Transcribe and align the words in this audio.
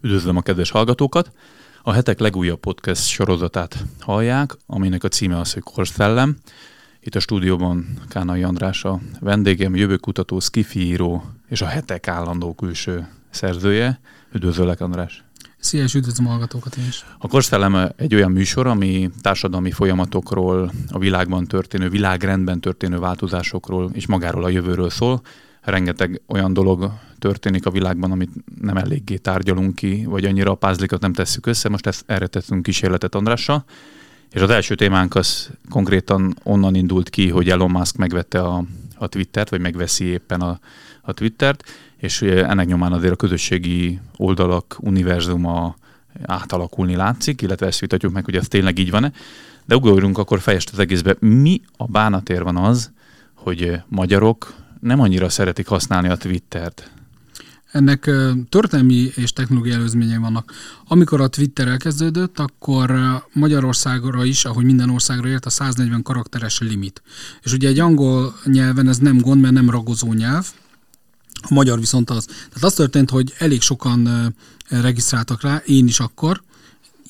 Üdvözlöm 0.00 0.36
a 0.36 0.40
kedves 0.40 0.70
hallgatókat! 0.70 1.32
A 1.82 1.92
hetek 1.92 2.18
legújabb 2.18 2.60
podcast 2.60 3.06
sorozatát 3.06 3.84
hallják, 4.00 4.56
aminek 4.66 5.04
a 5.04 5.08
címe 5.08 5.38
az, 5.38 5.52
hogy 5.52 5.62
Korszellem. 5.62 6.36
Itt 7.00 7.14
a 7.14 7.20
stúdióban 7.20 7.86
Kánai 8.08 8.42
András 8.42 8.84
a 8.84 9.00
vendégem, 9.20 9.76
jövőkutató, 9.76 10.40
skifiíró 10.40 11.24
és 11.48 11.60
a 11.60 11.66
hetek 11.66 12.08
állandó 12.08 12.54
külső 12.54 13.08
szerzője. 13.30 14.00
Üdvözöllek, 14.32 14.80
András! 14.80 15.24
Szia, 15.58 15.82
és 15.82 15.94
üdvözlöm 15.94 16.26
a 16.26 16.30
hallgatókat 16.30 16.76
én 16.76 16.86
is. 16.86 17.04
A 17.18 17.28
Korszellem 17.28 17.92
egy 17.96 18.14
olyan 18.14 18.30
műsor, 18.30 18.66
ami 18.66 19.10
társadalmi 19.20 19.70
folyamatokról, 19.70 20.72
a 20.88 20.98
világban 20.98 21.46
történő, 21.46 21.88
világrendben 21.88 22.60
történő 22.60 22.98
változásokról 22.98 23.90
és 23.92 24.06
magáról 24.06 24.44
a 24.44 24.48
jövőről 24.48 24.90
szól. 24.90 25.22
Rengeteg 25.70 26.20
olyan 26.26 26.52
dolog 26.52 26.92
történik 27.18 27.66
a 27.66 27.70
világban, 27.70 28.10
amit 28.10 28.30
nem 28.60 28.76
eléggé 28.76 29.16
tárgyalunk 29.16 29.74
ki, 29.74 30.04
vagy 30.04 30.24
annyira 30.24 30.50
a 30.50 30.54
pázlikat 30.54 31.00
nem 31.00 31.12
tesszük 31.12 31.46
össze. 31.46 31.68
Most 31.68 31.86
ezt, 31.86 32.04
erre 32.06 32.26
tettünk 32.26 32.62
kísérletet 32.62 33.14
Andrással. 33.14 33.64
És 34.32 34.40
az 34.40 34.50
első 34.50 34.74
témánk 34.74 35.14
az 35.14 35.50
konkrétan 35.70 36.36
onnan 36.42 36.74
indult 36.74 37.10
ki, 37.10 37.28
hogy 37.28 37.50
Elon 37.50 37.70
Musk 37.70 37.96
megvette 37.96 38.40
a, 38.40 38.64
a 38.96 39.06
Twittert, 39.06 39.48
vagy 39.50 39.60
megveszi 39.60 40.04
éppen 40.04 40.40
a, 40.40 40.58
a 41.02 41.12
Twittert, 41.12 41.64
és 41.96 42.22
ennek 42.22 42.66
nyomán 42.66 42.92
azért 42.92 43.12
a 43.12 43.16
közösségi 43.16 44.00
oldalak 44.16 44.76
univerzuma 44.80 45.76
átalakulni 46.22 46.96
látszik, 46.96 47.42
illetve 47.42 47.66
ezt 47.66 47.80
vitatjuk 47.80 48.12
meg, 48.12 48.24
hogy 48.24 48.36
ez 48.36 48.48
tényleg 48.48 48.78
így 48.78 48.90
van-e. 48.90 49.12
De 49.64 49.76
ugorjunk 49.76 50.18
akkor 50.18 50.40
fejest 50.40 50.70
az 50.72 50.78
egészbe. 50.78 51.16
Mi 51.18 51.60
a 51.76 51.86
bánatér 51.86 52.42
van 52.42 52.56
az, 52.56 52.92
hogy 53.34 53.80
magyarok 53.86 54.54
nem 54.80 55.00
annyira 55.00 55.28
szeretik 55.28 55.66
használni 55.66 56.08
a 56.08 56.16
Twittert? 56.16 56.90
Ennek 57.72 58.10
történelmi 58.48 59.10
és 59.14 59.32
technológiai 59.32 59.74
előzményei 59.74 60.16
vannak. 60.16 60.52
Amikor 60.88 61.20
a 61.20 61.28
Twitter 61.28 61.68
elkezdődött, 61.68 62.38
akkor 62.38 62.92
Magyarországra 63.32 64.24
is, 64.24 64.44
ahogy 64.44 64.64
minden 64.64 64.90
országra 64.90 65.28
ért, 65.28 65.46
a 65.46 65.50
140 65.50 66.02
karakteres 66.02 66.60
limit. 66.60 67.02
És 67.42 67.52
ugye 67.52 67.68
egy 67.68 67.78
angol 67.78 68.34
nyelven 68.44 68.88
ez 68.88 68.98
nem 68.98 69.18
gond, 69.18 69.40
mert 69.40 69.54
nem 69.54 69.70
ragozó 69.70 70.12
nyelv, 70.12 70.46
a 71.42 71.54
magyar 71.54 71.78
viszont 71.78 72.10
az. 72.10 72.24
Tehát 72.24 72.62
az 72.62 72.74
történt, 72.74 73.10
hogy 73.10 73.34
elég 73.38 73.60
sokan 73.60 74.34
regisztráltak 74.68 75.42
rá, 75.42 75.62
én 75.66 75.86
is 75.86 76.00
akkor, 76.00 76.42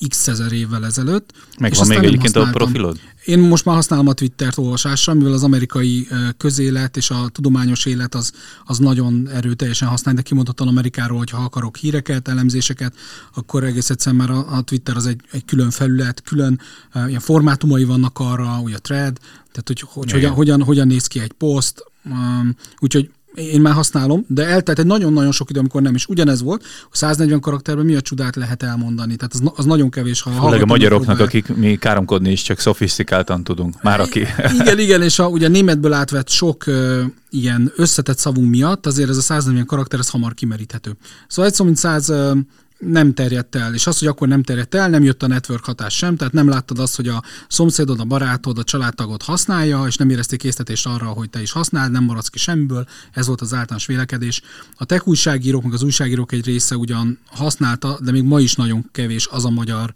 x 0.07 0.27
ezer 0.27 0.51
évvel 0.51 0.85
ezelőtt. 0.85 1.33
Meg 1.59 1.73
van 1.73 1.87
még 1.87 2.03
egyébként 2.03 2.35
a 2.35 2.49
profilod? 2.51 2.99
Én 3.25 3.39
most 3.39 3.65
már 3.65 3.75
használom 3.75 4.07
a 4.07 4.13
Twittert 4.13 4.57
olvasásra, 4.57 5.13
mivel 5.13 5.33
az 5.33 5.43
amerikai 5.43 6.07
közélet 6.37 6.97
és 6.97 7.09
a 7.09 7.27
tudományos 7.31 7.85
élet 7.85 8.15
az, 8.15 8.31
az 8.65 8.77
nagyon 8.77 9.29
erőteljesen 9.33 9.87
használ, 9.87 10.13
de 10.13 10.21
kimondottan 10.21 10.67
Amerikáról, 10.67 11.17
hogy 11.17 11.29
ha 11.29 11.43
akarok 11.43 11.77
híreket, 11.77 12.27
elemzéseket, 12.27 12.93
akkor 13.35 13.63
egész 13.63 13.89
egyszerűen 13.89 14.27
már 14.27 14.37
a, 14.37 14.55
a 14.55 14.61
Twitter 14.61 14.95
az 14.95 15.05
egy, 15.05 15.21
egy 15.31 15.45
külön 15.45 15.69
felület, 15.69 16.21
külön 16.21 16.59
uh, 16.93 17.07
ilyen 17.07 17.19
formátumai 17.19 17.83
vannak 17.83 18.19
arra, 18.19 18.59
ugye 18.59 18.75
a 18.75 18.79
thread, 18.79 19.17
tehát 19.51 19.67
hogy, 19.67 19.81
hogy 19.81 20.11
hogyan, 20.11 20.31
hogyan, 20.31 20.63
hogyan 20.63 20.87
néz 20.87 21.07
ki 21.07 21.19
egy 21.19 21.31
poszt, 21.31 21.83
um, 22.05 22.55
úgyhogy 22.79 23.11
én 23.35 23.61
már 23.61 23.73
használom, 23.73 24.25
de 24.27 24.45
eltelt 24.45 24.79
egy 24.79 24.85
nagyon-nagyon 24.85 25.31
sok 25.31 25.49
idő, 25.49 25.59
amikor 25.59 25.81
nem 25.81 25.95
is 25.95 26.05
ugyanez 26.05 26.41
volt, 26.41 26.61
hogy 26.61 26.97
140 26.97 27.39
karakterben 27.39 27.85
mi 27.85 27.95
a 27.95 28.01
csodát 28.01 28.35
lehet 28.35 28.63
elmondani. 28.63 29.15
Tehát 29.15 29.33
az, 29.33 29.41
az 29.55 29.65
nagyon 29.65 29.89
kevés, 29.89 30.21
ha 30.21 30.31
Főleg 30.31 30.61
a 30.61 30.65
magyaroknak, 30.65 31.19
akik 31.19 31.55
mi 31.55 31.75
káromkodni 31.75 32.31
is 32.31 32.41
csak 32.41 32.59
szofisztikáltan 32.59 33.43
tudunk. 33.43 33.81
Már 33.81 33.99
aki. 33.99 34.25
Igen, 34.59 34.79
igen, 34.79 35.01
és 35.01 35.19
a, 35.19 35.27
ugye 35.27 35.47
németből 35.47 35.93
átvett 35.93 36.29
sok 36.29 36.63
uh, 36.67 37.01
ilyen 37.29 37.71
összetett 37.75 38.17
szavunk 38.17 38.49
miatt 38.49 38.85
azért 38.85 39.09
ez 39.09 39.17
a 39.17 39.21
140 39.21 39.65
karakter, 39.65 39.99
ez 39.99 40.09
hamar 40.09 40.33
kimeríthető. 40.33 40.97
Szóval 41.27 41.51
egy 41.51 41.55
szó, 41.55 41.65
mint 41.65 41.77
100 41.77 42.09
uh, 42.09 42.37
nem 42.79 43.13
terjedt 43.13 43.55
el. 43.55 43.73
És 43.73 43.87
az, 43.87 43.99
hogy 43.99 44.07
akkor 44.07 44.27
nem 44.27 44.43
terjedt 44.43 44.75
el, 44.75 44.89
nem 44.89 45.03
jött 45.03 45.23
a 45.23 45.27
network 45.27 45.65
hatás 45.65 45.95
sem, 45.95 46.15
tehát 46.15 46.33
nem 46.33 46.47
láttad 46.47 46.79
azt, 46.79 46.95
hogy 46.95 47.07
a 47.07 47.23
szomszédod, 47.47 47.99
a 47.99 48.03
barátod, 48.03 48.57
a 48.57 48.63
családtagod 48.63 49.21
használja, 49.21 49.83
és 49.87 49.95
nem 49.95 50.09
érezték 50.09 50.39
késztetést 50.39 50.85
arra, 50.85 51.05
hogy 51.05 51.29
te 51.29 51.41
is 51.41 51.51
használd, 51.51 51.91
nem 51.91 52.03
maradsz 52.03 52.27
ki 52.27 52.37
semmiből. 52.37 52.85
Ez 53.11 53.27
volt 53.27 53.41
az 53.41 53.53
általános 53.53 53.85
vélekedés. 53.85 54.41
A 54.77 54.85
tech 54.85 55.07
újságírók, 55.07 55.63
meg 55.63 55.73
az 55.73 55.83
újságírók 55.83 56.31
egy 56.31 56.45
része 56.45 56.75
ugyan 56.75 57.19
használta, 57.25 57.99
de 58.01 58.11
még 58.11 58.23
ma 58.23 58.39
is 58.39 58.55
nagyon 58.55 58.89
kevés 58.91 59.27
az 59.31 59.45
a 59.45 59.49
magyar 59.49 59.93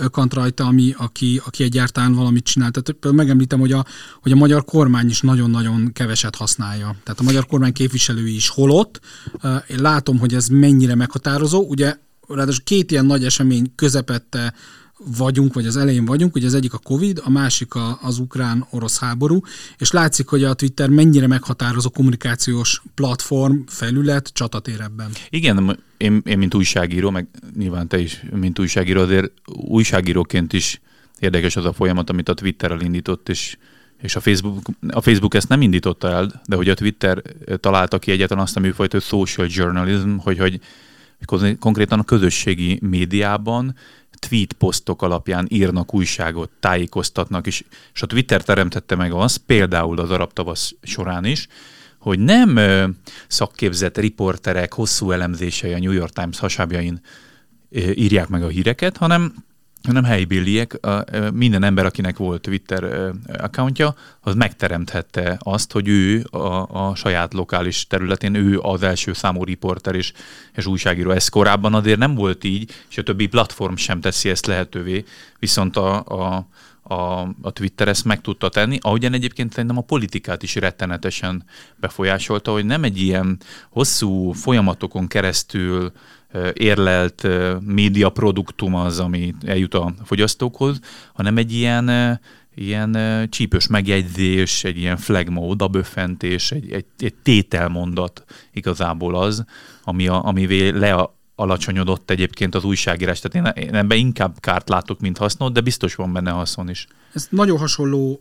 ökant 0.00 0.34
rajta, 0.34 0.64
ami, 0.64 0.94
aki, 0.96 1.40
aki 1.44 1.62
egyáltalán 1.62 2.14
valamit 2.14 2.44
csinál. 2.44 2.70
Tehát 2.70 3.16
megemlítem, 3.16 3.60
hogy 3.60 3.72
a, 3.72 3.84
hogy 4.22 4.32
a 4.32 4.36
magyar 4.36 4.64
kormány 4.64 5.08
is 5.08 5.20
nagyon-nagyon 5.20 5.92
keveset 5.92 6.36
használja. 6.36 6.96
Tehát 7.02 7.20
a 7.20 7.22
magyar 7.22 7.46
kormány 7.46 7.72
képviselői 7.72 8.34
is 8.34 8.48
holott. 8.48 9.00
Én 9.68 9.80
látom, 9.80 10.18
hogy 10.18 10.34
ez 10.34 10.48
mennyire 10.48 10.94
meghatározó. 10.94 11.66
Ugye 11.68 11.96
ráadásul 12.28 12.64
két 12.64 12.90
ilyen 12.90 13.06
nagy 13.06 13.24
esemény 13.24 13.72
közepette 13.74 14.54
vagyunk, 15.16 15.54
vagy 15.54 15.66
az 15.66 15.76
elején 15.76 16.04
vagyunk, 16.04 16.34
ugye 16.34 16.46
az 16.46 16.54
egyik 16.54 16.72
a 16.72 16.78
Covid, 16.78 17.20
a 17.24 17.30
másik 17.30 17.74
a, 17.74 17.98
az 18.02 18.18
ukrán-orosz 18.18 18.98
háború, 18.98 19.40
és 19.78 19.90
látszik, 19.90 20.26
hogy 20.26 20.44
a 20.44 20.54
Twitter 20.54 20.88
mennyire 20.88 21.26
meghatározó 21.26 21.90
kommunikációs 21.90 22.82
platform, 22.94 23.56
felület, 23.66 24.30
csatatér 24.32 24.80
ebben. 24.80 25.10
Igen, 25.30 25.78
én, 25.96 26.22
én 26.24 26.38
mint 26.38 26.54
újságíró, 26.54 27.10
meg 27.10 27.28
nyilván 27.56 27.88
te 27.88 27.98
is, 27.98 28.22
mint 28.32 28.58
újságíró, 28.58 29.00
azért 29.00 29.32
újságíróként 29.46 30.52
is 30.52 30.80
érdekes 31.18 31.56
az 31.56 31.64
a 31.64 31.72
folyamat, 31.72 32.10
amit 32.10 32.28
a 32.28 32.34
Twitterrel 32.34 32.80
indított, 32.80 33.28
és 33.28 33.56
és 34.02 34.16
a 34.16 34.20
Facebook, 34.20 34.66
a 34.88 35.00
Facebook 35.00 35.34
ezt 35.34 35.48
nem 35.48 35.62
indította 35.62 36.08
el, 36.08 36.42
de 36.46 36.56
hogy 36.56 36.68
a 36.68 36.74
Twitter 36.74 37.22
találta 37.60 37.98
ki 37.98 38.10
egyetlen 38.10 38.38
azt 38.38 38.56
a 38.56 38.60
műfajt, 38.60 38.92
hogy 38.92 39.02
social 39.02 39.46
journalism, 39.50 40.16
hogy, 40.16 40.38
hogy 40.38 40.60
konkrétan 41.58 41.98
a 41.98 42.04
közösségi 42.04 42.78
médiában 42.82 43.74
tweet 44.18 44.52
posztok 44.52 45.02
alapján 45.02 45.46
írnak 45.48 45.94
újságot, 45.94 46.50
tájékoztatnak, 46.60 47.46
és, 47.46 47.64
és 47.94 48.02
a 48.02 48.06
Twitter 48.06 48.42
teremtette 48.42 48.94
meg 48.94 49.12
azt, 49.12 49.38
például 49.38 49.98
az 49.98 50.10
arab 50.10 50.32
tavasz 50.32 50.74
során 50.82 51.24
is, 51.24 51.46
hogy 51.98 52.18
nem 52.18 52.58
szakképzett 53.26 53.98
riporterek 53.98 54.72
hosszú 54.72 55.10
elemzései 55.10 55.72
a 55.72 55.78
New 55.78 55.92
York 55.92 56.12
Times 56.12 56.38
hasábjain 56.38 57.00
írják 57.94 58.28
meg 58.28 58.42
a 58.42 58.48
híreket, 58.48 58.96
hanem 58.96 59.34
hanem 59.82 60.04
helybéliek, 60.04 60.78
minden 61.32 61.62
ember, 61.62 61.86
akinek 61.86 62.16
volt 62.16 62.42
Twitter 62.42 63.12
accountja, 63.38 63.94
az 64.20 64.34
megteremthette 64.34 65.36
azt, 65.38 65.72
hogy 65.72 65.88
ő 65.88 66.26
a, 66.30 66.88
a 66.88 66.94
saját 66.94 67.34
lokális 67.34 67.86
területén, 67.86 68.34
ő 68.34 68.58
az 68.58 68.82
első 68.82 69.12
számú 69.12 69.44
riporter 69.44 69.94
és, 69.94 70.12
és 70.54 70.66
újságíró. 70.66 71.10
Ez 71.10 71.28
korábban 71.28 71.74
azért 71.74 71.98
nem 71.98 72.14
volt 72.14 72.44
így, 72.44 72.70
és 72.90 72.98
a 72.98 73.02
többi 73.02 73.26
platform 73.26 73.74
sem 73.74 74.00
teszi 74.00 74.28
ezt 74.28 74.46
lehetővé, 74.46 75.04
viszont 75.38 75.76
a, 75.76 76.04
a, 76.04 76.48
a, 76.94 77.20
a 77.42 77.50
Twitter 77.52 77.88
ezt 77.88 78.04
meg 78.04 78.20
tudta 78.20 78.48
tenni, 78.48 78.78
ahogyan 78.80 79.12
egyébként 79.12 79.52
szerintem 79.52 79.78
a 79.78 79.80
politikát 79.80 80.42
is 80.42 80.54
rettenetesen 80.54 81.44
befolyásolta, 81.76 82.52
hogy 82.52 82.64
nem 82.64 82.84
egy 82.84 83.00
ilyen 83.00 83.38
hosszú 83.70 84.32
folyamatokon 84.32 85.06
keresztül 85.06 85.92
érlelt 86.52 87.28
médiaproduktum 87.60 88.74
az, 88.74 88.98
ami 88.98 89.34
eljut 89.46 89.74
a 89.74 89.94
fogyasztókhoz, 90.04 90.80
hanem 91.12 91.36
egy 91.36 91.52
ilyen 91.52 92.20
ilyen 92.58 92.96
csípős 93.30 93.66
megjegyzés, 93.66 94.64
egy 94.64 94.76
ilyen 94.76 94.96
flagma 94.96 95.40
odaböffentés, 95.40 96.50
egy, 96.50 96.70
egy, 96.70 96.84
egy 96.98 97.14
tételmondat 97.14 98.24
igazából 98.52 99.16
az, 99.16 99.44
ami 99.84 100.08
a, 100.08 100.24
amivé 100.24 100.68
le 100.68 101.10
alacsonyodott 101.34 102.10
egyébként 102.10 102.54
az 102.54 102.64
újságírás. 102.64 103.20
Tehát 103.20 103.56
én, 103.56 103.64
én 103.64 103.74
ebben 103.74 103.98
inkább 103.98 104.40
kárt 104.40 104.68
látok, 104.68 105.00
mint 105.00 105.18
hasznot, 105.18 105.52
de 105.52 105.60
biztos 105.60 105.94
van 105.94 106.12
benne 106.12 106.30
haszon 106.30 106.70
is. 106.70 106.86
Ez 107.12 107.26
nagyon 107.30 107.58
hasonló, 107.58 108.20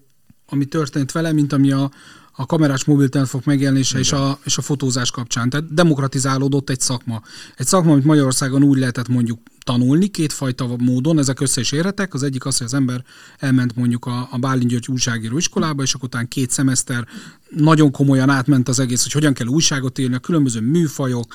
ami 0.49 0.65
történt 0.65 1.11
vele, 1.11 1.31
mint 1.31 1.53
ami 1.53 1.71
a, 1.71 1.91
a 2.39 2.45
kamerás 2.45 2.83
mobiltelefonok 2.83 3.45
megjelenése 3.45 3.99
és 3.99 4.11
a, 4.11 4.39
és 4.43 4.57
a 4.57 4.61
fotózás 4.61 5.11
kapcsán. 5.11 5.49
Tehát 5.49 5.73
demokratizálódott 5.73 6.69
egy 6.69 6.79
szakma. 6.79 7.21
Egy 7.55 7.65
szakma, 7.65 7.91
amit 7.91 8.03
Magyarországon 8.03 8.63
úgy 8.63 8.77
lehetett 8.77 9.07
mondjuk 9.07 9.39
tanulni 9.63 10.07
kétfajta 10.07 10.75
módon, 10.77 11.19
ezek 11.19 11.39
össze 11.39 11.61
is 11.61 11.71
érhetek. 11.71 12.13
Az 12.13 12.23
egyik 12.23 12.45
az, 12.45 12.57
hogy 12.57 12.67
az 12.67 12.73
ember 12.73 13.03
elment 13.39 13.75
mondjuk 13.75 14.05
a, 14.05 14.27
a 14.31 14.37
Bálint 14.37 14.69
György 14.69 14.87
újságíró 14.87 15.37
iskolába, 15.37 15.83
és 15.83 15.93
akkor 15.93 16.07
utána 16.07 16.27
két 16.27 16.51
szemeszter 16.51 17.07
nagyon 17.49 17.91
komolyan 17.91 18.29
átment 18.29 18.67
az 18.67 18.79
egész, 18.79 19.03
hogy 19.03 19.11
hogyan 19.11 19.33
kell 19.33 19.47
újságot 19.47 19.97
írni, 19.97 20.15
a 20.15 20.19
különböző 20.19 20.59
műfajok, 20.61 21.33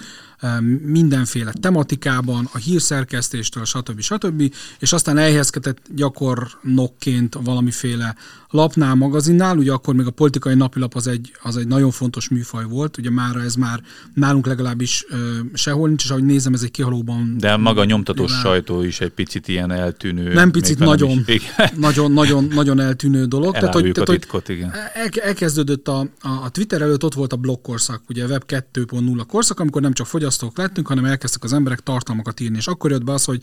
mindenféle 0.82 1.52
tematikában, 1.60 2.48
a 2.52 2.58
hírszerkesztéstől, 2.58 3.64
stb. 3.64 4.00
stb. 4.00 4.55
És 4.78 4.93
aztán 4.93 5.19
elhelyezkedett 5.19 5.78
gyakornokként 5.94 7.38
valamiféle 7.44 8.14
lapnál, 8.50 8.94
magazinnál, 8.94 9.56
ugye 9.56 9.72
akkor 9.72 9.94
még 9.94 10.06
a 10.06 10.10
politikai 10.10 10.55
napilap 10.55 10.92
az 10.94 11.06
egy, 11.06 11.33
az 11.43 11.56
egy 11.56 11.67
nagyon 11.67 11.91
fontos 11.91 12.29
műfaj 12.29 12.65
volt, 12.65 12.99
ugye 12.99 13.11
már 13.11 13.37
ez 13.37 13.55
már 13.55 13.81
nálunk 14.15 14.47
legalábbis 14.47 15.05
ö, 15.09 15.39
sehol 15.55 15.89
nincs, 15.89 16.05
és 16.05 16.11
ahogy 16.11 16.25
nézem, 16.25 16.55
ez 16.55 16.62
egy 16.62 16.71
kihalóban. 16.71 17.37
De 17.39 17.56
maga 17.56 17.81
a 17.81 17.85
nyomtatós 17.85 18.33
már... 18.33 18.41
sajtó 18.41 18.83
is 18.83 19.00
egy 19.00 19.12
picit 19.12 19.49
ilyen 19.49 19.71
eltűnő. 19.71 20.33
Nem 20.33 20.50
picit, 20.50 20.79
nagyon, 20.79 21.25
nagyon, 21.77 22.12
nagyon, 22.12 22.49
nagyon 22.55 22.81
eltűnő 22.81 23.25
dolog. 23.25 23.53
tehát, 23.53 23.75
hogy, 23.75 23.93
tehát, 23.93 24.09
titkot, 24.11 24.49
igen. 24.49 24.73
El, 24.94 25.09
elkezdődött 25.23 25.89
a, 25.89 25.99
a, 26.21 26.29
a 26.29 26.49
Twitter 26.49 26.83
előtt 26.83 27.05
ott 27.05 27.15
volt 27.15 27.33
a 27.33 27.37
blog 27.37 27.61
korszak, 27.61 28.03
ugye 28.09 28.25
a 28.25 28.27
Web 28.27 28.43
2.0 28.47 29.25
korszak, 29.27 29.61
amikor 29.61 29.83
nem 29.83 29.93
csak 29.93 30.06
fogyasztó 30.06 30.43
fogyasztók 30.43 30.59
lettünk, 30.59 30.89
hanem 30.89 31.05
elkezdtek 31.05 31.44
az 31.44 31.53
emberek 31.53 31.81
tartalmakat 31.81 32.41
írni. 32.41 32.56
És 32.56 32.67
akkor 32.67 32.91
jött 32.91 33.05
be 33.05 33.12
az, 33.12 33.25
hogy 33.25 33.43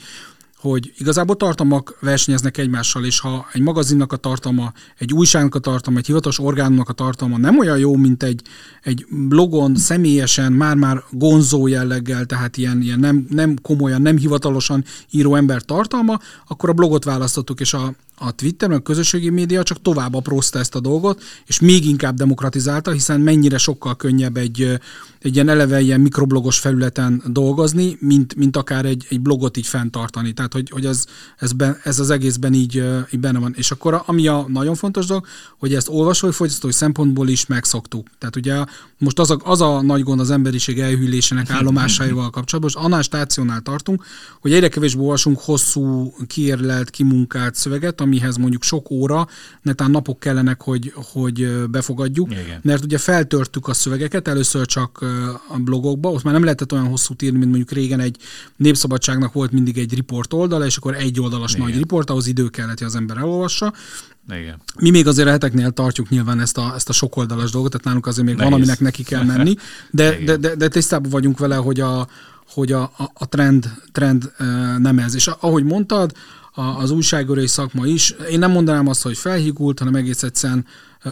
hogy 0.60 0.94
igazából 0.98 1.36
tartalmak 1.36 1.98
versenyeznek 2.00 2.58
egymással, 2.58 3.06
és 3.06 3.20
ha 3.20 3.48
egy 3.54 3.62
magazinnak 3.62 4.14
a 4.14 4.18
tartalma, 4.18 4.74
egy 4.98 5.14
újságnak 5.14 5.56
a 5.56 5.60
tartalma, 5.60 6.00
egy 6.00 6.06
hivatalos 6.06 6.40
orgánumnak 6.40 6.90
a 6.90 6.94
tartalma 6.94 7.38
nem 7.38 7.60
olyan 7.60 7.78
jó, 7.78 7.96
mint 7.96 8.24
egy, 8.24 8.42
egy 8.84 9.06
blogon 9.10 9.76
személyesen, 9.76 10.52
már-már 10.52 11.04
gonzó 11.12 11.68
jelleggel, 11.68 12.26
tehát 12.26 12.58
ilyen, 12.58 12.82
ilyen 12.82 13.00
nem, 13.00 13.26
nem 13.30 13.56
komolyan, 13.62 14.02
nem 14.02 14.18
hivatalosan 14.18 14.84
író 15.10 15.36
ember 15.36 15.62
tartalma, 15.62 16.20
akkor 16.48 16.70
a 16.70 16.74
blogot 16.74 17.04
választottuk, 17.04 17.60
és 17.60 17.74
a, 17.74 17.94
a 18.20 18.32
Twitter, 18.32 18.72
a 18.72 18.80
közösségi 18.80 19.30
média 19.30 19.64
csak 19.64 19.82
tovább 19.82 20.14
aprózta 20.14 20.60
ezt 20.60 20.76
a 20.76 20.80
dolgot, 20.80 21.24
és 21.46 21.60
még 21.60 21.86
inkább 21.86 22.16
demokratizálta, 22.16 22.92
hiszen 22.92 23.22
mennyire 23.22 23.58
sokkal 23.58 23.96
könnyebb 23.96 24.38
egy, 24.38 24.80
egy 25.20 25.34
ilyen 25.34 25.50
eleve 25.50 25.82
ilyen 25.82 26.02
mikroblogos 26.02 26.60
felületen 26.60 27.24
dolgozni, 27.26 27.98
mint, 28.00 28.36
mint 28.36 28.58
akár 28.58 28.86
egy, 28.86 29.06
egy 29.10 29.22
blogot 29.22 29.58
így 29.58 29.68
fenntartani. 29.68 30.34
Tehát, 30.34 30.54
hogy, 30.54 30.70
hogy 30.70 30.86
ez, 30.86 31.06
ez, 31.38 31.52
be, 31.52 31.80
ez 31.84 32.00
az 32.00 32.10
egészben 32.10 32.54
így, 32.54 32.84
így 33.14 33.20
benne 33.20 33.40
van. 33.40 33.54
És 33.58 33.72
akkor 33.72 34.04
ami 34.06 34.28
a 34.28 34.46
nagyon 34.48 34.76
fontos 34.76 35.06
dolog, 35.06 35.26
hogy 35.58 35.74
ezt 35.74 35.90
olvasói, 35.90 36.32
fogyasztói 36.32 36.72
szempontból 36.72 37.28
is 37.28 37.46
megszoktuk. 37.46 38.08
Tehát 38.18 38.36
ugye 38.36 38.64
most 38.98 39.20
az 39.20 39.32
a, 39.32 39.38
az 39.44 39.62
a 39.62 39.82
nagy 39.82 40.04
gond 40.04 40.20
az 40.20 40.32
emberiség 40.32 40.80
elhűlésének 40.80 41.50
állomásaival 41.50 42.30
kapcsolatban, 42.30 42.74
és 42.76 42.86
annál 42.86 43.02
stációnál 43.02 43.62
tartunk, 43.62 44.06
hogy 44.40 44.54
egyre 44.54 44.68
kevésbé 44.68 45.02
olvasunk 45.02 45.40
hosszú, 45.40 46.14
kiérlelt, 46.28 46.90
kimunkált 46.90 47.56
szöveget, 47.56 48.02
amihez 48.10 48.38
mondjuk 48.38 48.64
sok 48.64 48.92
óra, 48.92 49.28
netán 49.62 49.92
napok 49.92 50.20
kellenek, 50.20 50.62
hogy, 50.62 50.94
hogy 50.96 51.68
befogadjuk, 51.70 52.32
Igen. 52.32 52.60
mert 52.62 52.84
ugye 52.84 52.98
feltörtük 52.98 53.68
a 53.68 53.74
szövegeket, 53.74 54.28
először 54.28 54.66
csak 54.66 55.06
a 55.48 55.58
blogokba, 55.58 56.12
ott 56.12 56.24
már 56.24 56.34
nem 56.34 56.44
lehetett 56.44 56.74
olyan 56.74 56.88
hosszú 56.88 57.14
írni, 57.24 57.38
mint 57.38 57.50
mondjuk 57.50 57.72
régen 57.72 58.00
egy 58.00 58.18
népszabadságnak 58.56 59.34
volt 59.34 59.52
mindig 59.52 59.78
egy 59.78 59.94
riport 59.94 60.34
oldala, 60.34 60.66
és 60.66 60.78
akkor 60.78 60.96
egy 60.96 61.20
oldalas 61.20 61.54
Igen. 61.54 61.66
nagy 61.66 61.78
riport, 61.78 62.10
ahhoz 62.10 62.28
idő 62.28 62.48
kellett, 62.48 62.78
hogy 62.78 62.88
az 62.88 62.96
ember 62.96 63.18
elolvassa. 63.18 63.74
Igen. 64.30 64.62
Mi 64.80 64.90
még 64.90 65.08
azért 65.08 65.28
a 65.28 65.32
heteknél 65.32 65.72
tartjuk 65.72 66.10
nyilván 66.10 66.40
ezt 66.40 66.58
a, 66.58 66.72
ezt 66.76 66.90
a 66.90 66.94
sokoldalas 66.94 67.52
dolgot, 67.52 67.72
tehát 67.72 67.86
nálunk 67.86 68.08
azért 68.08 68.26
még 68.26 68.36
Nehéz. 68.36 68.52
van, 68.52 68.62
aminek 68.62 68.80
neki 68.80 69.04
kell 69.04 69.24
menni, 69.24 69.56
de, 69.92 70.18
de, 70.26 70.38
de, 70.38 70.56
de 70.56 70.68
tisztában 70.68 71.10
vagyunk 71.10 71.40
vele, 71.40 71.56
hogy 71.56 71.80
a, 71.80 72.08
hogy 72.48 72.72
a, 72.72 72.92
a 73.14 73.28
trend, 73.30 73.72
trend 73.92 74.32
nem 74.78 75.00
ez. 75.00 75.16
És 75.16 75.28
ahogy 75.28 75.64
mondtad, 75.64 76.12
az 76.54 76.92
újságírói 76.92 77.48
szakma 77.48 77.86
is. 77.86 78.10
Én 78.30 78.40
nem 78.40 78.52
mondanám 78.52 78.88
azt, 78.88 79.02
hogy 79.02 79.18
felhígult, 79.18 79.80
hanem 79.80 79.96
egész 79.96 80.24
egyszerűen 80.24 80.66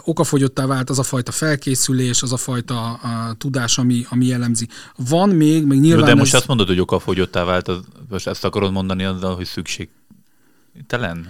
okafogyottá 0.04 0.66
vált 0.66 0.90
az 0.90 1.00
a 1.00 1.04
fajta 1.04 1.32
felkészülés, 1.32 2.22
az 2.22 2.34
a 2.34 2.38
fajta 2.38 2.94
a 2.94 3.34
tudás, 3.38 3.78
ami, 3.78 4.06
ami 4.10 4.26
jellemzi. 4.26 4.68
Van 5.10 5.30
még, 5.30 5.66
még 5.66 5.80
nyilván... 5.80 6.06
de 6.06 6.16
most 6.16 6.34
ez... 6.34 6.40
azt 6.40 6.48
mondod, 6.48 6.68
hogy 6.68 6.80
okafogyottá 6.80 7.44
vált, 7.44 7.68
az, 7.68 7.80
most 8.10 8.28
ezt 8.28 8.46
akarod 8.46 8.72
mondani 8.72 9.04
azzal, 9.04 9.36
hogy 9.36 9.46
szükségtelen? 9.46 11.28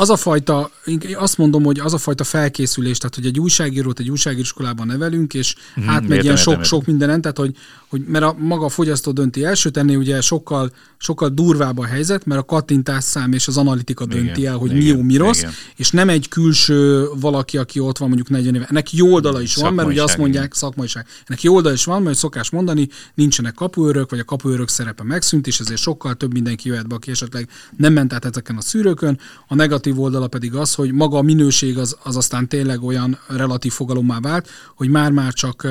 Az 0.00 0.10
a 0.10 0.16
fajta, 0.16 0.70
azt 1.14 1.38
mondom, 1.38 1.64
hogy 1.64 1.78
az 1.78 1.94
a 1.94 1.98
fajta 1.98 2.24
felkészülés, 2.24 2.98
tehát 2.98 3.14
hogy 3.14 3.26
egy 3.26 3.40
újságírót 3.40 3.98
egy 3.98 4.10
újságíróskolában 4.10 4.86
nevelünk, 4.86 5.34
és 5.34 5.54
hmm, 5.74 5.88
átmegy 5.88 6.24
ilyen 6.24 6.36
sok, 6.36 6.64
sok 6.64 6.86
mindenen, 6.86 7.20
tehát 7.20 7.38
hogy, 7.38 7.56
hogy 7.88 8.04
mert 8.06 8.24
a 8.24 8.34
maga 8.38 8.64
a 8.64 8.68
fogyasztó 8.68 9.10
dönti 9.12 9.44
első, 9.44 9.70
tenni 9.70 9.96
ugye 9.96 10.20
sokkal, 10.20 10.70
sokkal 10.98 11.28
durvább 11.28 11.78
a 11.78 11.84
helyzet, 11.84 12.26
mert 12.26 12.40
a 12.40 12.44
kattintás 12.44 13.04
szám 13.04 13.32
és 13.32 13.48
az 13.48 13.56
analitika 13.56 14.04
igen, 14.04 14.24
dönti 14.24 14.46
el, 14.46 14.56
hogy 14.56 14.70
igen, 14.70 14.82
mi 14.82 14.88
jó, 14.88 15.02
mi 15.02 15.16
rossz, 15.16 15.38
igen. 15.38 15.52
és 15.76 15.90
nem 15.90 16.08
egy 16.08 16.28
külső 16.28 17.06
valaki, 17.20 17.56
aki 17.56 17.80
ott 17.80 17.98
van 17.98 18.08
mondjuk 18.08 18.28
40 18.28 18.54
éve. 18.54 18.66
Ennek 18.70 18.92
jó 18.92 19.12
oldala 19.12 19.40
is 19.40 19.54
van, 19.54 19.74
mert 19.74 19.88
ugye 19.88 20.02
azt 20.02 20.18
mondják, 20.18 20.54
szakmaiság. 20.54 21.06
Ennek 21.26 21.42
jó 21.42 21.54
oldala 21.54 21.74
is 21.74 21.84
van, 21.84 22.02
mert 22.02 22.16
szokás 22.16 22.50
mondani, 22.50 22.88
nincsenek 23.14 23.54
kapuőrök, 23.54 24.10
vagy 24.10 24.18
a 24.18 24.24
kapuőrök 24.24 24.68
szerepe 24.68 25.02
megszűnt, 25.02 25.46
és 25.46 25.60
ezért 25.60 25.80
sokkal 25.80 26.14
több 26.14 26.32
mindenki 26.32 26.68
jöhet 26.68 26.88
be, 26.88 26.94
aki 26.94 27.10
esetleg 27.10 27.48
nem 27.76 27.92
ment 27.92 28.12
át 28.12 28.24
ezeken 28.24 28.56
a 28.56 28.60
szűrőkön. 28.60 29.18
A 29.46 29.54
negatív 29.54 29.87
negatív 29.88 30.04
oldala 30.04 30.28
pedig 30.28 30.54
az, 30.54 30.74
hogy 30.74 30.92
maga 30.92 31.18
a 31.18 31.22
minőség 31.22 31.78
az, 31.78 31.96
az 32.02 32.16
aztán 32.16 32.48
tényleg 32.48 32.82
olyan 32.82 33.18
relatív 33.28 33.72
fogalommá 33.72 34.20
vált, 34.20 34.48
hogy 34.74 34.88
már-már 34.88 35.32
csak 35.32 35.66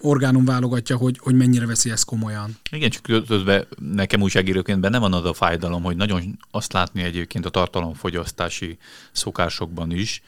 orgánum 0.00 0.44
válogatja, 0.44 0.96
hogy, 0.96 1.18
hogy 1.18 1.34
mennyire 1.34 1.66
veszi 1.66 1.90
ezt 1.90 2.04
komolyan. 2.04 2.56
Igen, 2.70 2.90
csak 2.90 3.26
közben 3.26 3.66
nekem 3.78 4.22
újságíróként 4.22 4.80
benne 4.80 4.98
van 4.98 5.12
az 5.12 5.24
a 5.24 5.32
fájdalom, 5.32 5.82
hogy 5.82 5.96
nagyon 5.96 6.38
azt 6.50 6.72
látni 6.72 7.02
egyébként 7.02 7.46
a 7.46 7.50
tartalomfogyasztási 7.50 8.78
szokásokban 9.12 9.90
is. 9.90 10.22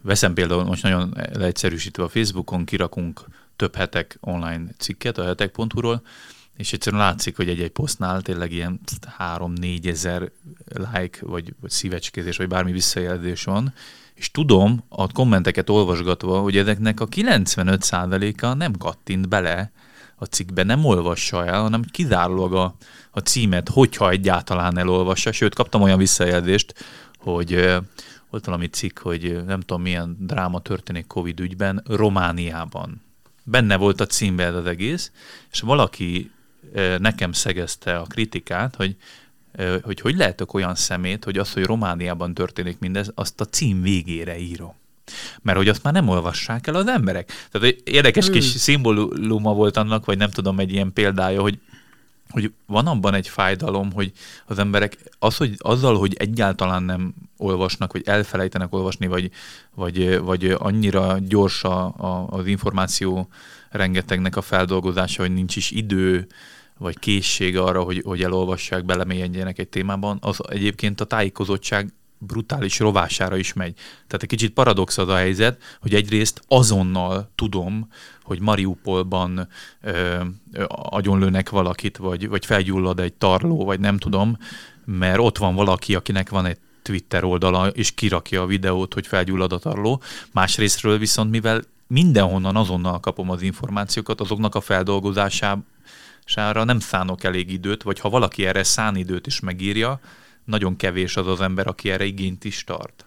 Veszem 0.00 0.34
például 0.34 0.64
most 0.64 0.82
nagyon 0.82 1.16
leegyszerűsítve 1.32 2.02
a 2.02 2.08
Facebookon, 2.08 2.64
kirakunk 2.64 3.20
több 3.56 3.74
hetek 3.74 4.18
online 4.20 4.64
cikket 4.78 5.18
a 5.18 5.24
hetek.hu-ról, 5.24 6.02
és 6.56 6.72
egyszerűen 6.72 7.02
látszik, 7.02 7.36
hogy 7.36 7.48
egy-egy 7.48 7.70
posztnál 7.70 8.22
tényleg 8.22 8.52
ilyen 8.52 8.80
3-4 9.18 9.86
ezer 9.86 10.30
like, 10.94 11.18
vagy, 11.20 11.54
vagy 11.60 11.70
szívecskézés, 11.70 12.36
vagy 12.36 12.48
bármi 12.48 12.72
visszajelzés 12.72 13.44
van, 13.44 13.74
és 14.14 14.30
tudom 14.30 14.84
a 14.88 15.12
kommenteket 15.12 15.70
olvasgatva, 15.70 16.40
hogy 16.40 16.56
ezeknek 16.56 17.00
a 17.00 17.08
95%-a 17.08 18.54
nem 18.54 18.72
kattint 18.72 19.28
bele 19.28 19.72
a 20.16 20.24
cikkbe, 20.24 20.62
nem 20.62 20.84
olvassa 20.84 21.46
el, 21.46 21.60
hanem 21.60 21.82
kizárólag 21.82 22.54
a, 22.54 22.76
a 23.10 23.18
címet, 23.18 23.68
hogyha 23.68 24.10
egyáltalán 24.10 24.78
elolvassa. 24.78 25.32
Sőt, 25.32 25.54
kaptam 25.54 25.82
olyan 25.82 25.98
visszajelzést, 25.98 26.74
hogy 27.18 27.80
volt 28.30 28.44
valami 28.44 28.66
cikk, 28.66 28.98
hogy 28.98 29.44
nem 29.46 29.60
tudom 29.60 29.82
milyen 29.82 30.16
dráma 30.20 30.60
történik 30.60 31.06
Covid 31.06 31.40
ügyben 31.40 31.82
Romániában. 31.86 33.02
Benne 33.44 33.76
volt 33.76 34.00
a 34.00 34.06
címben 34.06 34.54
az 34.54 34.66
egész, 34.66 35.12
és 35.52 35.60
valaki 35.60 36.30
nekem 36.98 37.32
szegezte 37.32 37.96
a 37.96 38.02
kritikát, 38.02 38.76
hogy 38.76 38.96
hogy 39.82 40.00
hogy 40.00 40.16
lehetek 40.16 40.54
olyan 40.54 40.74
szemét, 40.74 41.24
hogy 41.24 41.38
az, 41.38 41.52
hogy 41.52 41.64
Romániában 41.64 42.34
történik 42.34 42.78
mindez, 42.78 43.10
azt 43.14 43.40
a 43.40 43.44
cím 43.44 43.82
végére 43.82 44.38
írom. 44.38 44.74
Mert 45.42 45.58
hogy 45.58 45.68
azt 45.68 45.82
már 45.82 45.92
nem 45.92 46.08
olvassák 46.08 46.66
el 46.66 46.74
az 46.74 46.86
emberek. 46.86 47.32
Tehát 47.50 47.76
érdekes 47.84 48.30
kis 48.30 48.44
szimbóluma 48.44 49.54
volt 49.54 49.76
annak, 49.76 50.04
vagy 50.04 50.18
nem 50.18 50.30
tudom, 50.30 50.58
egy 50.58 50.72
ilyen 50.72 50.92
példája, 50.92 51.40
hogy 51.40 51.58
hogy 52.32 52.52
van 52.66 52.86
abban 52.86 53.14
egy 53.14 53.28
fájdalom, 53.28 53.92
hogy 53.92 54.12
az 54.46 54.58
emberek 54.58 54.96
az, 55.18 55.36
hogy 55.36 55.54
azzal, 55.58 55.98
hogy 55.98 56.14
egyáltalán 56.18 56.82
nem 56.82 57.14
olvasnak, 57.36 57.92
vagy 57.92 58.02
elfelejtenek 58.04 58.72
olvasni, 58.72 59.06
vagy, 59.06 59.30
vagy, 59.74 60.18
vagy 60.18 60.54
annyira 60.58 61.18
gyors 61.18 61.64
a, 61.64 61.84
a, 61.84 62.26
az 62.30 62.46
információ 62.46 63.28
rengetegnek 63.70 64.36
a 64.36 64.42
feldolgozása, 64.42 65.22
hogy 65.22 65.32
nincs 65.32 65.56
is 65.56 65.70
idő, 65.70 66.26
vagy 66.82 66.98
készség 66.98 67.56
arra, 67.56 67.82
hogy, 67.82 68.02
hogy 68.04 68.22
elolvassák, 68.22 68.84
belemélyedjenek 68.84 69.58
egy 69.58 69.68
témában, 69.68 70.18
az 70.20 70.40
egyébként 70.48 71.00
a 71.00 71.04
tájékozottság 71.04 71.92
brutális 72.18 72.78
rovására 72.78 73.36
is 73.36 73.52
megy. 73.52 73.74
Tehát 74.06 74.22
egy 74.22 74.28
kicsit 74.28 74.52
paradox 74.52 74.98
az 74.98 75.08
a 75.08 75.16
helyzet, 75.16 75.62
hogy 75.80 75.94
egyrészt 75.94 76.42
azonnal 76.48 77.30
tudom, 77.34 77.88
hogy 78.22 78.40
Mariupolban 78.40 79.48
ö, 79.80 80.20
ö, 80.52 80.64
agyonlőnek 80.68 81.50
valakit, 81.50 81.96
vagy, 81.96 82.28
vagy 82.28 82.46
felgyullad 82.46 83.00
egy 83.00 83.12
tarló, 83.12 83.64
vagy 83.64 83.80
nem 83.80 83.98
tudom, 83.98 84.38
mert 84.84 85.18
ott 85.18 85.38
van 85.38 85.54
valaki, 85.54 85.94
akinek 85.94 86.30
van 86.30 86.46
egy 86.46 86.58
Twitter 86.82 87.24
oldala, 87.24 87.68
és 87.68 87.90
kirakja 87.90 88.42
a 88.42 88.46
videót, 88.46 88.94
hogy 88.94 89.06
felgyullad 89.06 89.52
a 89.52 89.58
tarló. 89.58 90.02
Másrésztről 90.32 90.98
viszont, 90.98 91.30
mivel 91.30 91.62
mindenhonnan 91.86 92.56
azonnal 92.56 93.00
kapom 93.00 93.30
az 93.30 93.42
információkat, 93.42 94.20
azoknak 94.20 94.54
a 94.54 94.60
sára 96.24 96.64
nem 96.64 96.80
szánok 96.80 97.24
elég 97.24 97.50
időt, 97.50 97.82
vagy 97.82 98.00
ha 98.00 98.08
valaki 98.08 98.46
erre 98.46 98.62
szán 98.62 98.96
időt 98.96 99.26
is 99.26 99.40
megírja, 99.40 100.00
nagyon 100.44 100.76
kevés 100.76 101.16
az 101.16 101.26
az 101.26 101.40
ember, 101.40 101.66
aki 101.66 101.90
erre 101.90 102.04
igényt 102.04 102.44
is 102.44 102.64
tart. 102.64 103.06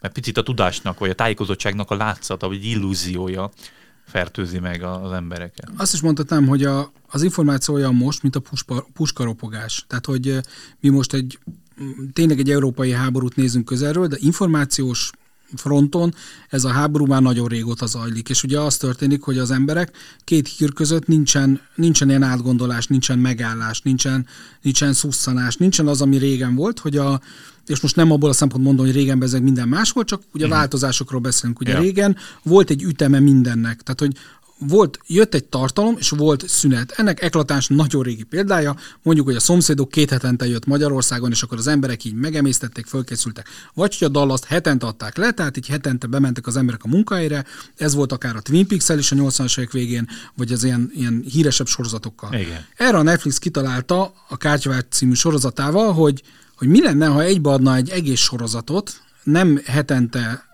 Mert 0.00 0.14
picit 0.14 0.36
a 0.36 0.42
tudásnak, 0.42 0.98
vagy 0.98 1.10
a 1.10 1.14
tájékozottságnak 1.14 1.90
a 1.90 1.94
látszata, 1.96 2.48
vagy 2.48 2.64
illúziója 2.64 3.50
fertőzi 4.06 4.58
meg 4.58 4.82
az 4.82 5.12
embereket. 5.12 5.70
Azt 5.76 5.94
is 5.94 6.00
mondhatnám, 6.00 6.46
hogy 6.46 6.64
a, 6.64 6.92
az 7.08 7.22
információ 7.22 7.74
olyan 7.74 7.94
most, 7.94 8.22
mint 8.22 8.36
a 8.36 8.40
puspa, 8.40 8.86
puskaropogás. 8.94 9.84
Tehát, 9.88 10.06
hogy 10.06 10.40
mi 10.80 10.88
most 10.88 11.12
egy 11.12 11.38
tényleg 12.12 12.38
egy 12.38 12.50
európai 12.50 12.92
háborút 12.92 13.36
nézünk 13.36 13.64
közelről, 13.64 14.06
de 14.06 14.16
információs 14.18 15.10
fronton 15.56 16.14
ez 16.48 16.64
a 16.64 16.68
háború 16.68 17.06
már 17.06 17.22
nagyon 17.22 17.48
régóta 17.48 17.86
zajlik, 17.86 18.28
és 18.28 18.42
ugye 18.42 18.60
az 18.60 18.76
történik, 18.76 19.22
hogy 19.22 19.38
az 19.38 19.50
emberek 19.50 19.96
két 20.24 20.48
hír 20.48 20.72
között 20.72 21.06
nincsen, 21.06 21.60
nincsen 21.74 22.08
ilyen 22.08 22.22
átgondolás, 22.22 22.86
nincsen 22.86 23.18
megállás, 23.18 23.80
nincsen, 23.80 24.26
nincsen 24.62 24.92
szusszanás, 24.92 25.56
nincsen 25.56 25.86
az, 25.86 26.00
ami 26.00 26.16
régen 26.16 26.54
volt, 26.54 26.78
hogy 26.78 26.96
a, 26.96 27.20
és 27.66 27.80
most 27.80 27.96
nem 27.96 28.10
abból 28.12 28.28
a 28.28 28.32
szempont 28.32 28.64
mondom, 28.64 28.86
hogy 28.86 28.94
régen 28.94 29.22
ezek 29.22 29.42
minden 29.42 29.68
más 29.68 29.90
volt, 29.90 30.06
csak 30.06 30.22
ugye 30.32 30.44
uh-huh. 30.44 30.58
változásokról 30.58 31.20
beszélünk. 31.20 31.60
Ugye 31.60 31.72
ja. 31.72 31.80
régen 31.80 32.16
volt 32.42 32.70
egy 32.70 32.82
üteme 32.82 33.20
mindennek, 33.20 33.82
tehát 33.82 34.00
hogy 34.00 34.16
volt, 34.68 34.98
jött 35.06 35.34
egy 35.34 35.44
tartalom, 35.44 35.96
és 35.98 36.10
volt 36.10 36.48
szünet. 36.48 36.90
Ennek 36.90 37.22
eklatáns 37.22 37.66
nagyon 37.68 38.02
régi 38.02 38.22
példája, 38.22 38.76
mondjuk, 39.02 39.26
hogy 39.26 39.36
a 39.36 39.40
szomszédok 39.40 39.88
két 39.88 40.10
hetente 40.10 40.46
jött 40.46 40.66
Magyarországon, 40.66 41.30
és 41.30 41.42
akkor 41.42 41.58
az 41.58 41.66
emberek 41.66 42.04
így 42.04 42.14
megemésztették, 42.14 42.86
fölkészültek. 42.86 43.48
Vagy 43.74 43.98
hogy 43.98 44.08
a 44.08 44.10
dallaszt 44.10 44.44
hetente 44.44 44.86
adták 44.86 45.16
le, 45.16 45.30
tehát 45.30 45.56
így 45.56 45.66
hetente 45.66 46.06
bementek 46.06 46.46
az 46.46 46.56
emberek 46.56 46.84
a 46.84 46.88
munkahelyre, 46.88 47.44
ez 47.76 47.94
volt 47.94 48.12
akár 48.12 48.36
a 48.36 48.40
Twin 48.40 48.66
Peaks-el 48.66 48.98
is 48.98 49.12
a 49.12 49.16
80-as 49.16 49.58
évek 49.58 49.72
végén, 49.72 50.08
vagy 50.36 50.52
az 50.52 50.64
ilyen, 50.64 50.90
ilyen 50.94 51.24
híresebb 51.30 51.66
sorozatokkal. 51.66 52.34
Igen. 52.34 52.64
Erre 52.76 52.96
a 52.96 53.02
Netflix 53.02 53.38
kitalálta 53.38 54.12
a 54.28 54.36
Kártyavált 54.36 54.86
című 54.90 55.14
sorozatával, 55.14 55.92
hogy, 55.92 56.22
hogy 56.56 56.68
mi 56.68 56.82
lenne, 56.82 57.06
ha 57.06 57.22
egybeadna 57.22 57.74
egy 57.74 57.90
egész 57.90 58.20
sorozatot, 58.20 59.02
nem 59.22 59.60
hetente 59.64 60.48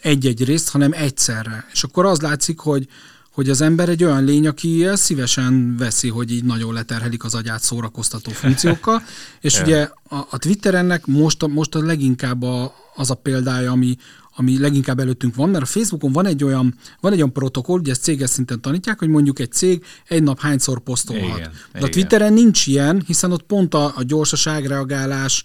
egy-egy 0.00 0.44
részt, 0.44 0.68
hanem 0.68 0.92
egyszerre. 0.92 1.66
És 1.72 1.82
akkor 1.82 2.06
az 2.06 2.20
látszik, 2.20 2.58
hogy, 2.58 2.88
hogy 3.30 3.50
az 3.50 3.60
ember 3.60 3.88
egy 3.88 4.04
olyan 4.04 4.24
lény, 4.24 4.46
aki 4.46 4.86
szívesen 4.94 5.76
veszi, 5.76 6.08
hogy 6.08 6.32
így 6.32 6.44
nagyon 6.44 6.72
leterhelik 6.72 7.24
az 7.24 7.34
agyát 7.34 7.62
szórakoztató 7.62 8.30
funkciókkal, 8.42 9.02
és 9.40 9.60
ugye 9.60 9.88
a, 10.08 10.16
a 10.30 10.38
Twitterennek 10.38 11.06
most 11.06 11.42
a, 11.42 11.46
most 11.46 11.74
a 11.74 11.82
leginkább 11.82 12.42
a, 12.42 12.74
az 12.94 13.10
a 13.10 13.14
példája, 13.14 13.70
ami, 13.70 13.96
ami 14.36 14.58
leginkább 14.58 15.00
előttünk 15.00 15.34
van, 15.34 15.48
mert 15.48 15.62
a 15.62 15.66
Facebookon 15.66 16.12
van 16.12 16.26
egy 16.26 16.44
olyan, 16.44 16.74
van 17.00 17.12
egy 17.12 17.18
olyan 17.18 17.32
protokoll, 17.32 17.78
ugye 17.78 17.90
ezt 17.90 18.02
céges 18.02 18.30
szinten 18.30 18.60
tanítják, 18.60 18.98
hogy 18.98 19.08
mondjuk 19.08 19.38
egy 19.38 19.52
cég 19.52 19.84
egy 20.08 20.22
nap 20.22 20.40
hányszor 20.40 20.80
posztolhat. 20.80 21.38
Igen, 21.38 21.50
De 21.50 21.78
igen. 21.78 21.88
a 21.88 21.90
Twitteren 21.90 22.32
nincs 22.32 22.66
ilyen, 22.66 23.02
hiszen 23.06 23.32
ott 23.32 23.42
pont 23.42 23.74
a, 23.74 23.92
a 23.96 24.02
gyorsaság, 24.02 24.66
reagálás, 24.66 25.44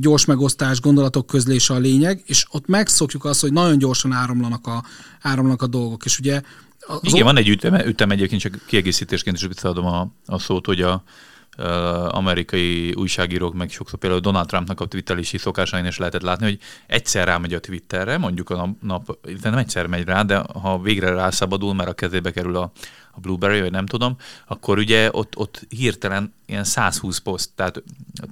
gyors 0.00 0.24
megosztás, 0.24 0.80
gondolatok 0.80 1.26
közlése 1.26 1.74
a 1.74 1.78
lényeg, 1.78 2.22
és 2.26 2.46
ott 2.50 2.66
megszokjuk 2.66 3.24
azt, 3.24 3.40
hogy 3.40 3.52
nagyon 3.52 3.78
gyorsan 3.78 4.12
áramlanak 4.12 4.66
a, 4.66 4.84
áramlanak 5.20 5.62
a 5.62 5.66
dolgok. 5.66 6.04
És 6.04 6.18
ugye 6.18 6.42
az 6.86 6.98
Igen, 7.02 7.24
van 7.24 7.36
egy 7.36 7.48
ütem, 7.48 7.74
ütem 7.74 8.10
egyébként, 8.10 8.40
csak 8.40 8.60
kiegészítésként 8.66 9.36
is 9.36 9.46
visszaadom 9.46 9.86
a, 9.86 10.12
a 10.26 10.38
szót, 10.38 10.66
hogy 10.66 10.82
a, 10.82 11.02
amerikai 12.08 12.92
újságírók, 12.92 13.54
meg 13.54 13.70
sokszor 13.70 13.98
például 13.98 14.20
Donald 14.20 14.46
Trumpnak 14.46 14.80
a 14.80 14.86
twittelési 14.86 15.38
szokásain 15.38 15.84
is 15.84 15.98
lehetett 15.98 16.22
látni, 16.22 16.44
hogy 16.44 16.58
egyszer 16.86 17.26
rámegy 17.26 17.54
a 17.54 17.60
Twitterre, 17.60 18.18
mondjuk 18.18 18.50
a 18.50 18.56
nap, 18.56 18.68
nap 18.82 19.26
de 19.40 19.50
nem 19.50 19.58
egyszer 19.58 19.86
megy 19.86 20.04
rá, 20.04 20.22
de 20.22 20.44
ha 20.62 20.80
végre 20.80 21.10
rászabadul, 21.10 21.74
mert 21.74 21.88
a 21.88 21.94
kezébe 21.94 22.30
kerül 22.30 22.56
a, 22.56 22.72
a 23.10 23.20
Blueberry, 23.20 23.60
vagy 23.60 23.70
nem 23.70 23.86
tudom, 23.86 24.16
akkor 24.46 24.78
ugye 24.78 25.08
ott, 25.12 25.36
ott 25.36 25.66
hirtelen 25.68 26.34
ilyen 26.46 26.64
120 26.64 27.18
poszt, 27.18 27.50
tehát 27.54 27.82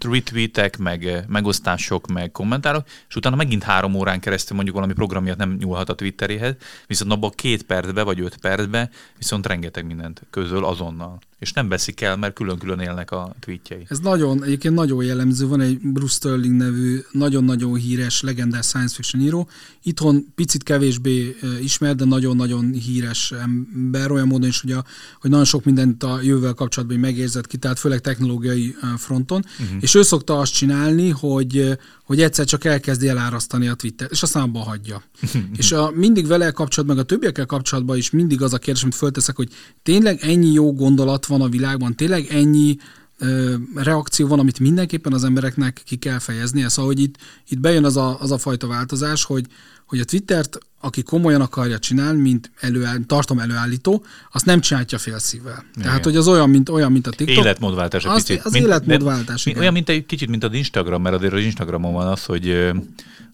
retweetek, 0.00 0.78
meg 0.78 1.24
megosztások, 1.28 2.06
meg 2.06 2.32
kommentárok, 2.32 2.86
és 3.08 3.16
utána 3.16 3.36
megint 3.36 3.62
három 3.62 3.94
órán 3.94 4.20
keresztül 4.20 4.54
mondjuk 4.56 4.76
valami 4.76 4.94
program 4.94 5.22
miatt 5.22 5.38
nem 5.38 5.56
nyúlhat 5.58 5.88
a 5.88 5.94
Twitteréhez, 5.94 6.54
viszont 6.86 7.12
abban 7.12 7.30
két 7.34 7.62
percbe 7.62 8.02
vagy 8.02 8.20
öt 8.20 8.36
percbe 8.36 8.90
viszont 9.18 9.46
rengeteg 9.46 9.86
mindent 9.86 10.22
közöl 10.30 10.64
azonnal. 10.64 11.18
És 11.38 11.52
nem 11.52 11.68
veszik 11.68 12.00
el, 12.00 12.16
mert 12.16 12.34
külön-külön 12.34 12.78
élnek 12.78 13.10
a 13.10 13.34
tweetjei. 13.40 13.86
Ez 13.88 13.98
nagyon, 13.98 14.44
egyébként 14.44 14.74
nagyon 14.74 15.04
jellemző. 15.04 15.46
Van 15.46 15.60
egy 15.60 15.78
Bruce 15.78 16.14
Sterling 16.14 16.56
nevű 16.56 16.98
nagyon-nagyon 17.10 17.74
híres, 17.74 18.22
legendás 18.22 18.66
science 18.66 18.94
fiction 18.94 19.22
író. 19.22 19.48
Itthon 19.82 20.26
picit 20.34 20.62
kevésbé 20.62 21.36
ismert, 21.60 21.96
de 21.96 22.04
nagyon-nagyon 22.04 22.72
híres 22.72 23.32
ember, 23.32 24.10
olyan 24.10 24.26
módon 24.26 24.48
is, 24.48 24.60
hogy, 24.60 24.72
a, 24.72 24.84
hogy 25.20 25.30
nagyon 25.30 25.44
sok 25.44 25.64
mindent 25.64 26.02
a 26.02 26.20
jövővel 26.22 26.54
kapcsolatban 26.54 26.98
megérzett 26.98 27.46
ki, 27.46 27.56
tehát 27.56 27.78
főleg 27.78 28.00
technológiai 28.00 28.74
fronton, 28.96 29.44
uh-huh. 29.60 29.75
És 29.80 29.94
ő 29.94 30.02
szokta 30.02 30.38
azt 30.38 30.52
csinálni, 30.52 31.10
hogy, 31.10 31.78
hogy 32.04 32.22
egyszer 32.22 32.44
csak 32.44 32.64
elkezdi 32.64 33.08
elárasztani 33.08 33.68
a 33.68 33.74
Twitter, 33.74 34.08
és 34.10 34.22
aztán 34.22 34.42
abba 34.42 34.58
hagyja. 34.58 35.02
és 35.56 35.72
a, 35.72 35.90
mindig 35.94 36.26
vele 36.26 36.50
kapcsolatban, 36.50 36.96
meg 36.96 37.04
a 37.04 37.08
többiekkel 37.08 37.46
kapcsolatban 37.46 37.96
is 37.96 38.10
mindig 38.10 38.42
az 38.42 38.52
a 38.52 38.58
kérdés, 38.58 38.82
amit 38.82 38.94
fölteszek, 38.94 39.36
hogy 39.36 39.48
tényleg 39.82 40.18
ennyi 40.22 40.52
jó 40.52 40.74
gondolat 40.74 41.26
van 41.26 41.40
a 41.40 41.48
világban, 41.48 41.96
tényleg 41.96 42.26
ennyi 42.30 42.76
ö, 43.18 43.54
reakció 43.74 44.26
van, 44.26 44.38
amit 44.38 44.58
mindenképpen 44.58 45.12
az 45.12 45.24
embereknek 45.24 45.82
ki 45.84 45.96
kell 45.96 46.18
fejeznie. 46.18 46.68
Szóval, 46.68 46.92
hogy 46.92 47.00
itt, 47.00 47.16
itt 47.48 47.60
bejön 47.60 47.84
az 47.84 47.96
a, 47.96 48.20
az 48.20 48.30
a 48.30 48.38
fajta 48.38 48.66
változás, 48.66 49.24
hogy, 49.24 49.46
hogy 49.86 49.98
a 49.98 50.04
Twittert, 50.04 50.58
aki 50.80 51.02
komolyan 51.02 51.40
akarja 51.40 51.78
csinálni, 51.78 52.20
mint 52.20 52.50
előáll, 52.60 52.98
tartom 53.06 53.38
előállító, 53.38 54.04
azt 54.32 54.44
nem 54.44 54.60
csinálja 54.60 54.98
félszívvel. 54.98 55.64
Igen. 55.74 55.86
Tehát, 55.86 56.04
hogy 56.04 56.16
az 56.16 56.28
olyan, 56.28 56.50
mint, 56.50 56.68
olyan, 56.68 56.92
mint 56.92 57.06
a 57.06 57.10
TikTok. 57.10 57.44
Életmódváltás 57.44 58.04
egy 58.04 58.10
az, 58.10 58.22
kicsit. 58.22 58.44
Az 58.44 58.52
mint, 58.52 58.64
életmódváltás, 58.64 59.44
de, 59.44 59.50
igen. 59.50 59.62
Olyan, 59.62 59.72
mint 59.72 59.88
egy 59.88 60.06
kicsit, 60.06 60.28
mint 60.28 60.44
az 60.44 60.52
Instagram, 60.52 61.02
mert 61.02 61.14
azért 61.14 61.32
az 61.32 61.40
Instagramon 61.40 61.92
van 61.92 62.06
az, 62.06 62.24
hogy 62.24 62.72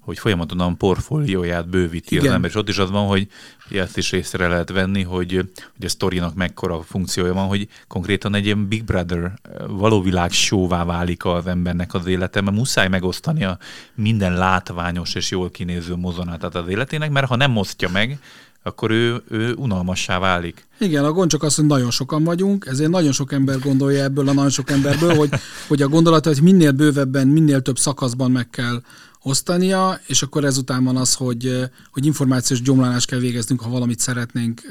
hogy 0.04 0.18
folyamatosan 0.18 0.76
portfólióját 0.76 1.68
bővíti 1.68 2.14
Igen. 2.14 2.26
az 2.26 2.32
ember, 2.32 2.50
és 2.50 2.56
ott 2.56 2.68
is 2.68 2.78
az 2.78 2.90
van, 2.90 3.06
hogy 3.06 3.28
ezt 3.70 3.96
is 3.96 4.12
észre 4.12 4.48
lehet 4.48 4.70
venni, 4.70 5.02
hogy, 5.02 5.34
hogy 5.76 5.84
a 5.84 5.88
sztorinak 5.88 6.34
mekkora 6.34 6.82
funkciója 6.82 7.32
van, 7.34 7.46
hogy 7.46 7.68
konkrétan 7.88 8.34
egy 8.34 8.44
ilyen 8.44 8.68
Big 8.68 8.84
Brother 8.84 9.32
való 9.66 10.02
világ 10.02 10.30
showvá 10.30 10.84
válik 10.84 11.24
az 11.24 11.46
embernek 11.46 11.94
az 11.94 12.06
élete, 12.06 12.40
mert 12.40 12.56
muszáj 12.56 12.88
megosztani 12.88 13.44
a 13.44 13.58
minden 13.94 14.34
látványos 14.34 15.14
és 15.14 15.30
jól 15.30 15.50
kinéző 15.50 15.94
mozonátát 15.94 16.54
az 16.54 16.68
életének, 16.68 17.10
mert 17.10 17.26
ha 17.26 17.36
nem 17.36 17.56
osztja 17.56 17.88
meg, 17.88 18.18
akkor 18.62 18.90
ő, 18.90 19.22
ő 19.28 19.54
unalmassá 19.54 20.18
válik. 20.18 20.66
Igen, 20.78 21.04
a 21.04 21.12
gond 21.12 21.30
csak 21.30 21.42
az, 21.42 21.54
hogy 21.54 21.66
nagyon 21.66 21.90
sokan 21.90 22.24
vagyunk, 22.24 22.66
ezért 22.66 22.90
nagyon 22.90 23.12
sok 23.12 23.32
ember 23.32 23.58
gondolja 23.58 24.02
ebből 24.02 24.28
a 24.28 24.32
nagyon 24.32 24.50
sok 24.50 24.70
emberből, 24.70 25.14
hogy, 25.14 25.30
hogy 25.68 25.82
a 25.82 25.88
gondolat, 25.88 26.24
hogy 26.24 26.42
minél 26.42 26.72
bővebben, 26.72 27.28
minél 27.28 27.62
több 27.62 27.78
szakaszban 27.78 28.30
meg 28.30 28.50
kell 28.50 28.82
osztania, 29.22 30.00
és 30.06 30.22
akkor 30.22 30.44
ezután 30.44 30.84
van 30.84 30.96
az, 30.96 31.14
hogy, 31.14 31.70
hogy 31.92 32.06
információs 32.06 32.62
gyomlálást 32.62 33.06
kell 33.06 33.18
végeznünk, 33.18 33.60
ha 33.60 33.68
valamit 33.68 33.98
szeretnénk 33.98 34.62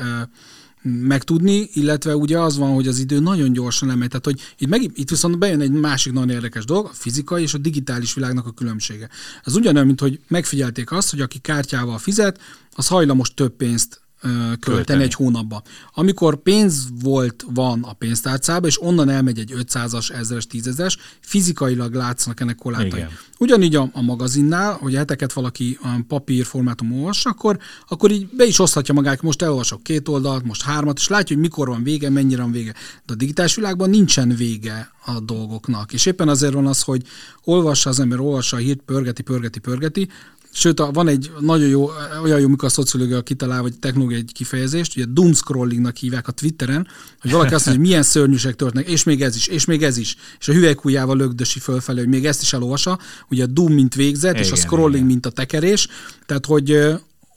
megtudni, 0.84 1.70
illetve 1.74 2.16
ugye 2.16 2.40
az 2.40 2.58
van, 2.58 2.74
hogy 2.74 2.88
az 2.88 3.00
idő 3.00 3.20
nagyon 3.20 3.54
gyorsan 3.54 3.88
lemegy. 3.88 4.08
Tehát, 4.08 4.26
hogy 4.26 4.42
itt, 4.58 4.68
meg, 4.68 4.82
itt 4.94 5.10
viszont 5.10 5.38
bejön 5.38 5.62
egy 5.62 5.72
másik 5.72 6.14
nagyon 6.14 6.30
érdekes 6.30 6.66
dolog, 6.66 6.86
a 6.86 6.94
fizikai 6.94 7.42
és 7.42 7.54
a 7.54 7.58
digitális 7.58 8.14
világnak 8.14 8.46
a 8.46 8.52
különbsége. 8.52 9.10
Ez 9.44 9.56
ugyanolyan, 9.56 9.86
mint 9.86 10.00
hogy 10.00 10.20
megfigyelték 10.28 10.92
azt, 10.92 11.10
hogy 11.10 11.22
aki 11.22 11.40
kártyával 11.40 11.98
fizet, 11.98 12.40
az 12.72 12.88
hajlamos 12.88 13.34
több 13.34 13.56
pénzt 13.56 14.01
költeni, 14.22 14.58
költeni 14.60 15.04
egy 15.04 15.14
hónapba. 15.14 15.62
Amikor 15.94 16.42
pénz 16.42 16.88
volt, 17.02 17.46
van 17.54 17.84
a 17.84 17.94
pénztárcában, 17.94 18.70
és 18.70 18.82
onnan 18.82 19.10
elmegy 19.10 19.40
egy 19.40 19.54
500-as, 19.58 20.10
1000-es, 20.22 20.44
10 20.44 20.98
fizikailag 21.20 21.94
látszanak 21.94 22.40
ennek 22.40 22.56
korlátai. 22.56 23.06
Ugyanígy 23.40 23.76
a, 23.76 23.90
a 23.94 24.02
magazinnál, 24.02 24.74
hogy 24.74 24.96
heteket 24.96 25.34
valaki 25.34 25.80
papír 26.08 26.46
formátum 26.46 26.94
olvas, 26.94 27.26
akkor, 27.26 27.58
akkor 27.88 28.12
így 28.12 28.28
be 28.36 28.46
is 28.46 28.60
oszthatja 28.60 28.94
magát, 28.94 29.22
most 29.22 29.42
elolvasok 29.42 29.84
két 29.84 30.08
oldalt, 30.08 30.46
most 30.46 30.62
hármat, 30.62 30.98
és 30.98 31.08
látja, 31.08 31.36
hogy 31.36 31.46
mikor 31.46 31.68
van 31.68 31.84
vége, 31.84 32.10
mennyire 32.10 32.42
van 32.42 32.52
vége. 32.52 32.74
De 33.06 33.14
a 33.14 33.16
digitális 33.16 33.56
világban 33.56 33.90
nincsen 33.90 34.30
vége 34.36 34.92
a 35.06 35.20
dolgoknak. 35.20 35.94
És 35.94 36.06
éppen 36.06 36.30
azért 36.30 36.54
van 36.54 36.68
az, 36.68 36.82
hogy 36.82 37.02
olvassa 37.44 37.90
az 37.90 38.00
ember, 38.00 38.20
olvassa 38.20 38.58
a 38.58 38.60
hírt, 38.60 38.82
pörgeti, 38.86 39.22
pörgeti, 39.22 39.60
pörgeti, 39.60 40.10
Sőt, 40.54 40.80
van 40.94 41.08
egy 41.08 41.32
nagyon 41.40 41.68
jó, 41.68 41.90
olyan 42.24 42.40
jó, 42.40 42.48
mikor 42.48 42.68
a 42.68 42.72
szociológia 42.72 43.22
kitalál, 43.22 43.62
vagy 43.62 43.80
technológia 43.80 44.18
egy 44.18 44.32
kifejezést, 44.34 44.98
ugye 44.98 45.06
doom 45.10 45.34
scrollingnak 45.34 45.96
hívják 45.96 46.28
a 46.28 46.32
Twitteren, 46.32 46.88
hogy 47.22 47.32
valaki 47.32 47.54
azt 47.54 47.66
mondja, 47.66 47.84
hogy 47.84 47.92
milyen 47.92 48.04
szörnyűség 48.04 48.56
történnek, 48.56 48.90
és 48.90 49.04
még 49.04 49.22
ez 49.22 49.36
is, 49.36 49.48
és 49.48 49.66
még 49.66 49.84
ez 49.84 49.98
is, 49.98 50.16
és 50.40 50.48
a 50.48 50.54
hüvelykújjával 50.54 51.18
lögdösi 51.18 51.60
fölfelé, 51.60 52.00
hogy 52.00 52.10
még 52.10 52.26
ezt 52.26 52.42
is 52.42 52.54
elolvasa, 52.54 53.00
ugye 53.30 53.44
a 53.44 53.48
doom, 53.48 53.74
mint 53.74 53.96
végzet, 53.96 54.34
igen, 54.34 54.46
és 54.46 54.52
a 54.52 54.56
scrolling, 54.56 54.96
igen. 54.96 55.06
mint 55.06 55.26
a 55.26 55.30
tekerés, 55.30 55.88
tehát, 56.26 56.46
hogy 56.46 56.80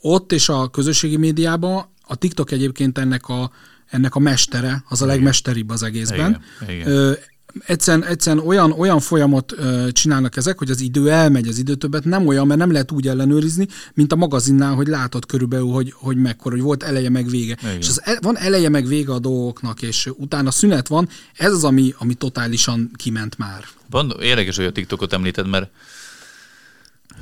ott 0.01 0.31
és 0.31 0.49
a 0.49 0.69
közösségi 0.69 1.17
médiában 1.17 1.85
a 2.07 2.15
TikTok 2.15 2.51
egyébként 2.51 2.97
ennek 2.97 3.27
a, 3.27 3.51
ennek 3.85 4.15
a 4.15 4.19
mestere, 4.19 4.83
az 4.89 5.01
a 5.01 5.05
legmesteribb 5.05 5.69
az 5.69 5.83
egészben. 5.83 6.41
Igen, 6.61 6.79
igen 6.79 7.17
egyszerűen, 7.65 8.07
egyszerűen 8.07 8.45
olyan, 8.45 8.71
olyan 8.71 8.99
folyamat 8.99 9.51
ö, 9.51 9.87
csinálnak 9.91 10.35
ezek, 10.37 10.57
hogy 10.57 10.69
az 10.69 10.81
idő 10.81 11.11
elmegy, 11.11 11.47
az 11.47 11.57
idő 11.57 11.75
többet 11.75 12.03
nem 12.03 12.27
olyan, 12.27 12.47
mert 12.47 12.59
nem 12.59 12.71
lehet 12.71 12.91
úgy 12.91 13.07
ellenőrizni, 13.07 13.67
mint 13.93 14.11
a 14.11 14.15
magazinnál, 14.15 14.73
hogy 14.73 14.87
látod 14.87 15.25
körülbelül, 15.25 15.67
hogy, 15.67 15.93
hogy 15.95 16.17
mekkora, 16.17 16.55
hogy 16.55 16.63
volt 16.63 16.83
eleje 16.83 17.09
meg 17.09 17.29
vége. 17.29 17.57
Igen. 17.61 17.77
És 17.77 17.87
az, 17.87 18.01
e, 18.03 18.17
van 18.21 18.37
eleje 18.37 18.69
meg 18.69 18.87
vége 18.87 19.13
a 19.13 19.19
dolgoknak, 19.19 19.81
és 19.81 20.09
utána 20.17 20.51
szünet 20.51 20.87
van, 20.87 21.09
ez 21.37 21.53
az, 21.53 21.63
ami, 21.63 21.93
ami 21.97 22.13
totálisan 22.13 22.91
kiment 22.95 23.37
már. 23.37 23.63
Van, 23.89 24.13
érdekes, 24.21 24.55
hogy 24.55 24.65
a 24.65 24.71
TikTokot 24.71 25.13
említed, 25.13 25.47
mert 25.47 25.69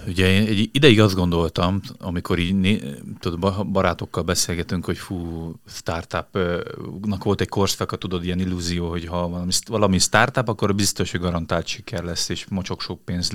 Ugye 0.08 0.32
én 0.32 0.48
egy 0.48 0.70
ideig 0.72 1.02
azt 1.02 1.16
gondoltam, 1.16 1.82
amikor 2.00 2.40
így 2.40 2.84
tudod, 3.20 3.68
barátokkal 3.68 4.24
beszélgetünk, 4.24 4.86
hogy 4.86 4.98
fú, 4.98 5.52
startupnak 5.68 7.24
volt 7.24 7.42
egy 7.42 7.48
korszaka, 7.48 7.96
tudod, 7.96 8.26
ilyen 8.26 8.40
illúzió, 8.40 8.90
hogy 8.90 9.06
ha 9.06 9.28
valami, 9.28 9.52
valami 9.66 10.00
startup, 10.00 10.48
akkor 10.48 10.76
biztos, 10.76 11.12
hogy 11.12 11.20
garantált 11.20 11.68
siker 11.68 12.04
lesz, 12.04 12.30
és 12.30 12.46
mocsok 12.50 12.82
sok 12.82 13.06
pénz 13.06 13.32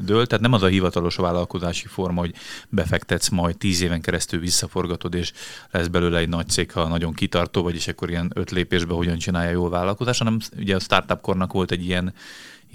dől. 0.00 0.26
Tehát 0.26 0.40
nem 0.40 0.52
az 0.52 0.62
a 0.62 0.66
hivatalos 0.66 1.16
vállalkozási 1.16 1.86
forma, 1.86 2.20
hogy 2.20 2.34
befektetsz 2.68 3.28
majd 3.28 3.56
tíz 3.56 3.80
éven 3.80 4.00
keresztül 4.00 4.40
visszaforgatod, 4.40 5.14
és 5.14 5.32
lesz 5.70 5.86
belőle 5.86 6.18
egy 6.18 6.28
nagy 6.28 6.48
cég, 6.48 6.72
ha 6.72 6.88
nagyon 6.88 7.12
kitartó, 7.12 7.62
vagyis 7.62 7.88
akkor 7.88 8.10
ilyen 8.10 8.30
öt 8.34 8.50
lépésbe 8.50 8.94
hogyan 8.94 9.18
csinálja 9.18 9.50
jól 9.50 9.70
vállalkozás, 9.70 10.18
hanem 10.18 10.38
ugye 10.58 10.74
a 10.74 10.80
startup 10.80 11.20
kornak 11.20 11.52
volt 11.52 11.70
egy 11.70 11.84
ilyen 11.84 12.14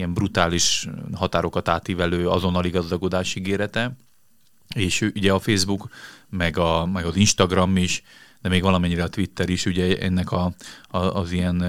ilyen 0.02 0.14
brutális 0.14 0.88
határokat 1.14 1.68
átívelő 1.68 2.30
azonnali 2.30 2.70
gazdagodás 2.70 3.36
ígérete, 3.36 3.96
és 4.76 5.02
ugye 5.02 5.32
a 5.32 5.40
Facebook, 5.40 5.90
meg, 6.30 6.58
a, 6.58 6.86
meg 6.86 7.06
az 7.06 7.16
Instagram 7.16 7.78
is 7.78 8.04
de 8.42 8.50
még 8.50 8.62
valamennyire 8.62 9.04
a 9.04 9.10
Twitter 9.10 9.50
is 9.50 9.66
ugye 9.66 9.98
ennek 9.98 10.32
a, 10.32 10.54
a, 10.88 10.98
az 10.98 11.32
ilyen 11.32 11.64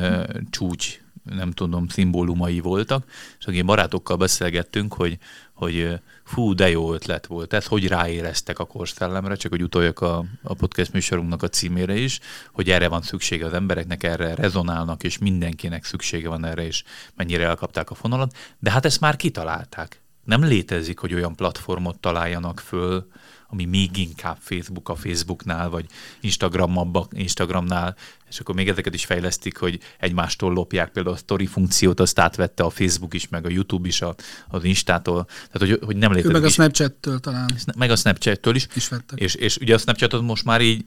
csúcs 0.50 1.01
nem 1.23 1.50
tudom, 1.50 1.88
szimbólumai 1.88 2.61
voltak, 2.61 3.05
és 3.38 3.47
akkor 3.47 3.64
barátokkal 3.64 4.17
beszélgettünk, 4.17 4.95
hogy, 4.95 5.19
hogy 5.52 6.00
fú, 6.25 6.55
de 6.55 6.71
jó 6.71 6.93
ötlet 6.93 7.26
volt 7.26 7.52
ez, 7.52 7.67
hogy 7.67 7.88
ráéreztek 7.88 8.59
a 8.59 8.64
korszellemre, 8.64 9.35
csak 9.35 9.50
hogy 9.50 9.62
utoljak 9.62 10.00
a, 10.00 10.25
a 10.43 10.55
podcast 10.55 10.93
műsorunknak 10.93 11.43
a 11.43 11.49
címére 11.49 11.97
is, 11.97 12.21
hogy 12.52 12.71
erre 12.71 12.88
van 12.88 13.02
szüksége 13.02 13.47
az 13.47 13.52
embereknek, 13.52 14.02
erre 14.02 14.35
rezonálnak, 14.35 15.02
és 15.02 15.19
mindenkinek 15.19 15.85
szüksége 15.85 16.29
van 16.29 16.45
erre, 16.45 16.67
és 16.67 16.85
mennyire 17.14 17.45
elkapták 17.45 17.91
a 17.91 17.95
fonalat, 17.95 18.37
de 18.59 18.71
hát 18.71 18.85
ezt 18.85 19.00
már 19.00 19.17
kitalálták. 19.17 20.00
Nem 20.25 20.45
létezik, 20.45 20.99
hogy 20.99 21.14
olyan 21.14 21.37
platformot 21.37 21.99
találjanak 21.99 22.61
föl, 22.61 23.07
ami 23.52 23.64
még 23.64 23.97
inkább 23.97 24.37
Facebook 24.41 24.88
a 24.88 24.95
Facebooknál, 24.95 25.71
vagy 25.71 25.87
Instagram 26.21 26.91
Instagramnál, 27.11 27.97
és 28.32 28.40
akkor 28.40 28.54
még 28.54 28.68
ezeket 28.68 28.94
is 28.94 29.04
fejlesztik, 29.04 29.56
hogy 29.56 29.78
egymástól 29.98 30.52
lopják, 30.52 30.90
például 30.90 31.14
a 31.14 31.18
story 31.18 31.46
funkciót, 31.46 32.00
azt 32.00 32.18
átvette 32.18 32.62
a 32.62 32.70
Facebook 32.70 33.14
is, 33.14 33.28
meg 33.28 33.46
a 33.46 33.48
YouTube 33.48 33.88
is 33.88 34.02
a, 34.02 34.14
az 34.48 34.64
Instától, 34.64 35.24
tehát 35.24 35.68
hogy, 35.68 35.78
hogy 35.84 35.96
nem 35.96 36.12
létezik. 36.12 36.32
Meg 36.32 36.44
a 36.44 36.48
Snapchat-től 36.48 37.18
talán. 37.18 37.50
Meg 37.76 37.90
a 37.90 37.96
Snapchat-től 37.96 38.54
is. 38.54 38.66
is 38.74 38.88
vettek. 38.88 39.20
és, 39.20 39.34
és 39.34 39.56
ugye 39.56 39.74
a 39.74 39.78
Snapchatot 39.78 40.22
most 40.22 40.44
már 40.44 40.60
így 40.60 40.84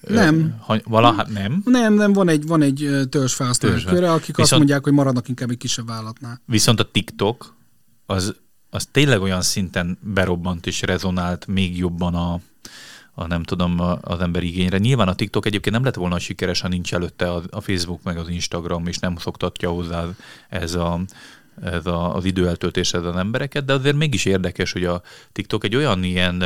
nem. 0.00 0.56
Ha, 0.60 0.80
valaha, 0.84 1.26
nem? 1.28 1.62
Nem, 1.64 1.94
nem, 1.94 2.12
van 2.12 2.28
egy, 2.28 2.46
van 2.46 2.62
egy 2.62 2.90
törzs 3.10 3.34
felhasználók 3.34 3.84
köre, 3.84 4.12
akik 4.12 4.26
Viszont, 4.26 4.38
azt 4.38 4.56
mondják, 4.56 4.84
hogy 4.84 4.92
maradnak 4.92 5.28
inkább 5.28 5.50
egy 5.50 5.56
kisebb 5.56 5.86
vállalatnál. 5.86 6.40
Viszont 6.44 6.80
a 6.80 6.90
TikTok 6.90 7.56
az 8.06 8.34
az 8.70 8.88
tényleg 8.90 9.20
olyan 9.20 9.42
szinten 9.42 9.98
berobbant 10.00 10.66
és 10.66 10.82
rezonált 10.82 11.46
még 11.46 11.78
jobban 11.78 12.14
a, 12.14 12.40
a 13.18 13.26
nem 13.26 13.42
tudom, 13.42 13.80
az 14.00 14.20
ember 14.20 14.42
igényre. 14.42 14.78
Nyilván 14.78 15.08
a 15.08 15.14
TikTok 15.14 15.46
egyébként 15.46 15.74
nem 15.74 15.84
lett 15.84 15.94
volna 15.94 16.18
sikeres, 16.18 16.60
ha 16.60 16.68
nincs 16.68 16.94
előtte 16.94 17.32
a, 17.32 17.60
Facebook 17.60 18.02
meg 18.02 18.16
az 18.16 18.28
Instagram, 18.28 18.86
és 18.86 18.98
nem 18.98 19.16
szoktatja 19.16 19.70
hozzá 19.70 20.04
ez 20.48 20.74
a, 20.74 21.00
ez 21.62 21.86
a, 21.86 22.14
az 22.14 22.24
időeltöltéshez 22.24 23.04
az 23.04 23.16
embereket, 23.16 23.64
de 23.64 23.72
azért 23.72 23.96
mégis 23.96 24.24
érdekes, 24.24 24.72
hogy 24.72 24.84
a 24.84 25.02
TikTok 25.32 25.64
egy 25.64 25.76
olyan 25.76 26.02
ilyen, 26.02 26.44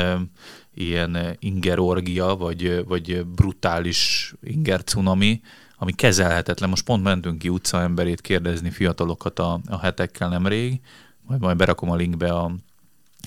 ilyen 0.75 1.37
ingerorgia, 1.39 2.37
vagy, 2.37 2.85
vagy 2.85 3.25
brutális 3.27 4.33
inger 4.43 4.85
cunami, 4.85 5.41
ami 5.77 5.93
kezelhetetlen. 5.93 6.69
Most 6.69 6.85
pont 6.85 7.03
mentünk 7.03 7.39
ki 7.39 7.49
utcaemberét 7.49 8.21
kérdezni 8.21 8.71
fiatalokat 8.71 9.39
a, 9.39 9.61
a 9.69 9.79
hetekkel 9.79 10.29
nemrég, 10.29 10.81
majd, 11.27 11.41
majd 11.41 11.57
berakom 11.57 11.91
a 11.91 11.97
linkbe 11.97 12.33
a 12.33 12.53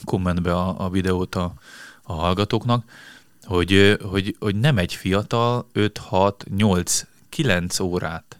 kommentbe 0.03 0.53
a, 0.53 0.85
a 0.85 0.89
videót 0.89 1.35
a, 1.35 1.53
a 2.03 2.13
hallgatóknak, 2.13 2.85
hogy, 3.43 3.97
hogy, 4.01 4.35
hogy 4.39 4.55
nem 4.55 4.77
egy 4.77 4.93
fiatal 4.93 5.69
5, 5.71 5.97
6, 5.97 6.45
8, 6.57 7.05
9 7.29 7.79
órát 7.79 8.37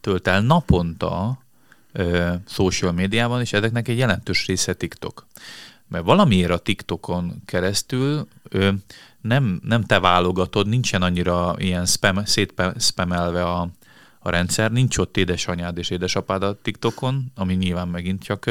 tölt 0.00 0.28
el 0.28 0.40
naponta 0.40 1.38
ö, 1.92 2.32
social 2.48 2.92
médiában, 2.92 3.40
és 3.40 3.52
ezeknek 3.52 3.88
egy 3.88 3.98
jelentős 3.98 4.46
része 4.46 4.74
TikTok. 4.74 5.26
Mert 5.88 6.04
valamiért 6.04 6.50
a 6.50 6.58
TikTokon 6.58 7.42
keresztül 7.44 8.28
ö, 8.48 8.70
nem, 9.20 9.60
nem 9.64 9.82
te 9.82 10.00
válogatod, 10.00 10.68
nincsen 10.68 11.02
annyira 11.02 11.54
ilyen 11.58 11.86
spam, 11.86 12.24
szétspammelve 12.24 13.44
a, 13.44 13.68
a 14.26 14.30
rendszer, 14.30 14.72
nincs 14.72 14.98
ott 14.98 15.16
édesanyád 15.16 15.78
és 15.78 15.90
édesapád 15.90 16.42
a 16.42 16.58
TikTokon, 16.62 17.32
ami 17.34 17.54
nyilván 17.54 17.88
megint 17.88 18.22
csak 18.22 18.50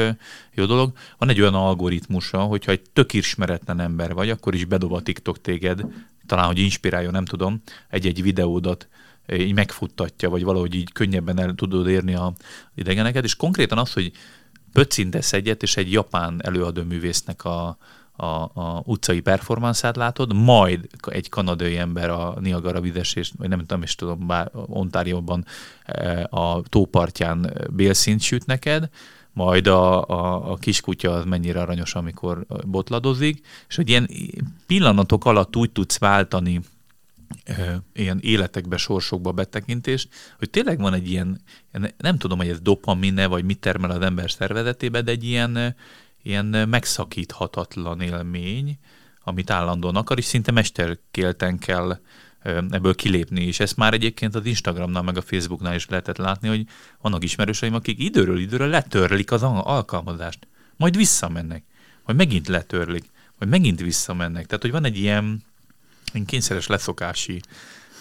jó 0.54 0.64
dolog. 0.64 0.92
Van 1.18 1.28
egy 1.28 1.40
olyan 1.40 1.54
algoritmusa, 1.54 2.40
hogyha 2.40 2.72
egy 2.72 2.82
tök 2.92 3.12
ismeretlen 3.12 3.80
ember 3.80 4.14
vagy, 4.14 4.30
akkor 4.30 4.54
is 4.54 4.64
bedob 4.64 4.92
a 4.92 5.02
TikTok 5.02 5.40
téged, 5.40 5.80
talán, 6.26 6.46
hogy 6.46 6.58
inspiráljon, 6.58 7.12
nem 7.12 7.24
tudom, 7.24 7.62
egy-egy 7.88 8.22
videódat 8.22 8.88
így 9.32 9.54
megfuttatja, 9.54 10.30
vagy 10.30 10.42
valahogy 10.42 10.74
így 10.74 10.92
könnyebben 10.92 11.38
el 11.38 11.54
tudod 11.54 11.88
érni 11.88 12.14
a 12.14 12.32
idegeneket, 12.74 13.24
és 13.24 13.36
konkrétan 13.36 13.78
az, 13.78 13.92
hogy 13.92 14.12
pöccintesz 14.72 15.32
egyet, 15.32 15.62
és 15.62 15.76
egy 15.76 15.92
japán 15.92 16.40
előadóművésznek 16.44 17.44
a, 17.44 17.78
a, 18.16 18.24
a 18.60 18.82
utcai 18.84 19.20
performanszát 19.20 19.96
látod, 19.96 20.34
majd 20.34 20.88
egy 21.06 21.28
kanadai 21.28 21.76
ember 21.76 22.10
a 22.10 22.34
Niagara 22.40 22.80
vizesés, 22.80 23.32
vagy 23.38 23.48
nem, 23.48 23.62
nem 23.66 23.82
is 23.82 23.94
tudom, 23.94 24.26
bár 24.26 24.50
Ontárióban 24.52 25.44
e, 25.84 26.26
a 26.30 26.62
tópartján 26.68 27.52
bélszint 27.70 28.20
süt 28.20 28.46
neked, 28.46 28.88
majd 29.32 29.66
a, 29.66 30.08
a, 30.08 30.50
a 30.50 30.56
kiskutya 30.56 31.12
az 31.12 31.24
mennyire 31.24 31.60
aranyos, 31.60 31.94
amikor 31.94 32.46
botladozik, 32.66 33.46
és 33.68 33.76
hogy 33.76 33.88
ilyen 33.88 34.08
pillanatok 34.66 35.24
alatt 35.24 35.56
úgy 35.56 35.70
tudsz 35.70 35.98
váltani 35.98 36.60
ilyen 37.92 38.18
életekbe, 38.20 38.76
sorsokba 38.76 39.32
betekintést, 39.32 40.08
hogy 40.38 40.50
tényleg 40.50 40.80
van 40.80 40.94
egy 40.94 41.10
ilyen, 41.10 41.40
nem 41.96 42.18
tudom, 42.18 42.38
hogy 42.38 42.48
ez 42.48 42.60
dopamine, 42.60 43.26
vagy 43.26 43.44
mit 43.44 43.58
termel 43.58 43.90
az 43.90 44.00
ember 44.00 44.30
szervezetébe, 44.30 45.02
de 45.02 45.10
egy 45.10 45.24
ilyen 45.24 45.74
ilyen 46.26 46.68
megszakíthatatlan 46.68 48.00
élmény, 48.00 48.78
amit 49.24 49.50
állandóan 49.50 49.96
akar, 49.96 50.18
és 50.18 50.24
szinte 50.24 50.52
mesterkélten 50.52 51.58
kell 51.58 51.98
ebből 52.70 52.94
kilépni, 52.94 53.44
és 53.44 53.60
ezt 53.60 53.76
már 53.76 53.94
egyébként 53.94 54.34
az 54.34 54.46
Instagramnál, 54.46 55.02
meg 55.02 55.16
a 55.16 55.22
Facebooknál 55.22 55.74
is 55.74 55.86
lehetett 55.86 56.16
látni, 56.16 56.48
hogy 56.48 56.66
vannak 57.00 57.24
ismerőseim, 57.24 57.74
akik 57.74 57.98
időről 57.98 58.38
időre 58.38 58.66
letörlik 58.66 59.32
az 59.32 59.42
alkalmazást, 59.42 60.46
majd 60.76 60.96
visszamennek, 60.96 61.64
majd 62.04 62.18
megint 62.18 62.48
letörlik, 62.48 63.04
majd 63.38 63.50
megint 63.50 63.80
visszamennek. 63.80 64.46
Tehát, 64.46 64.62
hogy 64.62 64.70
van 64.70 64.84
egy 64.84 64.98
ilyen, 64.98 65.44
ilyen 66.12 66.26
kényszeres 66.26 66.66
leszokási 66.66 67.40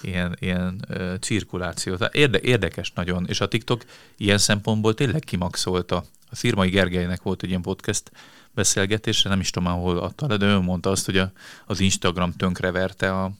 ilyen, 0.02 0.36
ilyen 0.40 0.86
uh, 0.90 1.16
cirkuláció. 1.20 1.96
Tehát 1.96 2.16
érde, 2.16 2.40
érdekes 2.40 2.92
nagyon, 2.92 3.26
és 3.28 3.42
a 3.42 3.48
TikTok 3.48 3.84
ilyen 4.18 4.38
szempontból 4.38 4.94
tényleg 4.94 5.22
kimaxolta 5.22 6.06
a 6.30 6.36
Szirmai 6.36 6.70
Gergelynek 6.70 7.22
volt 7.22 7.44
egy 7.44 7.50
ilyen 7.50 7.62
podcast 7.62 8.12
beszélgetésre, 8.52 9.30
nem 9.30 9.40
is 9.40 9.50
tudom 9.50 9.74
hol 9.74 9.98
adta 9.98 10.28
le, 10.28 10.38
de 10.38 10.46
ő 10.46 10.60
mondta 10.60 10.90
azt, 10.90 11.06
hogy 11.06 11.18
a, 11.18 11.32
az 11.66 11.80
Instagram 11.80 12.32
tönkreverte 12.32 13.12
a, 13.22 13.32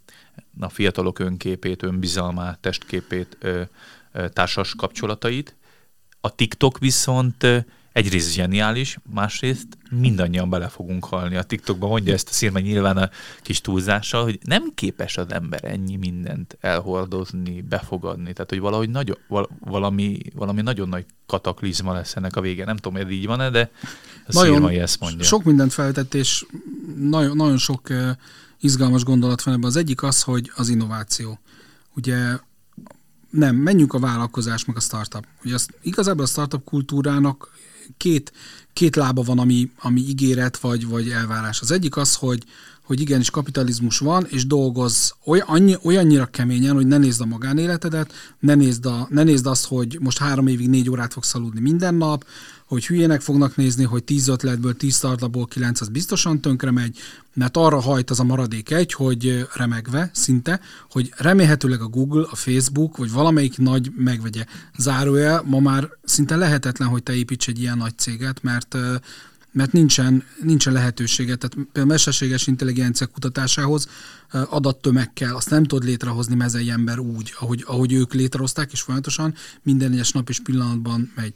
a 0.60 0.70
fiatalok 0.70 1.20
önképét, 1.20 1.84
önbizalmát, 1.84 2.60
testképét, 2.60 3.38
ö, 3.40 3.62
ö, 4.12 4.30
társas 4.30 4.76
kapcsolatait. 4.76 5.56
A 6.22 6.36
TikTok 6.36 6.78
viszont 6.78 7.48
egyrészt 7.96 8.34
zseniális, 8.34 8.98
másrészt 9.14 9.68
mindannyian 9.90 10.50
bele 10.50 10.68
fogunk 10.68 11.06
halni. 11.06 11.36
A 11.36 11.44
TikTokban 11.44 11.90
mondja 11.90 12.14
ezt 12.14 12.30
a 12.30 12.32
szírma 12.32 12.60
nyilván 12.60 12.98
a 12.98 13.10
kis 13.42 13.62
túlzással, 13.62 14.24
hogy 14.24 14.40
nem 14.44 14.72
képes 14.74 15.18
az 15.18 15.26
ember 15.30 15.64
ennyi 15.64 15.96
mindent 15.96 16.58
elhordozni, 16.62 17.62
befogadni. 17.62 18.34
Tehát, 18.34 18.50
hogy 18.50 18.60
valahogy 18.60 18.90
nagy, 18.90 19.18
valami, 19.60 20.18
valami 20.34 20.62
nagyon 20.62 20.90
nagy 20.90 21.06
kataklizma 21.26 21.94
lesz 21.94 22.16
ennek 22.16 22.36
a 22.36 22.42
vége. 22.42 22.66
Nem 22.66 22.76
tudom, 22.76 23.02
hogy 23.02 23.12
így 23.12 23.26
van-e, 23.26 23.50
de 23.50 23.72
a 23.82 23.88
nagyon, 24.28 24.54
szírmai 24.54 24.80
ezt 24.80 25.00
mondja. 25.00 25.26
Sok 25.26 25.44
mindent 25.44 25.74
feltett, 25.74 26.14
és 26.14 26.46
nagyon, 26.96 27.36
nagyon 27.36 27.58
sok 27.58 27.88
izgalmas 28.60 29.04
gondolat 29.04 29.44
van 29.44 29.54
ebben. 29.54 29.70
Az 29.70 29.76
egyik 29.76 30.04
az, 30.04 30.22
hogy 30.22 30.52
az 30.56 30.70
innováció. 30.70 31.40
Ugye 31.96 32.38
nem, 33.30 33.56
menjünk 33.56 33.94
a 33.94 34.00
vállalkozás, 34.00 34.66
meg 34.66 34.76
a 34.76 34.80
startup. 34.80 35.26
Ugye 35.44 35.54
az, 35.54 35.68
igazából 35.82 36.24
a 36.24 36.28
startup 36.28 36.64
kultúrának 36.64 37.54
két, 37.98 38.32
két 38.74 38.96
lába 38.96 39.22
van, 39.22 39.40
ami, 39.40 39.72
ami 39.80 40.02
ígéret 40.02 40.58
vagy, 40.58 40.88
vagy 40.88 41.10
elvárás. 41.10 41.62
Az 41.62 41.72
egyik 41.72 41.98
az, 41.98 42.16
hogy, 42.16 42.44
hogy 42.86 43.00
igenis 43.00 43.30
kapitalizmus 43.30 43.98
van, 43.98 44.26
és 44.30 44.48
dolgoz 44.48 45.16
olyan, 45.26 45.48
annyi, 45.48 45.76
olyannyira 45.84 46.26
keményen, 46.26 46.76
hogy 46.76 46.88
ne 46.88 46.98
nézd 46.98 47.22
a 47.22 47.26
magánéletedet, 47.26 48.14
ne 48.40 48.56
nézd, 48.56 48.86
a, 48.86 49.08
ne 49.10 49.24
nézd 49.24 49.46
azt, 49.46 49.66
hogy 49.66 49.98
most 50.02 50.18
három 50.18 50.48
évig 50.48 50.70
négy 50.70 50.90
órát 50.90 51.14
fogsz 51.14 51.36
aludni 51.36 51.60
minden 51.60 51.96
nap, 51.96 52.26
hogy 52.76 52.86
hülyének 52.86 53.22
fognak 53.22 53.56
nézni, 53.56 53.84
hogy 53.84 54.04
10 54.04 54.28
ötletből, 54.28 54.78
10 54.78 54.96
startupból 54.96 55.48
9 55.48 55.82
az 55.82 55.88
biztosan 55.88 56.42
tönkre 56.42 56.72
megy, 56.72 56.98
mert 57.34 57.58
arra 57.58 57.80
hajt 57.80 58.10
az 58.10 58.20
a 58.20 58.24
maradék 58.24 58.72
egy, 58.72 58.94
hogy 58.94 59.48
remegve 59.54 60.10
szinte, 60.14 60.60
hogy 60.90 61.14
remélhetőleg 61.18 61.82
a 61.82 61.88
Google, 61.88 62.28
a 62.32 62.36
Facebook, 62.36 62.98
vagy 62.98 63.12
valamelyik 63.12 63.58
nagy 63.58 63.92
megvegye. 63.96 64.46
Zárója, 64.78 65.42
ma 65.46 65.60
már 65.60 65.90
szinte 66.04 66.36
lehetetlen, 66.36 66.88
hogy 66.88 67.04
te 67.04 67.16
építs 67.16 67.48
egy 67.48 67.60
ilyen 67.60 67.78
nagy 67.78 67.98
céget, 67.98 68.44
mert 68.44 68.78
mert 69.52 69.72
nincsen, 69.72 70.24
nincsen 70.42 70.74
lehetősége. 70.74 71.36
Tehát 71.36 71.56
például 71.56 71.86
mesterséges 71.86 72.48
intelligencia 72.48 73.08
kutatásához 73.08 73.88
adattömeg 74.32 75.14
kell, 75.14 75.36
azt 75.36 75.50
nem 75.50 75.64
tud 75.64 75.84
létrehozni 75.84 76.36
mezei 76.36 76.70
ember 76.70 77.00
úgy, 77.00 77.34
ahogy, 77.40 77.64
ahogy 77.68 77.94
ők 77.94 78.14
létrehozták, 78.14 78.72
és 78.72 78.82
folyamatosan 78.82 79.34
minden 79.64 79.92
egyes 79.92 80.12
nap 80.12 80.30
és 80.30 80.40
pillanatban 80.40 81.12
megy. 81.16 81.34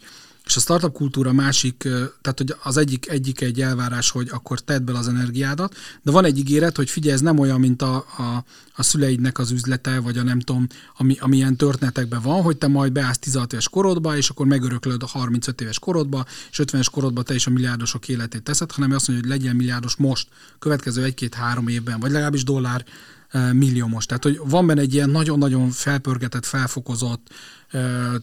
És 0.50 0.56
a 0.56 0.60
startup 0.60 0.94
kultúra 0.94 1.34
másik, 1.34 1.78
tehát 2.22 2.38
hogy 2.38 2.56
az 2.64 2.78
egyik, 2.78 3.10
egyik 3.10 3.42
egy 3.42 3.62
elvárás, 3.62 4.10
hogy 4.10 4.30
akkor 4.32 4.60
tedd 4.60 4.86
bele 4.86 4.98
az 4.98 5.08
energiádat, 5.08 5.76
de 6.02 6.12
van 6.12 6.26
egy 6.26 6.38
ígéret, 6.38 6.76
hogy 6.76 6.90
figyelj, 6.90 7.14
ez 7.14 7.22
nem 7.22 7.40
olyan, 7.40 7.60
mint 7.60 7.82
a, 7.82 7.96
a, 7.96 8.44
a 8.76 8.84
szüleidnek 8.84 9.40
az 9.40 9.52
üzlete, 9.52 10.00
vagy 10.00 10.18
a 10.18 10.24
nem 10.24 10.40
tudom, 10.40 10.68
ami, 10.98 11.18
ami 11.20 11.36
ilyen 11.36 11.56
történetekben 11.56 12.22
van, 12.22 12.42
hogy 12.42 12.58
te 12.58 12.68
majd 12.68 12.92
beállsz 12.92 13.18
16 13.18 13.52
éves 13.54 13.70
korodba, 13.70 14.18
és 14.18 14.30
akkor 14.30 14.46
megöröklöd 14.46 15.04
a 15.04 15.08
35 15.08 15.62
éves 15.62 15.80
korodba, 15.80 16.26
és 16.52 16.60
50 16.60 16.76
éves 16.76 16.90
korodba 16.90 17.24
te 17.24 17.34
is 17.34 17.48
a 17.48 17.50
milliárdosok 17.50 18.08
életét 18.08 18.44
teszed, 18.44 18.72
hanem 18.72 18.92
azt 18.92 19.08
mondja, 19.08 19.28
hogy 19.28 19.38
legyen 19.38 19.56
milliárdos 19.56 19.96
most, 19.96 20.28
következő 20.60 21.04
egy-két-három 21.04 21.68
évben, 21.68 22.00
vagy 22.00 22.12
legalábbis 22.12 22.44
dollár 22.44 22.86
milliómos. 23.54 24.06
Tehát, 24.06 24.24
hogy 24.24 24.42
van 24.44 24.68
benne 24.68 24.82
egy 24.82 24.94
ilyen 24.94 25.10
nagyon-nagyon 25.10 25.70
felpörgetett, 25.70 26.46
felfokozott, 26.46 27.28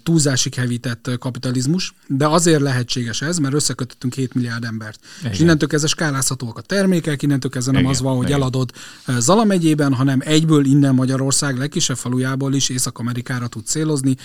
túlzásig 0.03 0.55
hevített 0.55 1.11
kapitalizmus, 1.19 1.95
de 2.07 2.27
azért 2.27 2.61
lehetséges 2.61 3.23
ez, 3.23 3.38
mert 3.38 3.55
összekötöttünk 3.55 4.14
7 4.14 4.35
milliárd 4.35 4.64
embert. 4.64 4.99
Igen. 5.21 5.33
És 5.33 5.38
innentől 5.38 5.69
kezdve 5.69 5.88
skálázhatóak 5.88 6.59
a 6.59 6.61
termékek, 6.61 7.23
innentől 7.23 7.51
kezdve 7.51 7.73
nem 7.73 7.81
Igen. 7.81 7.92
az 7.92 8.01
van, 8.01 8.16
hogy 8.16 8.27
Igen. 8.27 8.40
eladod 8.40 8.71
Zala 9.19 9.45
megyében, 9.45 9.95
hanem 9.95 10.21
egyből 10.25 10.64
innen 10.64 10.95
Magyarország 10.95 11.59
legkisebb 11.59 11.97
falujából 11.97 12.55
is 12.55 12.69
Észak-Amerikára 12.69 13.47
tud 13.47 13.66
célozni. 13.66 14.16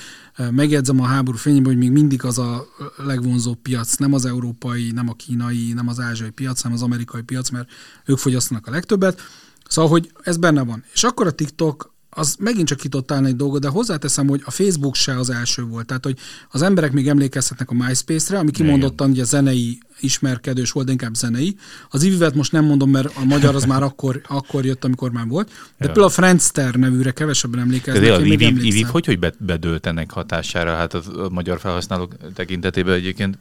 Megjegyzem 0.51 1.01
a 1.01 1.05
háború 1.05 1.37
fényében, 1.37 1.65
hogy 1.65 1.77
még 1.77 1.91
mindig 1.91 2.23
az 2.23 2.37
a 2.37 2.67
legvonzóbb 2.97 3.57
piac, 3.61 3.95
nem 3.95 4.13
az 4.13 4.25
európai, 4.25 4.91
nem 4.91 5.09
a 5.09 5.13
kínai, 5.13 5.73
nem 5.73 5.87
az 5.87 5.99
ázsiai 5.99 6.29
piac, 6.29 6.61
hanem 6.61 6.77
az 6.77 6.83
amerikai 6.83 7.21
piac, 7.21 7.49
mert 7.49 7.69
ők 8.05 8.17
fogyasztanak 8.17 8.67
a 8.67 8.71
legtöbbet. 8.71 9.21
Szóval, 9.71 9.91
hogy 9.91 10.11
ez 10.23 10.37
benne 10.37 10.63
van. 10.63 10.83
És 10.93 11.03
akkor 11.03 11.27
a 11.27 11.31
TikTok 11.31 11.93
az 12.09 12.35
megint 12.39 12.67
csak 12.67 12.77
kitott 12.77 13.11
egy 13.11 13.35
dolgot, 13.35 13.61
de 13.61 13.67
hozzáteszem, 13.67 14.27
hogy 14.27 14.41
a 14.45 14.51
Facebook 14.51 14.95
se 14.95 15.17
az 15.17 15.29
első 15.29 15.63
volt. 15.63 15.85
Tehát, 15.85 16.03
hogy 16.03 16.17
az 16.49 16.61
emberek 16.61 16.91
még 16.91 17.07
emlékezhetnek 17.07 17.69
a 17.69 17.73
MySpace-re, 17.73 18.39
ami 18.39 18.51
kimondottan 18.51 19.09
ugye 19.09 19.23
zenei 19.23 19.79
ismerkedős 19.99 20.71
volt, 20.71 20.89
inkább 20.89 21.13
zenei. 21.13 21.55
Az 21.89 22.03
Ivivet 22.03 22.35
most 22.35 22.51
nem 22.51 22.65
mondom, 22.65 22.89
mert 22.89 23.15
a 23.15 23.23
magyar 23.23 23.55
az 23.55 23.65
már 23.65 23.83
akkor, 23.83 24.21
akkor 24.27 24.65
jött, 24.65 24.83
amikor 24.83 25.11
már 25.11 25.27
volt. 25.27 25.47
De 25.47 25.53
ja. 25.53 25.85
például 25.85 26.05
a 26.05 26.09
Friendster 26.09 26.75
nevűre 26.75 27.11
kevesebben 27.11 27.59
emlékeznek. 27.59 28.03
De 28.03 28.13
az 28.13 28.23
Iviv, 28.23 28.63
Iviv 28.63 28.87
hogy, 28.87 29.05
hogy 29.05 29.33
bedőlt 29.37 29.85
ennek 29.85 30.11
hatására? 30.11 30.75
Hát 30.75 30.93
a, 30.93 31.29
magyar 31.29 31.59
felhasználók 31.59 32.15
tekintetében 32.33 32.93
egyébként 32.93 33.37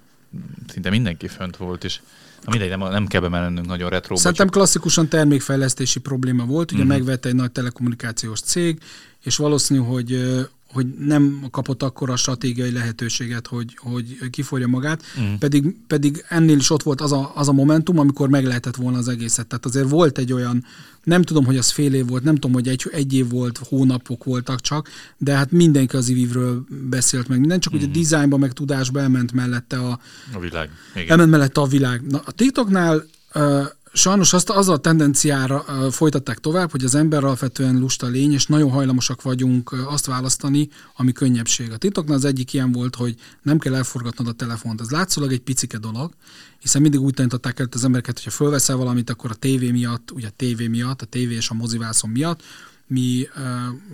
szinte 0.68 0.90
mindenki 0.90 1.28
fönt 1.28 1.56
volt, 1.56 1.84
és 1.84 2.00
mindegy, 2.46 2.68
nem, 2.68 2.81
nem 2.81 3.07
kell 3.07 3.20
bemennünk 3.20 3.66
nagyon 3.66 3.90
retro. 3.90 4.16
Szerintem 4.16 4.46
csak... 4.46 4.55
klasszikusan 4.55 5.09
termékfejlesztési 5.09 6.00
probléma 6.00 6.44
volt. 6.44 6.72
Ugye 6.72 6.81
mm-hmm. 6.81 6.88
megvette 6.90 7.29
egy 7.29 7.35
nagy 7.35 7.53
telekommunikációs 7.53 8.40
cég, 8.40 8.79
és 9.22 9.37
valószínű, 9.37 9.81
hogy 9.81 10.40
hogy 10.72 10.87
nem 10.98 11.46
kapott 11.50 11.83
akkor 11.83 12.11
a 12.11 12.16
stratégiai 12.16 12.72
lehetőséget, 12.72 13.46
hogy, 13.46 13.76
hogy 13.76 14.30
kiforja 14.30 14.66
magát, 14.66 15.02
mm. 15.20 15.35
pedig, 15.35 15.76
pedig 15.87 16.24
ennél 16.28 16.56
is 16.56 16.70
ott 16.70 16.83
volt 16.83 17.00
az 17.00 17.12
a, 17.12 17.33
az 17.35 17.48
a 17.48 17.52
momentum, 17.52 17.98
amikor 17.98 18.28
meg 18.28 18.44
lehetett 18.44 18.76
volna 18.76 18.98
az 18.98 19.09
egészet. 19.09 19.46
Tehát 19.46 19.66
azért 19.66 19.88
volt 19.88 20.18
egy 20.18 20.33
olyan, 20.33 20.64
nem 21.04 21.22
tudom, 21.22 21.44
hogy 21.44 21.56
az 21.56 21.70
fél 21.70 21.94
év 21.94 22.06
volt, 22.06 22.22
nem 22.22 22.35
tudom, 22.35 22.52
hogy 22.52 22.68
egy, 22.68 22.88
egy 22.92 23.14
év 23.14 23.28
volt, 23.28 23.61
hónapok 23.68 24.24
voltak 24.24 24.61
csak, 24.61 24.88
de 25.16 25.35
hát 25.35 25.50
mindenki 25.50 25.96
az 25.96 26.09
ivivről 26.09 26.64
beszélt 26.68 27.28
meg 27.28 27.40
minden, 27.40 27.61
csak 27.61 27.72
mm. 27.74 27.76
ugye 27.76 27.87
dizájnba, 27.87 28.37
meg 28.37 28.52
tudásba 28.52 29.00
elment 29.00 29.33
mellette 29.33 29.78
a, 29.78 30.00
a 30.33 30.38
világ. 30.38 30.70
Igen. 30.94 31.09
Elment 31.09 31.30
mellette 31.30 31.61
a 31.61 31.66
világ. 31.66 32.02
Na, 32.06 32.22
a 32.24 32.33
TikToknál 32.33 33.04
uh, 33.35 33.66
Sajnos 33.92 34.33
azt 34.33 34.50
az 34.50 34.68
a 34.68 34.76
tendenciára 34.76 35.64
folytatták 35.90 36.38
tovább, 36.38 36.70
hogy 36.70 36.85
az 36.85 36.94
ember 36.94 37.24
alapvetően 37.24 37.79
lusta 37.79 38.07
lény, 38.07 38.33
és 38.33 38.46
nagyon 38.46 38.70
hajlamosak 38.70 39.22
vagyunk 39.22 39.72
azt 39.88 40.07
választani, 40.07 40.68
ami 40.96 41.12
könnyebbség. 41.12 41.70
A 41.70 41.76
titoknál 41.76 42.16
az 42.16 42.24
egyik 42.24 42.53
ilyen 42.53 42.72
volt, 42.72 42.96
hogy 42.96 43.14
nem 43.42 43.59
kell 43.59 43.74
elforgatnod 43.74 44.29
a 44.29 44.33
telefont. 44.33 44.81
Ez 44.81 44.90
látszólag 44.90 45.33
egy 45.33 45.40
picike 45.40 45.79
dolog, 45.79 46.12
hiszen 46.61 46.83
mindig 46.83 47.00
úgy 47.00 47.14
tanították 47.14 47.59
el 47.59 47.68
az 47.70 47.85
embereket, 47.85 48.16
hogyha 48.16 48.31
fölveszel 48.31 48.76
valamit, 48.76 49.11
akkor 49.11 49.31
a 49.31 49.35
tévé 49.35 49.70
miatt, 49.70 50.11
ugye 50.11 50.26
a 50.26 50.33
tévé 50.37 50.66
miatt, 50.66 51.03
a 51.03 51.07
tévé 51.07 51.35
és 51.35 51.48
a 51.48 51.55
mozivászon 51.55 52.11
miatt, 52.11 52.42
mi, 52.87 53.29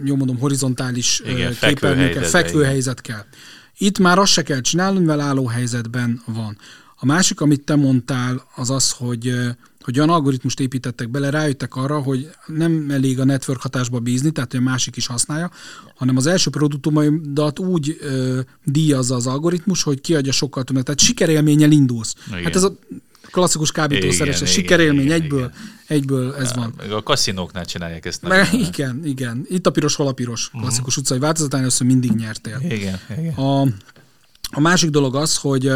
jól 0.05 0.17
mondom, 0.17 0.39
horizontális 0.39 1.23
képernyőkkel, 1.61 2.23
fekvőhelyzet 2.23 3.01
kell. 3.01 3.25
Itt 3.79 3.99
már 3.99 4.19
azt 4.19 4.33
se 4.33 4.43
kell 4.43 4.61
csinálni, 4.61 4.99
mivel 4.99 5.21
álló 5.21 5.47
helyzetben 5.47 6.23
van. 6.27 6.59
A 6.99 7.07
másik, 7.07 7.41
amit 7.41 7.65
te 7.65 7.77
mondtál, 7.77 8.47
az 8.55 8.71
az, 8.71 8.91
hogy 8.91 9.35
hogy 9.87 9.99
olyan 9.99 10.11
algoritmust 10.11 10.61
építettek 10.61 11.09
bele, 11.09 11.31
rájöttek 11.31 11.75
arra, 11.77 11.99
hogy 11.99 12.31
nem 12.47 12.87
elég 12.91 13.21
a 13.21 13.25
network 13.25 13.61
hatásba 13.61 13.99
bízni, 13.99 14.31
tehát 14.31 14.51
hogy 14.51 14.61
a 14.61 14.63
másik 14.63 14.97
is 14.97 15.07
használja, 15.07 15.51
hanem 15.95 16.17
az 16.17 16.27
első 16.27 16.51
produktumaidat 16.51 17.59
úgy 17.59 17.97
ö, 18.01 18.41
díjazza 18.65 19.15
az 19.15 19.27
algoritmus, 19.27 19.83
hogy 19.83 20.01
kiadja 20.01 20.33
sokkal 20.33 20.65
többet. 20.65 20.85
Tehát 20.85 21.01
sikerélménnyel 21.01 21.71
indulsz. 21.71 22.15
Igen. 22.29 22.43
Hát 22.43 22.57
ez 22.57 22.63
a 22.63 22.77
klasszikus 23.31 23.73
kábítószeres, 23.73 24.43
a 24.43 24.47
sikerélmény 24.47 25.05
igen, 25.05 25.21
egyből, 25.21 25.39
igen. 25.39 25.53
egyből 25.87 26.35
ez 26.35 26.55
van. 26.55 26.75
A 26.91 27.03
kaszinóknál 27.03 27.65
csinálják 27.65 28.07
ezt. 28.07 28.23
Mert, 28.23 28.53
igen, 28.53 29.01
igen. 29.05 29.47
Itt 29.49 29.67
a 29.67 29.71
piros, 29.71 29.95
hol 29.95 30.07
a 30.07 30.13
piros. 30.13 30.51
Mhm. 30.53 30.63
Klasszikus 30.63 30.97
uh-huh. 30.97 31.03
utcai 31.03 31.19
változatán 31.19 31.61
először 31.61 31.87
mindig 31.87 32.11
nyertél. 32.13 32.59
Igen, 32.69 33.01
igen. 33.19 33.35
A, 33.35 33.61
a 34.51 34.61
másik 34.61 34.91
dolog 34.91 35.17
az, 35.17 35.37
hogy 35.37 35.71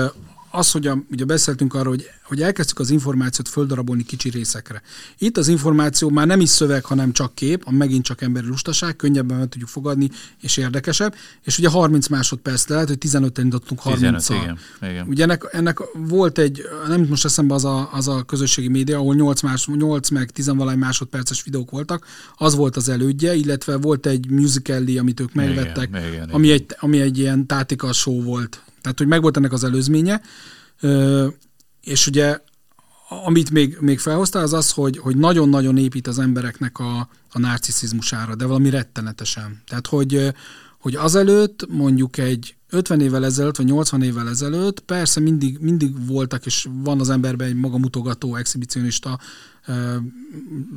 az, 0.51 0.71
hogy 0.71 0.87
a, 0.87 0.99
ugye 1.11 1.25
beszéltünk 1.25 1.75
arról, 1.75 1.93
hogy, 1.93 2.11
hogy 2.23 2.43
elkezdtük 2.43 2.79
az 2.79 2.91
információt 2.91 3.49
földarabolni 3.49 4.03
kicsi 4.03 4.31
részekre. 4.31 4.83
Itt 5.19 5.37
az 5.37 5.49
információ 5.49 6.09
már 6.09 6.27
nem 6.27 6.41
is 6.41 6.49
szöveg, 6.49 6.85
hanem 6.85 7.13
csak 7.13 7.35
kép, 7.35 7.63
a 7.65 7.73
megint 7.73 8.05
csak 8.05 8.23
emberi 8.23 8.47
lustaság, 8.47 8.97
könnyebben 8.97 9.39
meg 9.39 9.49
tudjuk 9.49 9.69
fogadni, 9.69 10.11
és 10.41 10.57
érdekesebb. 10.57 11.15
És 11.45 11.59
ugye 11.59 11.69
30 11.69 12.09
másodperc 12.09 12.69
lehet, 12.69 12.89
hogy 12.89 12.99
15-en 13.01 13.33
indítottunk 13.37 13.81
30 13.81 14.29
igen, 14.29 14.59
igen. 14.83 15.07
Ugye 15.07 15.23
ennek, 15.23 15.49
ennek, 15.53 15.79
volt 15.95 16.39
egy, 16.39 16.63
nem 16.89 17.07
most 17.09 17.25
eszembe 17.25 17.55
az 17.55 17.65
a, 17.65 17.93
az 17.93 18.09
a 18.09 18.23
közösségi 18.23 18.69
média, 18.69 18.99
ahol 18.99 19.15
8, 19.15 19.43
más, 19.43 19.67
8 19.67 20.09
meg 20.09 20.31
10 20.31 20.47
valány 20.47 20.79
másodperces 20.79 21.43
videók 21.43 21.71
voltak, 21.71 22.07
az 22.37 22.55
volt 22.55 22.77
az 22.77 22.89
elődje, 22.89 23.35
illetve 23.35 23.77
volt 23.77 24.07
egy 24.07 24.31
musical 24.31 24.79
amit 24.99 25.21
ők 25.21 25.35
megvettek, 25.35 25.89
igen, 25.89 26.09
igen, 26.09 26.29
ami, 26.29 26.47
igen. 26.47 26.57
Egy, 26.59 26.77
ami 26.79 27.01
egy 27.01 27.19
ilyen 27.19 27.47
tátika 27.47 27.93
show 27.93 28.23
volt 28.23 28.63
tehát, 28.81 28.99
hogy 28.99 29.07
megvolt 29.07 29.37
ennek 29.37 29.53
az 29.53 29.65
előzménye, 29.65 30.21
és 31.81 32.07
ugye 32.07 32.39
amit 33.25 33.51
még, 33.51 33.77
még 33.81 33.99
felhoztál, 33.99 34.43
az 34.43 34.53
az, 34.53 34.71
hogy, 34.71 34.99
hogy 34.99 35.17
nagyon-nagyon 35.17 35.77
épít 35.77 36.07
az 36.07 36.19
embereknek 36.19 36.79
a, 36.79 37.09
a 37.33 37.39
narciszizmusára, 37.39 38.35
de 38.35 38.47
valami 38.47 38.71
rettenetesen. 38.71 39.63
Tehát, 39.69 39.87
hogy, 39.87 40.35
hogy 40.81 40.95
azelőtt 40.95 41.67
mondjuk 41.69 42.19
egy 42.19 42.55
50 42.71 43.01
évvel 43.01 43.25
ezelőtt, 43.25 43.57
vagy 43.57 43.67
80 43.67 44.03
évvel 44.03 44.29
ezelőtt 44.29 44.81
persze 44.81 45.21
mindig, 45.21 45.59
mindig 45.59 46.07
voltak, 46.07 46.47
és 46.47 46.69
van 46.73 47.01
az 47.01 47.11
emberben 47.11 47.49
egy 47.49 47.55
magamutogató, 47.55 48.37
exhibicionista 48.37 49.19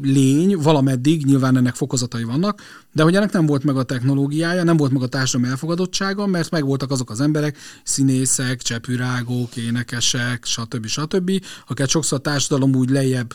lény, 0.01 0.57
valameddig, 0.57 1.25
nyilván 1.25 1.57
ennek 1.57 1.75
fokozatai 1.75 2.23
vannak, 2.23 2.61
de 2.91 3.03
hogy 3.03 3.15
ennek 3.15 3.31
nem 3.31 3.45
volt 3.45 3.63
meg 3.63 3.77
a 3.77 3.83
technológiája, 3.83 4.63
nem 4.63 4.77
volt 4.77 4.91
meg 4.91 5.01
a 5.01 5.07
társadalmi 5.07 5.51
elfogadottsága, 5.51 6.25
mert 6.25 6.51
megvoltak 6.51 6.91
azok 6.91 7.09
az 7.09 7.21
emberek, 7.21 7.57
színészek, 7.83 8.61
csepürágók, 8.61 9.55
énekesek, 9.55 10.45
stb. 10.45 10.85
stb., 10.85 11.31
akiket 11.67 11.89
sokszor 11.89 12.17
a 12.17 12.21
társadalom 12.21 12.75
úgy 12.75 12.89
lejjebb 12.89 13.33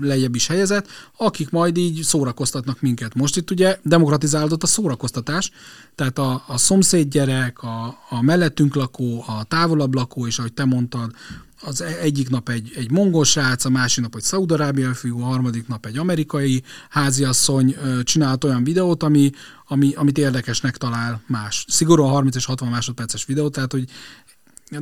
lejjebb 0.00 0.34
is 0.34 0.46
helyezett, 0.46 0.88
akik 1.16 1.50
majd 1.50 1.76
így 1.76 2.02
szórakoztatnak 2.02 2.80
minket. 2.80 3.14
Most 3.14 3.36
itt 3.36 3.50
ugye 3.50 3.78
demokratizálódott 3.82 4.62
a 4.62 4.66
szórakoztatás, 4.66 5.50
tehát 5.94 6.18
a, 6.18 6.44
a 6.46 6.58
szomszédgyerek, 6.58 7.62
a, 7.62 7.98
a 8.08 8.22
mellettünk 8.22 8.74
lakó, 8.74 9.24
a 9.26 9.44
távolabb 9.44 9.94
lakó, 9.94 10.26
és 10.26 10.38
ahogy 10.38 10.52
te 10.52 10.64
mondtad, 10.64 11.10
az 11.64 11.80
e- 11.80 11.98
egyik 12.00 12.28
nap 12.28 12.48
egy, 12.48 12.72
egy 12.76 12.90
mongol 12.90 13.24
srác, 13.24 13.64
a 13.64 13.70
másik 13.70 14.02
nap 14.02 14.16
egy 14.16 14.22
szaudarábiai 14.22 14.94
fiú, 14.94 15.22
a 15.22 15.24
harmadik 15.24 15.66
nap 15.68 15.86
egy 15.86 15.98
amerikai 15.98 16.62
háziasszony 16.90 17.76
csinált 18.04 18.44
olyan 18.44 18.64
videót, 18.64 19.02
ami, 19.02 19.30
ami, 19.66 19.92
amit 19.94 20.18
érdekesnek 20.18 20.76
talál 20.76 21.22
más. 21.26 21.64
Szigorúan 21.68 22.10
30 22.10 22.36
és 22.36 22.44
60 22.44 22.68
másodperces 22.68 23.24
videó, 23.24 23.48
tehát 23.48 23.72
hogy 23.72 23.84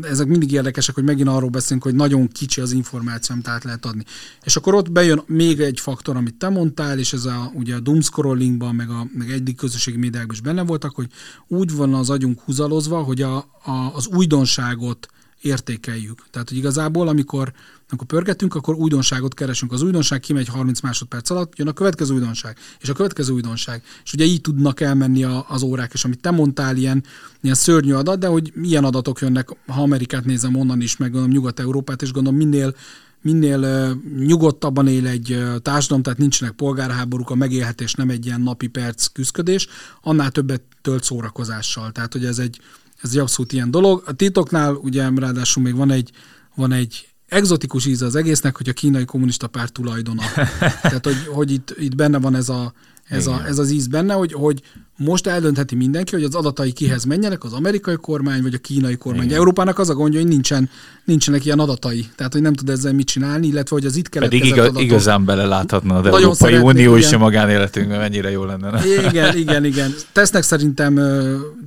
ezek 0.03 0.27
mindig 0.27 0.53
érdekesek, 0.53 0.95
hogy 0.95 1.05
megint 1.05 1.29
arról 1.29 1.51
beszélünk, 1.51 1.83
hogy 1.83 1.95
nagyon 1.95 2.29
kicsi 2.29 2.61
az 2.61 2.73
információ, 2.73 3.35
amit 3.35 3.49
át 3.49 3.65
lehet 3.65 3.85
adni. 3.87 4.05
És 4.43 4.57
akkor 4.57 4.75
ott 4.75 4.93
bejön 4.93 5.23
még 5.27 5.61
egy 5.61 5.81
faktor, 5.81 6.17
amit 6.17 6.35
te 6.35 6.49
mondtál, 6.49 6.99
és 6.99 7.13
ez 7.13 7.25
a, 7.25 7.53
ugye 7.55 7.75
a 7.75 7.81
doom 7.81 8.01
scrollingban, 8.01 8.75
meg, 8.75 8.91
a, 8.91 9.07
meg 9.15 9.31
egyik 9.31 9.57
közösségi 9.57 9.97
médiákban 9.97 10.35
is 10.35 10.41
benne 10.41 10.63
voltak, 10.63 10.95
hogy 10.95 11.09
úgy 11.49 11.75
van 11.75 11.95
az 11.95 12.11
agyunk 12.11 12.41
húzalozva, 12.41 13.03
hogy 13.03 13.23
a, 13.23 13.37
a, 13.63 13.91
az 13.95 14.07
újdonságot 14.07 15.09
értékeljük. 15.41 16.25
Tehát, 16.31 16.49
hogy 16.49 16.59
igazából, 16.59 17.09
amikor, 17.09 17.53
amikor 17.91 18.07
pörgetünk, 18.07 18.55
akkor 18.55 18.75
újdonságot 18.75 19.35
keresünk. 19.35 19.73
Az 19.73 19.83
újdonság 19.83 20.21
kimegy 20.21 20.49
30 20.49 20.81
másodperc 20.81 21.31
alatt, 21.31 21.57
jön 21.57 21.69
a 21.69 21.73
következő 21.73 22.15
újdonság, 22.15 22.57
és 22.81 22.89
a 22.89 22.93
következő 22.93 23.33
újdonság. 23.33 23.83
És 24.05 24.13
ugye 24.13 24.25
így 24.25 24.41
tudnak 24.41 24.81
elmenni 24.81 25.25
a, 25.25 25.45
az 25.49 25.63
órák, 25.63 25.93
és 25.93 26.05
amit 26.05 26.21
te 26.21 26.31
mondtál, 26.31 26.77
ilyen, 26.77 27.05
ilyen 27.41 27.55
szörnyű 27.55 27.93
adat, 27.93 28.19
de 28.19 28.27
hogy 28.27 28.53
milyen 28.55 28.85
adatok 28.85 29.21
jönnek, 29.21 29.49
ha 29.67 29.83
Amerikát 29.83 30.25
nézem 30.25 30.57
onnan 30.57 30.81
is, 30.81 30.97
meg 30.97 31.11
gondolom 31.11 31.35
Nyugat-Európát, 31.35 32.03
és 32.03 32.13
gondolom 32.13 32.39
minél 32.39 32.75
minél 33.23 33.61
uh, 33.61 34.25
nyugodtabban 34.27 34.89
él 34.89 35.07
egy 35.07 35.33
uh, 35.33 35.57
társadalom, 35.57 36.03
tehát 36.03 36.19
nincsenek 36.19 36.55
polgárháborúk, 36.55 37.31
a 37.31 37.35
megélhetés 37.35 37.95
nem 37.95 38.11
egy 38.11 38.27
ilyen 38.27 38.41
napi 38.41 38.67
perc 38.67 39.07
küzdködés, 39.07 39.69
annál 40.03 40.31
többet 40.31 40.63
tölt 40.83 41.05
szórakozással. 41.05 41.93
Tehát, 41.93 42.13
hogy 42.13 42.25
ez 42.25 42.39
egy, 42.39 42.61
ez 43.03 43.11
egy 43.11 43.19
abszolút 43.19 43.53
ilyen 43.53 43.71
dolog. 43.71 44.03
A 44.07 44.13
titoknál 44.13 44.75
ugye 44.75 45.09
ráadásul 45.15 45.63
még 45.63 45.75
van 45.75 45.91
egy, 45.91 46.11
van 46.55 46.73
egy 46.73 47.10
exotikus 47.31 47.87
íze 47.87 48.07
az 48.07 48.15
egésznek, 48.15 48.57
hogy 48.57 48.69
a 48.69 48.73
kínai 48.73 49.05
kommunista 49.05 49.47
párt 49.47 49.73
tulajdona. 49.73 50.23
Tehát, 50.83 51.05
hogy, 51.05 51.27
hogy 51.27 51.51
itt, 51.51 51.75
itt 51.79 51.95
benne 51.95 52.19
van 52.19 52.35
ez 52.35 52.49
a, 52.49 52.73
ez, 53.11 53.27
a, 53.27 53.43
ez 53.47 53.59
az 53.59 53.71
íz 53.71 53.87
benne, 53.87 54.15
hogy, 54.15 54.33
hogy 54.33 54.63
most 54.97 55.27
eldöntheti 55.27 55.75
mindenki, 55.75 56.15
hogy 56.15 56.25
az 56.25 56.35
adatai 56.35 56.73
kihez 56.73 57.05
menjenek, 57.05 57.45
az 57.45 57.53
amerikai 57.53 57.97
kormány 57.97 58.43
vagy 58.43 58.55
a 58.55 58.59
kínai 58.59 58.97
kormány. 58.97 59.25
Igen. 59.25 59.39
Európának 59.39 59.79
az 59.79 59.89
a 59.89 59.95
gondja, 59.95 60.21
hogy 60.21 60.29
nincsen, 60.29 60.71
nincsenek 61.05 61.45
ilyen 61.45 61.59
adatai, 61.59 62.07
tehát 62.17 62.33
hogy 62.33 62.43
nem 62.43 62.53
tud 62.53 62.69
ezzel 62.69 62.93
mit 62.93 63.07
csinálni, 63.07 63.47
illetve 63.47 63.77
hogy 63.77 63.87
az 63.87 63.97
itt 63.97 64.09
keletkezett 64.09 64.43
Pedig 64.43 64.57
igaz, 64.57 64.69
adatok. 64.69 64.89
igazán 64.89 65.25
beleláthatna 65.25 65.95
az 65.95 66.03
Nagyon 66.03 66.21
Európai 66.21 66.57
Unió 66.57 66.97
is 66.97 67.13
a 67.13 67.19
magánéletünkben, 67.19 67.99
mennyire 67.99 68.31
jó 68.31 68.45
lenne. 68.45 68.83
Igen, 69.09 69.37
igen, 69.37 69.65
igen. 69.65 69.95
Tesznek 70.13 70.43
szerintem, 70.43 70.95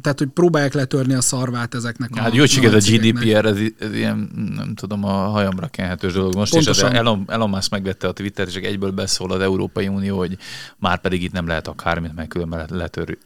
tehát 0.01 0.17
hogy 0.17 0.27
próbálják 0.33 0.73
letörni 0.73 1.13
a 1.13 1.21
szarvát 1.21 1.75
ezeknek 1.75 2.09
a 2.13 2.19
Hát 2.19 2.35
jó, 2.35 2.43
ez 2.43 2.73
a 2.73 2.91
GDPR, 2.91 3.45
ez, 3.45 3.57
ez, 3.79 3.93
ilyen, 3.93 4.29
nem 4.55 4.73
tudom, 4.75 5.05
a 5.05 5.11
hajamra 5.11 5.67
kenhetős 5.67 6.13
dolog. 6.13 6.35
Most 6.35 6.51
Pontosan. 6.51 6.85
is 6.85 6.91
az 6.91 6.99
Elon, 6.99 7.23
Elon 7.27 7.49
Musk 7.49 7.71
megvette 7.71 8.07
a 8.07 8.11
Twitter, 8.11 8.47
és 8.47 8.55
egyből 8.55 8.91
beszól 8.91 9.31
az 9.31 9.41
Európai 9.41 9.87
Unió, 9.87 10.17
hogy 10.17 10.37
már 10.77 11.01
pedig 11.01 11.23
itt 11.23 11.32
nem 11.33 11.47
lehet 11.47 11.67
akármit, 11.67 12.15
meg 12.15 12.27
különben 12.27 12.67
letör, 12.69 13.17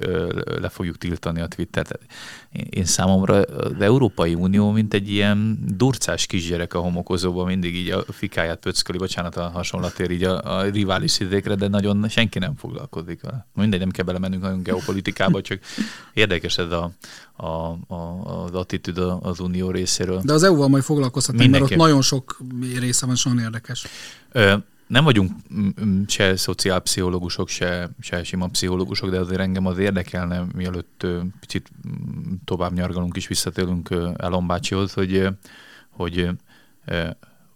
le 0.61 0.69
fogjuk 0.69 0.97
tiltani 0.97 1.41
a 1.41 1.47
Twittert. 1.47 1.99
Én 2.69 2.85
számomra 2.85 3.41
az 3.41 3.73
Európai 3.79 4.33
Unió, 4.33 4.71
mint 4.71 4.93
egy 4.93 5.11
ilyen 5.11 5.59
durcás 5.75 6.25
kisgyerek 6.25 6.73
a 6.73 6.79
homokozóban, 6.79 7.45
mindig 7.45 7.75
így 7.75 7.89
a 7.89 8.03
fikáját 8.09 8.59
pöcköli, 8.59 8.97
bocsánat 8.97 9.35
a 9.35 9.49
hasonlatér 9.49 10.11
így 10.11 10.23
a, 10.23 10.57
a 10.57 10.63
rivális 10.63 11.11
szidékre, 11.11 11.55
de 11.55 11.67
nagyon 11.67 12.09
senki 12.09 12.39
nem 12.39 12.55
foglalkozik 12.55 13.21
vele. 13.21 13.47
Mindegy, 13.53 13.79
nem 13.79 13.89
kell 13.89 14.05
belemennünk 14.05 14.41
nagyon 14.41 14.63
geopolitikába, 14.63 15.41
csak 15.41 15.59
érdekes 16.13 16.57
ez 16.57 16.71
a, 16.71 16.91
a, 17.35 17.45
a, 17.45 18.43
az 18.43 18.53
attitűd 18.53 18.97
az 19.21 19.39
unió 19.39 19.71
részéről. 19.71 20.21
De 20.23 20.33
az 20.33 20.43
EU-val 20.43 20.67
majd 20.67 20.83
foglalkozhatunk, 20.83 21.49
mert 21.49 21.63
ott 21.63 21.75
nagyon 21.75 22.01
sok 22.01 22.37
része 22.79 23.05
van, 23.05 23.15
és 23.15 23.23
nagyon 23.23 23.43
érdekes. 23.43 23.87
Ö, 24.31 24.55
nem 24.87 25.03
vagyunk 25.03 25.31
mm, 25.53 25.67
mm, 25.83 26.03
se 26.07 26.35
szociálpszichológusok, 26.35 27.47
se, 27.47 27.89
se 27.99 28.23
sima 28.23 28.47
pszichológusok, 28.47 29.09
de 29.09 29.19
azért 29.19 29.39
engem 29.39 29.65
az 29.65 29.77
érdekelne, 29.77 30.45
mielőtt 30.53 31.05
picit 31.39 31.69
mm, 31.87 32.33
tovább 32.45 32.73
nyargalunk 32.73 33.17
is 33.17 33.27
visszatérünk 33.27 33.89
Elon 34.17 34.47
bácsihoz, 34.47 34.93
hogy, 34.93 35.27
hogy 35.89 36.29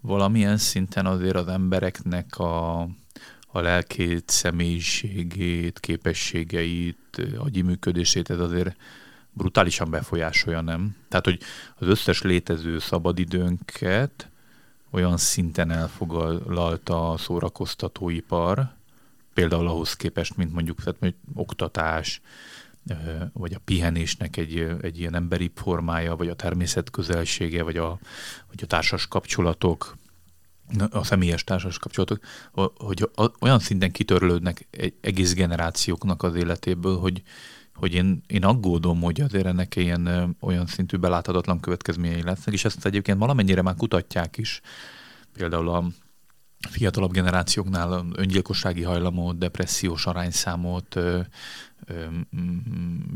valamilyen 0.02 0.58
szinten 0.58 1.06
azért 1.06 1.36
az 1.36 1.48
embereknek 1.48 2.38
a, 2.38 2.80
a 3.48 3.60
lelkét, 3.60 4.30
személyiségét, 4.30 5.80
képességeit, 5.80 7.22
agyi 7.38 7.62
működését, 7.62 8.30
ez 8.30 8.39
azért 8.39 8.76
brutálisan 9.34 9.89
befolyásolja, 9.89 10.62
nem? 10.62 10.96
Tehát, 11.10 11.26
hogy 11.26 11.39
az 11.76 11.88
összes 11.88 12.22
létező 12.22 12.80
szabadidőnket 12.80 14.31
olyan 14.91 15.17
szinten 15.17 15.71
elfoglalta 15.71 17.12
a 17.12 17.17
szórakoztatóipar, 17.17 18.69
például 19.34 19.67
ahhoz 19.67 19.93
képest, 19.93 20.38
mint 20.38 20.54
mondjuk 20.54 20.84
tehát, 20.84 20.99
mondjuk, 20.99 21.21
oktatás, 21.34 22.21
vagy 23.34 23.54
a 23.54 23.60
pihenésnek 23.65 24.38
egy, 24.38 24.75
egy 24.82 24.99
ilyen 24.99 25.15
emberi 25.15 25.51
formája, 25.56 26.15
vagy 26.15 26.30
a 26.30 26.36
természet 26.36 26.89
közelsége, 26.89 27.63
vagy 27.63 27.77
a, 27.77 27.99
vagy 28.47 28.60
a 28.62 28.65
társas 28.65 29.08
kapcsolatok, 29.08 29.97
a 30.89 31.04
személyes 31.04 31.43
társas 31.43 31.80
kapcsolatok, 31.80 32.19
hogy 32.77 33.10
olyan 33.39 33.60
szinten 33.60 33.91
kitörlődnek 33.91 34.67
egész 35.01 35.34
generációknak 35.34 36.23
az 36.23 36.36
életéből, 36.36 36.97
hogy, 36.97 37.23
hogy 37.75 37.93
én, 37.93 38.21
én 38.27 38.45
aggódom, 38.45 39.01
hogy 39.01 39.21
azért 39.21 39.45
ennek 39.45 39.75
ilyen 39.75 40.36
olyan 40.39 40.65
szintű 40.65 40.97
beláthatatlan 40.97 41.60
következményei 41.60 42.23
lesznek, 42.23 42.53
és 42.53 42.65
ezt 42.65 42.86
egyébként 42.86 43.17
valamennyire 43.17 43.62
már 43.62 43.75
kutatják 43.75 44.38
is. 44.38 44.62
Például 45.34 45.69
a 45.69 45.86
fiatalabb 46.69 47.12
generációknál 47.12 48.05
öngyilkossági 48.15 48.84
hajlamot, 48.84 49.38
depressziós 49.38 50.05
arányszámot, 50.05 50.99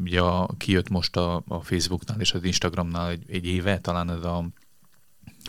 ugye 0.04 0.22
kijött 0.58 0.90
most 0.90 1.16
a, 1.16 1.44
a 1.48 1.60
Facebooknál 1.60 2.20
és 2.20 2.34
az 2.34 2.44
Instagramnál 2.44 3.10
egy, 3.10 3.24
egy 3.28 3.46
éve, 3.46 3.80
talán 3.80 4.10
ez 4.10 4.24
a 4.24 4.46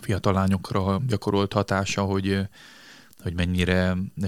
fiatal 0.00 0.32
lányokra 0.32 1.00
gyakorolt 1.06 1.52
hatása, 1.52 2.02
hogy 2.02 2.48
hogy 3.22 3.34
mennyire 3.34 3.96
ö, 4.22 4.26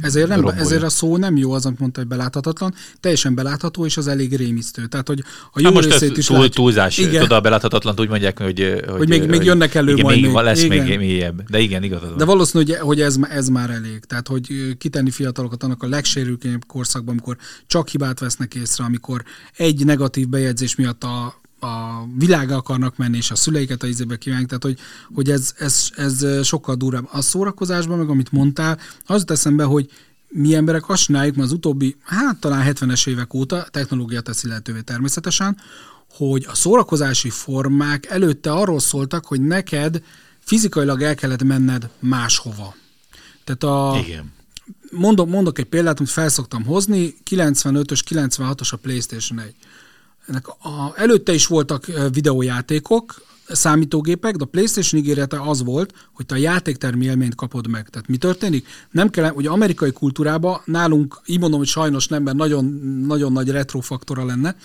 ezért, 0.00 0.28
nem, 0.28 0.46
ezért 0.46 0.82
a 0.82 0.88
szó 0.88 1.16
nem 1.16 1.36
jó 1.36 1.52
az, 1.52 1.66
amit 1.66 1.78
mondta, 1.78 2.00
hogy 2.00 2.08
beláthatatlan, 2.08 2.74
teljesen 3.00 3.34
belátható, 3.34 3.84
és 3.84 3.96
az 3.96 4.06
elég 4.06 4.36
rémisztő. 4.36 4.86
Tehát, 4.86 5.08
hogy 5.08 5.22
a 5.52 5.60
jó 5.60 5.70
most 5.70 5.90
részét 5.90 6.16
is 6.16 6.26
túl, 6.26 6.48
túlzás, 6.48 6.98
igen. 6.98 7.22
tudod, 7.22 7.30
a 7.30 7.40
beláthatatlan 7.40 7.94
úgy 7.98 8.08
mondják, 8.08 8.38
hogy, 8.38 8.82
hogy, 8.86 8.96
hogy 8.96 9.08
még, 9.08 9.28
még 9.28 9.42
jönnek 9.42 9.74
elő 9.74 9.92
igen, 9.92 10.04
majd 10.04 10.20
még, 10.20 10.32
még. 10.32 10.42
lesz 10.42 10.62
igen. 10.62 10.86
még 10.86 10.98
mélyebb. 10.98 11.42
De 11.50 11.58
igen, 11.58 11.82
igazad 11.82 12.16
De 12.16 12.24
valószínű, 12.24 12.64
hogy, 12.64 12.76
hogy 12.76 13.00
ez, 13.00 13.16
ez 13.30 13.48
már 13.48 13.70
elég. 13.70 14.04
Tehát, 14.04 14.28
hogy 14.28 14.76
kitenni 14.78 15.10
fiatalokat 15.10 15.62
annak 15.62 15.82
a 15.82 15.88
legsérülékenyebb 15.88 16.66
korszakban, 16.66 17.10
amikor 17.10 17.36
csak 17.66 17.88
hibát 17.88 18.18
vesznek 18.18 18.54
észre, 18.54 18.84
amikor 18.84 19.24
egy 19.56 19.84
negatív 19.84 20.28
bejegyzés 20.28 20.74
miatt 20.74 21.04
a 21.04 21.39
a 21.60 22.06
világa 22.18 22.56
akarnak 22.56 22.96
menni, 22.96 23.16
és 23.16 23.30
a 23.30 23.34
szüleiket 23.34 23.82
a 23.82 23.86
izébe 23.86 24.16
kívánják, 24.16 24.48
tehát 24.48 24.62
hogy, 24.62 24.78
hogy 25.14 25.30
ez, 25.30 25.54
ez, 25.58 25.90
ez 25.96 26.46
sokkal 26.46 26.74
durvább. 26.74 27.08
A 27.12 27.20
szórakozásban, 27.20 27.98
meg 27.98 28.08
amit 28.08 28.32
mondtál, 28.32 28.78
az 29.06 29.22
teszem 29.26 29.56
be, 29.56 29.64
hogy 29.64 29.90
mi 30.28 30.54
emberek 30.54 30.88
azt 30.88 31.02
csináljuk 31.02 31.36
ma 31.36 31.42
az 31.42 31.52
utóbbi, 31.52 31.96
hát 32.02 32.36
talán 32.36 32.72
70-es 32.74 33.08
évek 33.08 33.34
óta, 33.34 33.66
technológia 33.70 34.20
teszi 34.20 34.48
lehetővé 34.48 34.80
természetesen, 34.80 35.56
hogy 36.10 36.46
a 36.48 36.54
szórakozási 36.54 37.30
formák 37.30 38.06
előtte 38.06 38.52
arról 38.52 38.80
szóltak, 38.80 39.26
hogy 39.26 39.40
neked 39.40 40.02
fizikailag 40.38 41.02
el 41.02 41.14
kellett 41.14 41.42
menned 41.42 41.90
máshova. 41.98 42.74
Tehát 43.44 43.62
a, 43.62 43.98
Igen. 44.06 44.32
Mondok, 44.90 45.28
mondok 45.28 45.58
egy 45.58 45.64
példát, 45.64 45.98
amit 45.98 46.10
felszoktam 46.10 46.64
hozni, 46.64 47.14
95-ös, 47.30 48.00
96-os 48.08 48.70
a 48.70 48.76
PlayStation 48.76 49.40
1 49.40 49.54
ennek 50.26 50.48
a, 50.48 50.92
előtte 50.96 51.32
is 51.32 51.46
voltak 51.46 51.86
videójátékok, 52.12 53.28
számítógépek, 53.52 54.36
de 54.36 54.44
a 54.44 54.46
PlayStation 54.46 55.00
ígérete 55.00 55.40
az 55.40 55.62
volt, 55.62 55.94
hogy 56.12 56.26
te 56.26 56.34
a 56.34 56.38
játéktermi 56.38 57.04
élményt 57.04 57.34
kapod 57.34 57.66
meg. 57.66 57.88
Tehát 57.88 58.08
mi 58.08 58.16
történik? 58.16 58.66
Nem 58.90 59.10
kell, 59.10 59.30
ugye 59.30 59.48
amerikai 59.48 59.92
kultúrában 59.92 60.60
nálunk, 60.64 61.20
így 61.26 61.40
mondom, 61.40 61.58
hogy 61.58 61.68
sajnos 61.68 62.08
nem, 62.08 62.22
mert 62.22 62.36
nagyon, 62.36 62.64
nagyon 63.06 63.32
nagy 63.32 63.50
retro 63.50 63.80
faktora 63.80 64.24
lenne, 64.24 64.56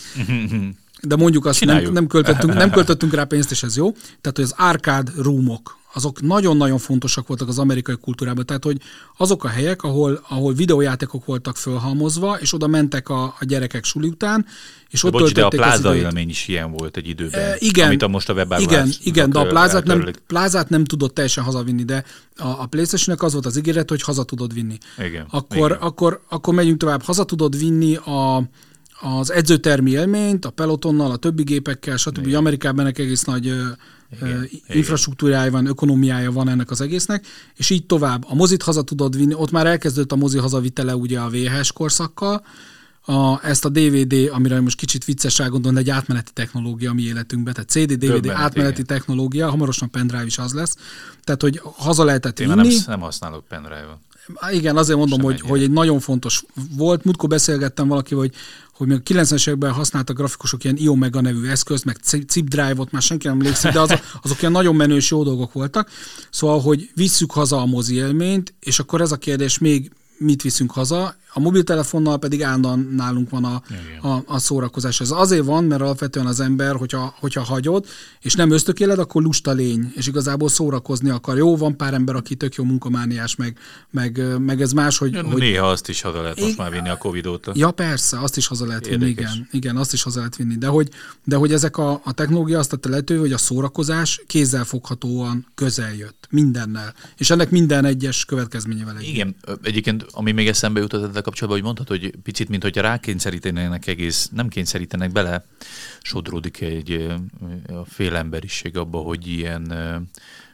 de 1.08 1.16
mondjuk 1.16 1.46
azt 1.46 1.66
nem, 1.66 1.84
nem, 1.92 2.08
költöttünk, 2.08 2.54
nem 2.54 2.72
költöttünk 2.78 3.14
rá 3.14 3.24
pénzt, 3.24 3.52
és 3.52 3.64
ez 3.64 3.78
jó. 3.78 3.92
Tehát, 3.92 4.36
hogy 4.36 4.44
az 4.44 4.54
arcade 4.58 5.12
roomok, 5.18 5.78
azok 5.96 6.22
nagyon-nagyon 6.22 6.78
fontosak 6.78 7.28
voltak 7.28 7.48
az 7.48 7.60
amerikai 7.60 7.96
kultúrában. 8.02 8.46
Tehát, 8.46 8.64
hogy 8.64 8.78
azok 9.18 9.44
a 9.44 9.48
helyek, 9.48 9.84
ahol, 9.84 10.24
ahol 10.30 10.54
videójátékok 10.54 11.26
voltak 11.26 11.58
fölhalmozva, 11.58 12.38
és 12.40 12.54
oda 12.54 12.68
mentek 12.68 13.10
a, 13.10 13.24
a 13.24 13.46
gyerekek 13.46 13.84
suli 13.84 14.08
után, 14.08 14.46
és 14.90 15.02
de 15.02 15.08
ott 15.08 15.14
bocs, 15.14 15.34
de 15.34 15.46
a 15.46 15.48
pláza 15.48 15.96
élmény 15.96 16.30
is 16.30 16.48
ilyen 16.48 16.72
volt 16.72 16.98
egy 16.98 17.08
időben, 17.08 17.42
e, 17.42 17.56
igen, 17.60 17.86
amit 17.86 18.02
a 18.02 18.08
most 18.08 18.30
a 18.30 18.34
webáruhás. 18.34 18.72
Igen, 18.72 18.94
igen 19.04 19.30
de 19.30 19.40
a 19.40 19.46
plázát 19.46 19.84
nem, 19.84 20.10
plázát 20.28 20.70
nem 20.70 20.84
tudott 20.84 21.14
teljesen 21.14 21.44
hazavinni, 21.44 21.84
de 21.84 22.04
a, 22.38 22.48
a 22.48 22.66
playstation 22.66 23.18
az 23.20 23.34
volt 23.34 23.46
az 23.46 23.58
ígéret, 23.58 23.90
hogy 23.90 24.02
haza 24.02 24.24
tudod 24.24 24.54
vinni. 24.54 24.78
Igen, 24.98 25.26
akkor, 25.30 25.72
igen. 25.72 25.82
Akkor, 25.82 26.22
akkor 26.30 26.54
megyünk 26.54 26.78
tovább, 26.78 27.02
haza 27.04 27.24
tudod 27.24 27.58
vinni 27.58 27.96
a, 27.96 28.44
az 29.02 29.32
edzőtermi 29.32 29.92
élményt, 29.92 30.46
a 30.46 30.50
pelotonnal, 30.50 31.12
a 31.12 31.16
többi 31.16 31.44
gépekkel, 31.44 31.98
stb. 31.98 32.26
Igen. 32.26 32.40
Amerikában 32.40 32.80
ennek 32.80 32.98
egész 32.98 33.24
nagy 33.24 33.46
igen, 33.46 34.50
infrastruktúrája 34.68 35.52
van, 35.52 35.66
ökonomiája 35.66 36.32
van 36.32 36.50
ennek 36.50 36.72
az 36.72 36.82
egésznek, 36.82 37.26
és 37.56 37.70
így 37.70 37.86
tovább. 37.86 38.26
A 38.28 38.36
mozit 38.36 38.64
haza 38.64 38.84
tudod 38.84 39.18
vinni, 39.18 39.34
ott 39.34 39.52
már 39.52 39.66
elkezdődött 39.66 40.12
a 40.12 40.16
mozi 40.16 40.38
hazavitele 40.38 40.96
ugye 40.96 41.20
a 41.20 41.30
VHS 41.30 41.72
korszakkal, 41.72 42.44
a, 43.06 43.46
ezt 43.46 43.66
a 43.66 43.70
DVD, 43.70 44.30
amire 44.32 44.62
most 44.62 44.78
kicsit 44.78 45.06
vicces 45.06 45.42
gondolni, 45.50 45.80
egy 45.80 45.90
átmeneti 45.90 46.32
technológia 46.34 46.90
a 46.90 46.94
mi 46.94 47.02
életünkben, 47.02 47.54
tehát 47.54 47.70
CD, 47.70 47.94
DVD, 47.94 48.10
Többet, 48.10 48.32
átmeneti 48.32 48.82
igen. 48.82 48.86
technológia, 48.86 49.50
hamarosan 49.50 49.90
pendrive 49.90 50.26
is 50.26 50.38
az 50.38 50.54
lesz. 50.54 50.76
Tehát, 51.24 51.42
hogy 51.42 51.62
haza 51.64 52.04
lehetett 52.04 52.40
Én 52.40 52.48
vinni. 52.48 52.68
Nem, 52.68 52.84
nem 52.88 53.00
használok 53.00 53.46
pendrive-ot. 53.48 53.98
Igen, 54.52 54.78
azért 54.78 54.98
mondom, 54.98 55.22
hogy, 55.22 55.42
hogy 55.42 55.64
egy 55.64 55.72
nagyon 55.72 56.00
fontos 56.00 56.44
volt. 56.76 57.04
Múltkor 57.04 57.30
beszélgettem 57.30 57.88
valakivel, 57.88 58.20
hogy, 58.20 58.34
hogy 58.76 58.88
még 58.88 58.98
a 58.98 59.14
90-es 59.14 59.48
években 59.48 59.72
használtak 59.72 60.18
grafikusok 60.18 60.64
ilyen 60.64 60.78
Iomega 60.78 61.22
nevű 61.22 61.48
eszközt, 61.48 61.86
meg 61.86 61.98
Zip 62.04 62.48
Drive-ot, 62.48 62.92
már 62.92 63.02
senki 63.02 63.28
nem 63.28 63.40
emlékszik, 63.40 63.72
de 63.72 63.80
azok, 63.80 64.00
azok 64.24 64.40
ilyen 64.40 64.52
nagyon 64.52 64.76
menő 64.76 64.96
és 64.96 65.12
jó 65.12 65.24
dolgok 65.24 65.54
voltak. 65.54 65.90
Szóval, 66.30 66.62
hogy 66.62 66.90
visszük 66.96 67.32
haza 67.32 67.62
a 67.62 67.66
mozi 67.66 67.96
élményt, 67.96 68.54
és 68.60 68.80
akkor 68.80 69.02
ez 69.02 69.12
a 69.12 69.18
kérdés 69.18 69.58
még 69.58 69.92
mit 70.18 70.42
viszünk 70.42 70.72
haza, 70.72 71.16
a 71.38 71.40
mobiltelefonnal 71.40 72.18
pedig 72.18 72.44
állandóan 72.44 72.90
nálunk 72.96 73.30
van 73.30 73.44
a, 73.44 73.62
a, 74.08 74.24
a 74.26 74.40
szórakozás. 74.40 75.02
Ez 75.02 75.12
azért 75.12 75.46
van, 75.46 75.64
mert 75.64 75.82
alapvetően 75.82 76.26
az 76.26 76.40
ember, 76.40 76.76
hogyha, 76.76 77.16
hogyha 77.20 77.44
hagyod, 77.44 77.86
és 78.22 78.36
nem 78.36 78.52
ösztökéled, 78.52 79.00
akkor 79.00 79.24
lusta 79.24 79.52
lény, 79.52 79.92
és 79.96 80.08
igazából 80.08 80.50
szórakozni 80.50 81.10
akar. 81.10 81.38
Jó, 81.38 81.58
van 81.58 81.78
pár 81.78 81.94
ember, 81.94 82.16
aki 82.16 82.36
tök 82.36 82.56
jó 82.56 82.64
munkamániás, 82.64 83.36
meg, 83.36 83.58
meg, 83.92 84.40
meg 84.40 84.62
ez 84.62 84.72
más, 84.72 84.98
hogy, 84.98 85.14
ja, 85.14 85.24
hogy... 85.24 85.42
Néha 85.42 85.68
azt 85.68 85.90
is 85.90 86.02
haza 86.02 86.22
lehet 86.22 86.40
most 86.40 86.58
már 86.58 86.72
vinni 86.72 86.90
a 86.90 86.98
Covid 86.98 87.26
óta. 87.26 87.52
Ja, 87.56 87.72
persze, 87.72 88.20
azt 88.20 88.38
is 88.38 88.48
haza 88.48 88.66
lehet 88.66 88.88
Érdekes. 88.88 89.16
vinni, 89.16 89.30
igen. 89.30 89.48
Igen, 89.52 89.78
azt 89.78 89.94
is 89.94 90.04
haza 90.04 90.18
lehet 90.18 90.36
vinni. 90.36 90.56
De 90.58 90.68
hogy, 90.68 90.90
de 91.24 91.36
hogy 91.36 91.54
ezek 91.54 91.78
a, 91.78 92.02
a 92.04 92.12
technológia 92.12 92.60
azt 92.60 92.70
tette 92.70 92.90
lehetővé, 92.90 93.20
hogy 93.20 93.34
a 93.34 93.38
szórakozás 93.38 94.22
kézzelfoghatóan 94.28 95.48
közel 95.56 95.94
jött. 95.94 96.28
Mindennel. 96.30 96.94
És 97.18 97.30
ennek 97.30 97.50
minden 97.50 97.86
egyes 97.86 98.26
következményével 98.26 98.98
együtt. 98.98 99.10
Igen, 99.10 99.36
egyébként 99.64 100.05
ami 100.12 100.32
még 100.32 100.48
eszembe 100.48 100.80
jutott 100.80 101.04
ezzel 101.04 101.22
kapcsolatban, 101.22 101.62
hogy 101.62 101.64
mondhatod, 101.64 102.00
hogy 102.02 102.16
picit, 102.24 102.50
mint 102.50 102.64
hogyha 102.64 102.82
rákényszerítenének 102.82 103.88
egész, 103.88 104.30
nem 104.30 104.48
kényszerítenek 104.48 105.12
bele, 105.12 105.46
sodródik 106.02 106.62
egy 106.62 107.16
a 107.68 107.86
fél 107.86 108.16
emberiség 108.16 108.78
abba, 108.78 108.98
hogy 109.00 109.28
ilyen 109.28 109.74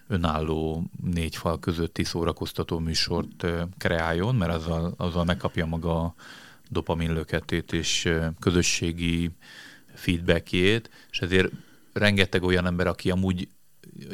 önálló 0.08 0.84
négy 1.04 1.36
fal 1.36 1.60
közötti 1.60 2.04
szórakoztató 2.04 2.80
műsort 2.80 3.46
kreáljon, 3.78 4.36
mert 4.36 4.54
azzal, 4.54 4.94
azzal 4.98 5.26
megkapja 5.26 5.66
maga 5.66 6.02
a 6.04 6.14
dopamin 6.70 7.14
löketét 7.14 7.74
és 7.74 8.14
közösségi 8.40 9.30
feedbackjét, 9.94 10.90
és 11.12 11.20
ezért 11.20 11.52
rengeteg 11.94 12.44
olyan 12.44 12.66
ember, 12.66 12.88
aki 12.88 13.12
amúgy 13.12 13.48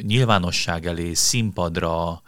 nyilvánosság 0.01 0.85
elé, 0.85 1.13
színpadra, 1.13 2.21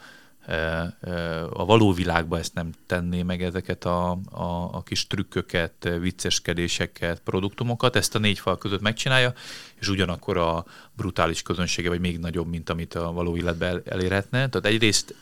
a 1.50 1.66
való 1.66 1.94
világban 1.94 2.40
ezt 2.40 2.54
nem 2.54 2.72
tenné 2.86 3.22
meg 3.22 3.44
ezeket 3.44 3.86
a, 3.86 4.12
a, 4.32 4.70
a 4.72 4.84
kis 4.84 5.08
trükköket, 5.08 5.90
vicceskedéseket, 6.00 7.20
produktumokat, 7.20 7.96
ezt 7.96 8.16
a 8.16 8.20
négy 8.20 8.40
fal 8.40 8.58
között 8.58 8.82
megcsinálja, 8.82 9.34
és 9.80 9.88
ugyanakkor 9.88 10.38
a 10.38 10.66
brutális 10.94 11.42
közönsége, 11.42 11.90
vagy 11.90 12.00
még 12.00 12.20
nagyobb, 12.20 12.48
mint 12.48 12.70
amit 12.70 12.94
a 12.94 13.12
való 13.12 13.38
életben 13.38 13.82
elérhetne. 13.86 14.50
Tehát 14.50 14.66
egyrészt 14.66 15.16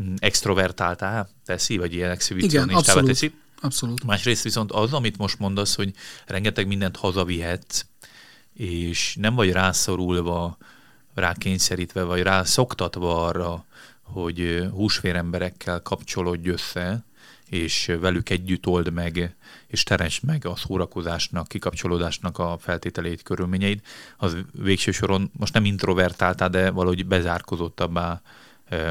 mm, 0.00 0.14
extrovertáltá 0.18 1.28
teszi, 1.44 1.76
vagy 1.76 1.94
ilyen 1.94 2.10
exhibicionistává 2.10 3.00
teszi. 3.00 3.34
Abszolút. 3.60 4.04
Másrészt 4.04 4.42
viszont 4.42 4.72
az, 4.72 4.92
amit 4.92 5.18
most 5.18 5.38
mondasz, 5.38 5.74
hogy 5.74 5.92
rengeteg 6.26 6.66
mindent 6.66 6.96
hazavihetsz, 6.96 7.84
és 8.54 9.16
nem 9.20 9.34
vagy 9.34 9.52
rászorulva, 9.52 10.56
rákényszerítve, 11.14 12.02
vagy 12.02 12.22
rászoktatva 12.22 13.26
arra, 13.26 13.64
hogy 14.12 14.68
húsvéremberekkel 14.72 15.82
kapcsolódj 15.82 16.48
össze, 16.48 17.04
és 17.48 17.92
velük 18.00 18.30
együtt 18.30 18.66
old 18.66 18.92
meg, 18.92 19.34
és 19.66 19.82
teresd 19.82 20.24
meg 20.24 20.46
a 20.46 20.56
szórakozásnak, 20.56 21.48
kikapcsolódásnak 21.48 22.38
a 22.38 22.56
feltételeit, 22.60 23.22
körülményeit, 23.22 23.86
az 24.16 24.36
végső 24.52 24.90
soron 24.90 25.30
most 25.36 25.54
nem 25.54 25.64
introvertáltál, 25.64 26.48
de 26.48 26.70
valahogy 26.70 27.06
bezárkozottabbá, 27.06 28.22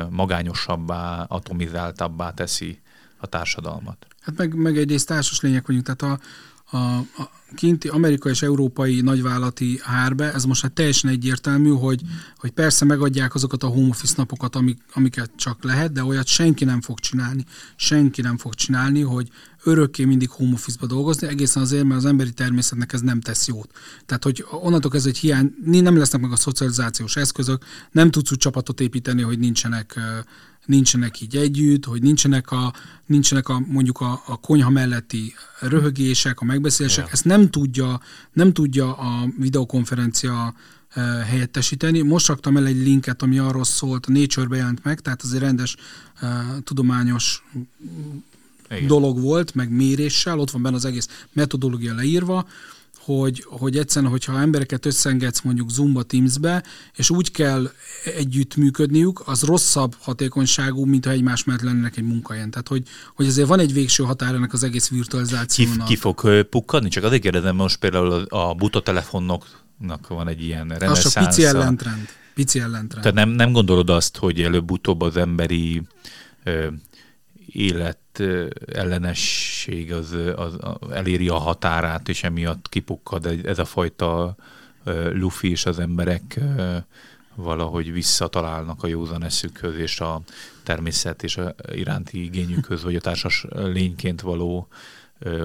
magányosabbá, 0.09 1.23
atomizáltabbá 1.23 2.33
teszi 2.33 2.79
a 3.17 3.27
társadalmat. 3.27 4.05
Hát 4.21 4.37
meg, 4.37 4.53
meg 4.55 4.77
egyrészt 4.77 5.07
társas 5.07 5.41
lények 5.41 5.67
vagyunk, 5.67 5.85
tehát 5.85 6.01
a, 6.01 6.25
a, 6.71 6.77
a 6.77 7.29
kinti 7.55 7.87
amerikai 7.87 8.31
és 8.31 8.41
európai 8.41 9.01
nagyvállalati 9.01 9.79
hárbe, 9.83 10.33
ez 10.33 10.43
most 10.43 10.61
hát 10.61 10.71
teljesen 10.71 11.09
egyértelmű, 11.09 11.69
hogy, 11.69 12.01
hogy 12.37 12.51
persze 12.51 12.85
megadják 12.85 13.35
azokat 13.35 13.63
a 13.63 13.67
home 13.67 13.87
office 13.87 14.13
napokat, 14.17 14.55
amik, 14.55 14.77
amiket 14.93 15.31
csak 15.35 15.63
lehet, 15.63 15.91
de 15.91 16.03
olyat 16.03 16.27
senki 16.27 16.65
nem 16.65 16.81
fog 16.81 16.99
csinálni. 16.99 17.45
Senki 17.75 18.21
nem 18.21 18.37
fog 18.37 18.53
csinálni, 18.53 19.01
hogy 19.01 19.29
örökké 19.63 20.05
mindig 20.05 20.29
home 20.29 20.53
office-ba 20.53 20.85
dolgozni, 20.85 21.27
egészen 21.27 21.61
azért, 21.61 21.83
mert 21.83 21.99
az 21.99 22.05
emberi 22.05 22.31
természetnek 22.31 22.93
ez 22.93 23.01
nem 23.01 23.21
tesz 23.21 23.47
jót. 23.47 23.69
Tehát, 24.05 24.23
hogy 24.23 24.45
onnantól 24.51 24.91
ez 24.93 25.05
egy 25.05 25.17
hiány, 25.17 25.55
nem 25.65 25.97
lesznek 25.97 26.21
meg 26.21 26.31
a 26.31 26.35
szocializációs 26.35 27.15
eszközök, 27.15 27.63
nem 27.91 28.11
tudsz 28.11 28.31
úgy 28.31 28.37
csapatot 28.37 28.81
építeni, 28.81 29.21
hogy 29.21 29.39
nincsenek 29.39 29.99
nincsenek 30.65 31.21
így 31.21 31.35
együtt, 31.35 31.85
hogy 31.85 32.01
nincsenek 32.01 32.51
a, 32.51 32.73
nincsenek 33.05 33.49
a 33.49 33.59
mondjuk 33.67 33.99
a, 33.99 34.21
a 34.25 34.37
konyha 34.37 34.69
melletti 34.69 35.33
röhögések, 35.59 36.39
a 36.39 36.45
megbeszélések, 36.45 36.97
yeah. 36.97 37.11
ezt 37.13 37.25
nem 37.25 37.49
tudja, 37.49 38.01
nem 38.33 38.53
tudja 38.53 38.93
a 38.93 39.27
videokonferencia 39.37 40.53
uh, 40.95 41.03
helyettesíteni. 41.19 42.01
Most 42.01 42.27
raktam 42.27 42.57
el 42.57 42.65
egy 42.65 42.83
linket, 42.83 43.21
ami 43.21 43.37
arról 43.37 43.63
szólt, 43.63 44.05
a 44.05 44.11
Nature-be 44.11 44.55
jelent 44.55 44.83
meg, 44.83 44.99
tehát 44.99 45.23
ez 45.23 45.31
egy 45.31 45.39
rendes 45.39 45.75
uh, 46.21 46.29
tudományos 46.63 47.43
Igen. 48.69 48.87
dolog 48.87 49.19
volt, 49.19 49.55
meg 49.55 49.69
méréssel, 49.69 50.39
ott 50.39 50.51
van 50.51 50.61
benne 50.61 50.75
az 50.75 50.85
egész 50.85 51.25
metodológia 51.33 51.93
leírva, 51.93 52.47
hogy, 53.05 53.45
hogy 53.47 53.77
egyszerűen, 53.77 54.11
hogyha 54.11 54.39
embereket 54.39 54.85
összengedsz 54.85 55.41
mondjuk 55.41 55.69
Zoomba, 55.69 56.03
Teamsbe, 56.03 56.63
és 56.95 57.09
úgy 57.09 57.31
kell 57.31 57.71
együtt 58.15 58.55
működniük, 58.55 59.27
az 59.27 59.41
rosszabb 59.43 59.95
hatékonyságú, 59.99 60.85
mint 60.85 61.05
ha 61.05 61.11
egymás 61.11 61.43
mellett 61.43 61.63
lennének 61.63 61.97
egy 61.97 62.03
munkahelyen. 62.03 62.49
Tehát, 62.49 62.67
hogy, 62.67 62.83
hogy 63.15 63.27
azért 63.27 63.47
van 63.47 63.59
egy 63.59 63.73
végső 63.73 64.03
határ 64.03 64.33
ennek 64.33 64.53
az 64.53 64.63
egész 64.63 64.89
virtualizációnak. 64.89 65.87
Ki, 65.87 65.93
ki 65.93 65.99
fog 65.99 66.45
pukkadni? 66.45 66.89
Csak 66.89 67.03
azért 67.03 67.21
kérdezem, 67.21 67.55
most 67.55 67.77
például 67.77 68.25
a 68.29 68.53
buta 68.53 68.81
telefonoknak 68.81 70.07
van 70.07 70.27
egy 70.27 70.43
ilyen 70.43 70.67
reneszánsz. 70.67 71.05
Az 71.05 71.11
csak 71.11 71.25
pici 71.25 71.45
ellentrend. 71.45 72.07
Pici 72.33 72.59
ellentrend. 72.59 73.03
Tehát 73.03 73.13
nem, 73.13 73.29
nem 73.29 73.51
gondolod 73.51 73.89
azt, 73.89 74.17
hogy 74.17 74.41
előbb-utóbb 74.41 75.01
az 75.01 75.17
emberi 75.17 75.81
ö, 76.43 76.67
élet 77.45 77.97
ellenesség 78.65 79.93
az, 79.93 80.15
az, 80.35 80.57
eléri 80.91 81.27
a 81.27 81.37
határát, 81.37 82.09
és 82.09 82.23
emiatt 82.23 82.69
kipukkad 82.69 83.25
ez 83.25 83.59
a 83.59 83.65
fajta 83.65 84.35
lufi, 85.13 85.49
és 85.49 85.65
az 85.65 85.79
emberek 85.79 86.39
valahogy 87.35 87.91
visszatalálnak 87.91 88.83
a 88.83 88.87
józan 88.87 89.23
eszükhöz, 89.23 89.75
és 89.75 89.99
a 89.99 90.21
természet 90.63 91.23
és 91.23 91.37
a 91.37 91.55
iránti 91.71 92.23
igényükhöz, 92.23 92.83
vagy 92.83 92.95
a 92.95 93.01
társas 93.01 93.45
lényként 93.49 94.21
való 94.21 94.67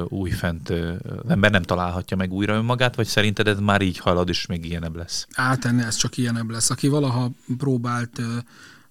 újfent, 0.08 0.70
az 0.70 1.28
ember 1.28 1.50
nem 1.50 1.62
találhatja 1.62 2.16
meg 2.16 2.32
újra 2.32 2.54
önmagát, 2.54 2.94
vagy 2.94 3.06
szerinted 3.06 3.46
ez 3.46 3.58
már 3.58 3.80
így 3.80 3.98
halad, 3.98 4.28
és 4.28 4.46
még 4.46 4.64
ilyenebb 4.64 4.96
lesz? 4.96 5.26
Általán 5.34 5.80
ez 5.80 5.96
csak 5.96 6.16
ilyenebb 6.16 6.50
lesz. 6.50 6.70
Aki 6.70 6.88
valaha 6.88 7.30
próbált 7.58 8.20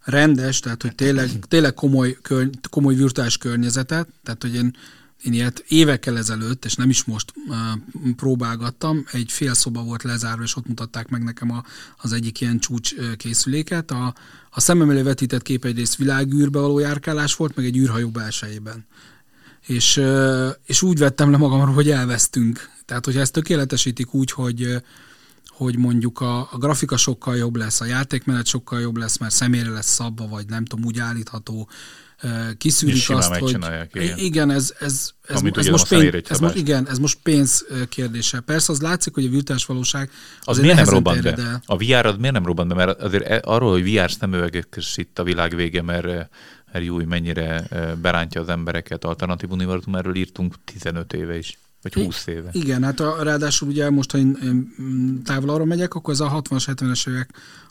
rendes, 0.06 0.60
tehát 0.60 0.82
hogy 0.82 0.96
tényleg, 0.96 1.30
tényleg 1.48 1.74
komoly, 1.74 2.18
körny, 2.22 2.50
komoly 2.70 2.96
virtuális 2.96 3.38
környezetet, 3.38 4.08
tehát 4.24 4.42
hogy 4.42 4.56
én, 4.56 4.76
én 5.24 5.34
ilyet 5.34 5.64
évekkel 5.68 6.18
ezelőtt, 6.18 6.66
és 6.66 6.76
nem 6.76 6.90
is 6.90 7.04
most 7.04 7.34
uh, 7.48 7.56
próbálgattam, 8.16 9.06
egy 9.12 9.32
fél 9.32 9.54
szoba 9.54 9.84
volt 9.84 10.04
lezárva, 10.04 10.44
és 10.44 10.56
ott 10.56 10.68
mutatták 10.68 11.08
meg 11.08 11.24
nekem 11.24 11.52
a, 11.52 11.64
az 11.98 12.14
egyik 12.14 12.42
ilyen 12.42 12.60
csúcs 12.60 12.94
készüléket. 13.18 13.92
A, 13.92 14.14
a 14.50 14.60
szemem 14.60 14.90
elé 14.90 15.02
vetített 15.02 15.42
kép 15.42 15.66
egyrészt 15.66 15.96
világűrbe 15.96 16.60
való 16.60 16.80
járkálás 16.80 17.36
volt, 17.36 17.56
meg 17.56 17.66
egy 17.66 17.78
űrhajó 17.78 18.10
belsejében. 18.10 18.86
És, 19.68 19.98
uh, 19.98 20.50
és 20.66 20.82
úgy 20.82 20.98
vettem 20.98 21.32
le 21.32 21.38
magamról, 21.38 21.74
hogy 21.74 21.90
elvesztünk. 21.90 22.70
Tehát, 22.86 23.06
hogyha 23.06 23.22
ezt 23.22 23.34
tökéletesítik 23.34 24.14
úgy, 24.14 24.32
hogy 24.32 24.82
hogy 25.56 25.78
mondjuk 25.78 26.22
a, 26.22 26.40
a 26.40 26.58
grafika 26.58 26.98
sokkal 26.98 27.36
jobb 27.36 27.56
lesz, 27.56 27.82
a 27.82 27.86
játékmenet 27.86 28.46
sokkal 28.46 28.80
jobb 28.80 28.98
lesz, 28.98 29.18
mert 29.18 29.34
személyre 29.34 29.70
lesz 29.70 29.94
szabva, 29.94 30.28
vagy 30.28 30.46
nem 30.48 30.66
tudom, 30.66 30.86
úgy 30.86 31.00
állítható, 31.00 31.70
kiszűrik 32.58 33.10
azt, 33.10 33.36
hogy 33.36 33.58
igen. 33.94 34.18
igen, 34.18 34.52
ez, 34.52 34.74
ez, 34.80 35.12
ez, 35.28 35.42
ez, 35.56 35.68
most 35.68 35.88
pénz, 35.88 36.30
ez 36.30 36.40
most, 36.40 36.56
igen, 36.56 36.88
ez 36.90 36.98
most 36.98 37.18
pénz 37.24 37.66
kérdése. 37.90 38.40
Persze 38.40 38.72
az 38.72 38.82
látszik, 38.82 39.14
hogy 39.14 39.26
a 39.26 39.30
virtuális 39.30 39.66
valóság 39.66 40.10
az 40.42 40.60
miért 40.60 40.76
nem 40.76 40.86
robbant 40.86 41.22
be? 41.22 41.36
El. 41.38 41.62
A 41.66 41.78
VR 41.78 42.06
az 42.06 42.16
miért 42.18 42.34
nem 42.34 42.46
robbant 42.46 42.70
be? 42.70 42.76
Mert 42.76 43.02
azért 43.02 43.26
e- 43.26 43.42
arról, 43.44 43.72
hogy 43.72 43.94
VR 43.94 44.12
szemüveges 44.12 44.98
itt 44.98 45.20
a 45.20 45.24
világ 45.24 45.56
vége, 45.56 45.82
mert 45.82 46.30
mert 46.72 46.88
jó, 46.88 46.98
mennyire 46.98 47.68
berántja 48.02 48.42
az 48.42 48.50
embereket. 48.50 49.04
Alternatív 49.04 49.52
univerzum, 49.52 49.96
erről 49.96 50.16
írtunk 50.16 50.56
15 50.64 51.14
éve 51.14 51.38
is. 51.38 51.58
Vagy 51.94 52.04
20 52.04 52.28
éve. 52.28 52.50
Igen, 52.52 52.84
hát 52.84 53.00
a, 53.00 53.24
ráadásul 53.24 53.68
ugye 53.68 53.90
most, 53.90 54.12
ha 54.12 54.18
én, 54.18 54.38
én 54.44 55.22
távol 55.24 55.66
megyek, 55.66 55.94
akkor 55.94 56.14
ez 56.14 56.20
a 56.20 56.42
60-as, 56.42 56.64
70-es 56.68 57.10
évek 57.10 57.30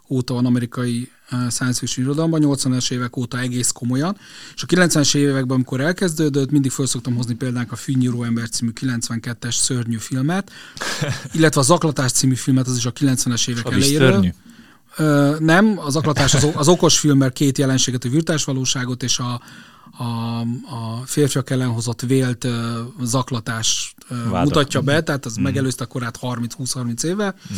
óta 0.09 0.35
van 0.35 0.47
amerikai 0.47 1.11
uh, 1.33 1.51
science 1.51 1.79
fiction 1.79 2.07
irodalomban, 2.07 2.43
80-es 2.45 2.91
évek 2.91 3.17
óta 3.17 3.39
egész 3.39 3.71
komolyan, 3.71 4.17
és 4.55 4.63
a 4.63 4.67
90-es 4.67 5.17
években, 5.17 5.55
amikor 5.55 5.81
elkezdődött, 5.81 6.51
mindig 6.51 6.71
fel 6.71 6.87
szoktam 6.87 7.15
hozni 7.15 7.35
például 7.35 7.67
a 7.71 7.77
Fűnyíró 7.77 8.23
ember 8.23 8.49
című 8.49 8.71
92-es 8.81 9.55
szörnyű 9.55 9.97
filmet, 9.97 10.51
illetve 11.37 11.61
a 11.61 11.65
Zaklatás 11.65 12.13
című 12.13 12.35
filmet, 12.35 12.67
az 12.67 12.77
is 12.77 12.87
a 12.87 12.93
90-es 12.93 13.49
évek 13.49 13.71
elejéről. 13.71 14.35
Nem, 15.39 15.79
az 15.79 15.97
aklatás 15.97 16.35
az, 16.35 16.49
az 16.55 16.69
okos 16.69 16.99
film, 16.99 17.19
mert 17.19 17.33
két 17.33 17.59
jelenséget, 17.59 18.05
a 18.05 18.09
virtuális 18.09 18.45
valóságot 18.45 19.03
és 19.03 19.19
a, 19.19 19.41
a, 19.99 20.41
a 20.75 21.03
férfiak 21.05 21.51
ellen 21.51 21.69
hozott 21.69 22.01
vélt 22.01 22.45
uh, 22.45 22.53
zaklatást 23.03 23.95
uh, 24.11 24.43
mutatja 24.43 24.81
be, 24.81 25.03
tehát 25.03 25.25
az 25.25 25.39
mm. 25.39 25.43
megelőzte 25.43 25.85
a 25.85 25.87
korát 25.87 26.19
30-20-30 26.23 27.05
éve. 27.05 27.35
Mm. 27.53 27.57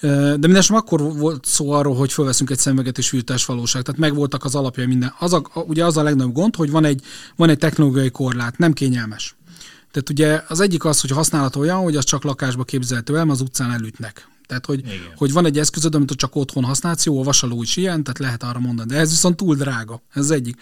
De 0.00 0.36
minden 0.38 0.62
akkor 0.68 1.00
volt 1.00 1.44
szó 1.44 1.70
arról, 1.70 1.94
hogy 1.94 2.12
fölveszünk 2.12 2.50
egy 2.50 2.58
szemüveget 2.58 3.10
virtuális 3.10 3.44
valóság, 3.44 3.82
tehát 3.82 4.00
megvoltak 4.00 4.44
az 4.44 4.54
alapjai 4.54 4.86
minden. 4.86 5.14
Az 5.18 5.32
a, 5.32 5.42
ugye 5.54 5.84
az 5.84 5.96
a 5.96 6.02
legnagyobb 6.02 6.34
gond, 6.34 6.56
hogy 6.56 6.70
van 6.70 6.84
egy, 6.84 7.02
van 7.36 7.48
egy 7.48 7.58
technológiai 7.58 8.10
korlát, 8.10 8.58
nem 8.58 8.72
kényelmes. 8.72 9.36
Tehát 9.90 10.10
ugye 10.10 10.42
az 10.48 10.60
egyik 10.60 10.84
az, 10.84 11.00
hogy 11.00 11.10
használat 11.10 11.56
olyan, 11.56 11.78
hogy 11.78 11.96
az 11.96 12.04
csak 12.04 12.24
lakásba 12.24 12.64
képzelhető 12.64 13.18
el, 13.18 13.30
az 13.30 13.40
utcán 13.40 13.70
elütnek. 13.70 14.28
Tehát, 14.46 14.66
hogy, 14.66 14.82
hogy 15.16 15.32
van 15.32 15.46
egy 15.46 15.58
eszközöd, 15.58 15.94
amit 15.94 16.10
csak 16.10 16.36
otthon 16.36 16.64
használsz, 16.64 17.04
jó, 17.04 17.20
a 17.20 17.24
vasaló 17.24 17.62
is 17.62 17.76
ilyen, 17.76 18.02
tehát 18.02 18.18
lehet 18.18 18.42
arra 18.42 18.58
mondani. 18.58 18.88
De 18.88 18.98
ez 18.98 19.10
viszont 19.10 19.36
túl 19.36 19.54
drága. 19.54 20.02
Ez 20.12 20.22
az 20.22 20.30
egyik. 20.30 20.56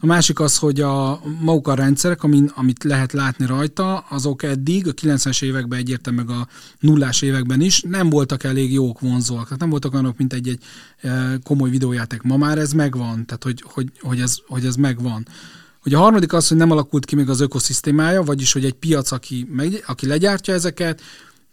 A 0.00 0.06
másik 0.06 0.40
az, 0.40 0.56
hogy 0.56 0.80
a 0.80 1.20
maguk 1.40 1.68
a 1.68 1.74
rendszerek, 1.74 2.22
amin, 2.22 2.52
amit 2.54 2.84
lehet 2.84 3.12
látni 3.12 3.46
rajta, 3.46 3.98
azok 3.98 4.42
eddig, 4.42 4.88
a 4.88 4.92
90-es 4.92 5.42
években 5.42 5.78
egyértelműen 5.78 6.26
meg 6.26 6.36
a 6.36 6.48
nullás 6.80 7.22
években 7.22 7.60
is 7.60 7.80
nem 7.80 8.10
voltak 8.10 8.44
elég 8.44 8.72
jók, 8.72 9.00
vonzóak. 9.00 9.44
Tehát 9.44 9.60
nem 9.60 9.70
voltak 9.70 9.92
olyanok, 9.92 10.16
mint 10.16 10.32
egy, 10.32 10.48
egy 10.48 10.60
komoly 11.42 11.70
videójáték. 11.70 12.22
Ma 12.22 12.36
már 12.36 12.58
ez 12.58 12.72
megvan, 12.72 13.26
tehát 13.26 13.42
hogy, 13.42 13.62
hogy, 13.66 13.90
hogy, 14.00 14.20
ez, 14.20 14.36
hogy 14.46 14.66
ez 14.66 14.74
megvan. 14.74 15.26
Ugye 15.84 15.96
a 15.96 16.00
harmadik 16.00 16.32
az, 16.32 16.48
hogy 16.48 16.56
nem 16.56 16.70
alakult 16.70 17.04
ki 17.04 17.14
még 17.14 17.28
az 17.28 17.40
ökoszisztémája, 17.40 18.22
vagyis 18.22 18.52
hogy 18.52 18.64
egy 18.64 18.74
piac, 18.74 19.10
aki, 19.10 19.48
meg, 19.50 19.84
aki 19.86 20.06
legyártja 20.06 20.54
ezeket, 20.54 21.00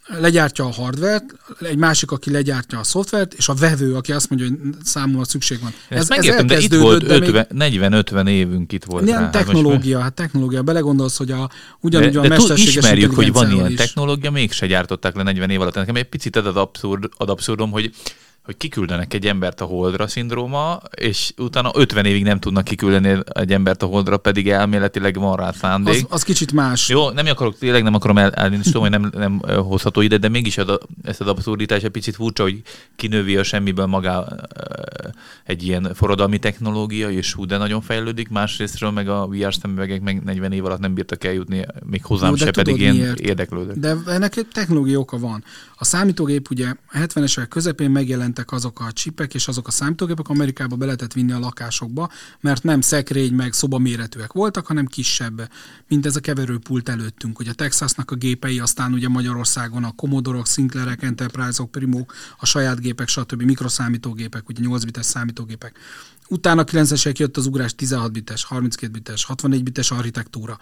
legyártja 0.06 0.64
a 0.64 0.72
hardvert, 0.72 1.24
egy 1.60 1.76
másik, 1.76 2.10
aki 2.10 2.30
legyártja 2.30 2.78
a 2.78 2.82
szoftvert, 2.82 3.34
és 3.34 3.48
a 3.48 3.54
vevő, 3.54 3.94
aki 3.94 4.12
azt 4.12 4.30
mondja, 4.30 4.48
hogy 4.48 4.74
számomra 4.84 5.24
szükség 5.24 5.60
van. 5.60 5.72
Ezt 5.88 6.00
ez, 6.00 6.08
megértem, 6.08 6.44
ez 6.44 6.50
de 6.50 6.58
itt 6.58 6.80
volt 6.80 7.04
40-50 7.06 8.28
évünk 8.28 8.72
itt 8.72 8.84
volt. 8.84 9.06
Ilyen 9.06 9.20
rá. 9.20 9.30
technológia, 9.30 10.00
hát 10.00 10.12
technológia. 10.12 10.62
Belegondolsz, 10.62 11.16
hogy 11.16 11.30
a, 11.30 11.50
ugyanúgy 11.80 12.12
de, 12.12 12.18
a 12.18 12.22
de 12.22 12.28
mesterséges 12.28 12.74
ismerjük, 12.74 13.14
hogy 13.14 13.32
van 13.32 13.50
ilyen 13.50 13.70
is. 13.70 13.76
technológia, 13.76 14.30
mégse 14.30 14.66
gyártották 14.66 15.16
le 15.16 15.22
40 15.22 15.50
év 15.50 15.60
alatt. 15.60 15.74
Nekem 15.74 15.96
egy 15.96 16.08
picit 16.08 16.36
ad, 16.36 16.56
abszurd, 16.56 17.08
ad 17.16 17.28
abszurdum, 17.28 17.70
hogy 17.70 17.94
hogy 18.44 18.56
kiküldenek 18.56 19.14
egy 19.14 19.26
embert 19.26 19.60
a 19.60 19.64
holdra 19.64 20.06
szindróma, 20.06 20.80
és 20.96 21.32
utána 21.36 21.70
50 21.74 22.04
évig 22.04 22.22
nem 22.22 22.38
tudnak 22.38 22.64
kiküldeni 22.64 23.18
egy 23.32 23.52
embert 23.52 23.82
a 23.82 23.86
holdra, 23.86 24.16
pedig 24.16 24.50
elméletileg 24.50 25.18
van 25.18 25.36
rá 25.36 25.52
szándék. 25.52 25.94
Az, 25.94 26.06
az 26.08 26.22
kicsit 26.22 26.52
más. 26.52 26.88
Jó, 26.88 27.10
nem 27.10 27.26
akarok, 27.26 27.58
tényleg 27.58 27.82
nem 27.82 27.94
akarom 27.94 28.18
el, 28.18 28.30
elvinni, 28.30 28.62
hogy 28.72 28.90
nem, 28.90 29.10
nem 29.14 29.38
hozható 29.38 30.00
ide, 30.00 30.16
de 30.16 30.28
mégis 30.28 30.58
ad, 30.58 30.80
ezt 31.02 31.20
az 31.20 31.26
abszurditás 31.26 31.82
egy 31.82 31.90
picit 31.90 32.14
furcsa, 32.14 32.42
hogy 32.42 32.62
kinövi 32.96 33.36
a 33.36 33.42
semmiből 33.42 33.86
magá 33.86 34.24
egy 35.44 35.62
ilyen 35.62 35.94
forradalmi 35.94 36.38
technológia, 36.38 37.10
és 37.10 37.32
hú, 37.32 37.46
de 37.46 37.56
nagyon 37.56 37.80
fejlődik, 37.80 38.28
másrésztről 38.28 38.90
meg 38.90 39.08
a 39.08 39.26
VR 39.26 39.54
szemüvegek 39.54 40.00
meg 40.00 40.22
40 40.22 40.52
év 40.52 40.64
alatt 40.64 40.80
nem 40.80 40.94
bírtak 40.94 41.24
eljutni, 41.24 41.66
még 41.84 42.04
hozzám 42.04 42.30
Jó, 42.30 42.36
se, 42.36 42.50
pedig 42.50 42.80
én 42.80 43.14
érdeklődök. 43.16 43.76
De 43.76 43.96
ennek 44.06 44.34
technológia 44.52 44.98
oka 44.98 45.18
van. 45.18 45.44
A 45.76 45.84
számítógép 45.84 46.50
ugye 46.50 46.74
70-es 46.92 47.38
évek 47.38 47.48
közepén 47.48 47.90
megjelentek 48.34 48.52
azok 48.52 48.80
a 48.80 48.92
csipek 48.92 49.34
és 49.34 49.48
azok 49.48 49.66
a 49.66 49.70
számítógépek, 49.70 50.28
Amerikába 50.28 50.76
be 50.76 50.84
lehetett 50.84 51.12
vinni 51.12 51.32
a 51.32 51.38
lakásokba, 51.38 52.10
mert 52.40 52.62
nem 52.62 52.80
szekrény 52.80 53.32
meg 53.32 53.52
szobaméretűek 53.52 54.32
voltak, 54.32 54.66
hanem 54.66 54.86
kisebb, 54.86 55.50
mint 55.88 56.06
ez 56.06 56.16
a 56.16 56.20
keverőpult 56.20 56.88
előttünk. 56.88 57.38
Ugye 57.38 57.50
a 57.50 57.54
Texasnak 57.54 58.10
a 58.10 58.14
gépei, 58.14 58.58
aztán 58.58 58.92
ugye 58.92 59.08
Magyarországon 59.08 59.84
a 59.84 59.92
Commodore-ok, 59.92 60.46
Sinclair-ek, 60.46 61.02
Enterprise-ok, 61.02 61.70
Primók, 61.70 62.14
a 62.38 62.46
saját 62.46 62.80
gépek, 62.80 63.08
stb. 63.08 63.42
mikroszámítógépek, 63.42 64.48
ugye 64.48 64.60
8 64.60 64.84
bites 64.84 65.06
számítógépek. 65.06 65.78
Utána 66.28 66.64
90-esek 66.64 67.16
jött 67.16 67.36
az 67.36 67.46
ugrás 67.46 67.74
16 67.74 68.12
bites, 68.12 68.44
32 68.44 68.92
bites, 68.92 69.24
64 69.24 69.62
bites 69.62 69.90
architektúra. 69.90 70.58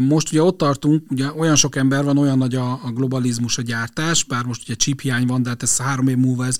Most 0.00 0.30
ugye 0.30 0.42
ott 0.42 0.58
tartunk, 0.58 1.10
ugye 1.10 1.32
olyan 1.32 1.56
sok 1.56 1.76
ember 1.76 2.04
van, 2.04 2.18
olyan 2.18 2.38
nagy 2.38 2.54
a, 2.54 2.70
a 2.70 2.90
globalizmus, 2.94 3.58
a 3.58 3.62
gyártás, 3.62 4.24
bár 4.24 4.44
most 4.44 4.62
ugye 4.62 4.74
chip 4.74 5.00
hiány 5.00 5.26
van, 5.26 5.42
de 5.42 5.48
hát 5.48 5.62
ez 5.62 5.76
három 5.76 6.08
év 6.08 6.16
múlva 6.16 6.46
ez 6.46 6.58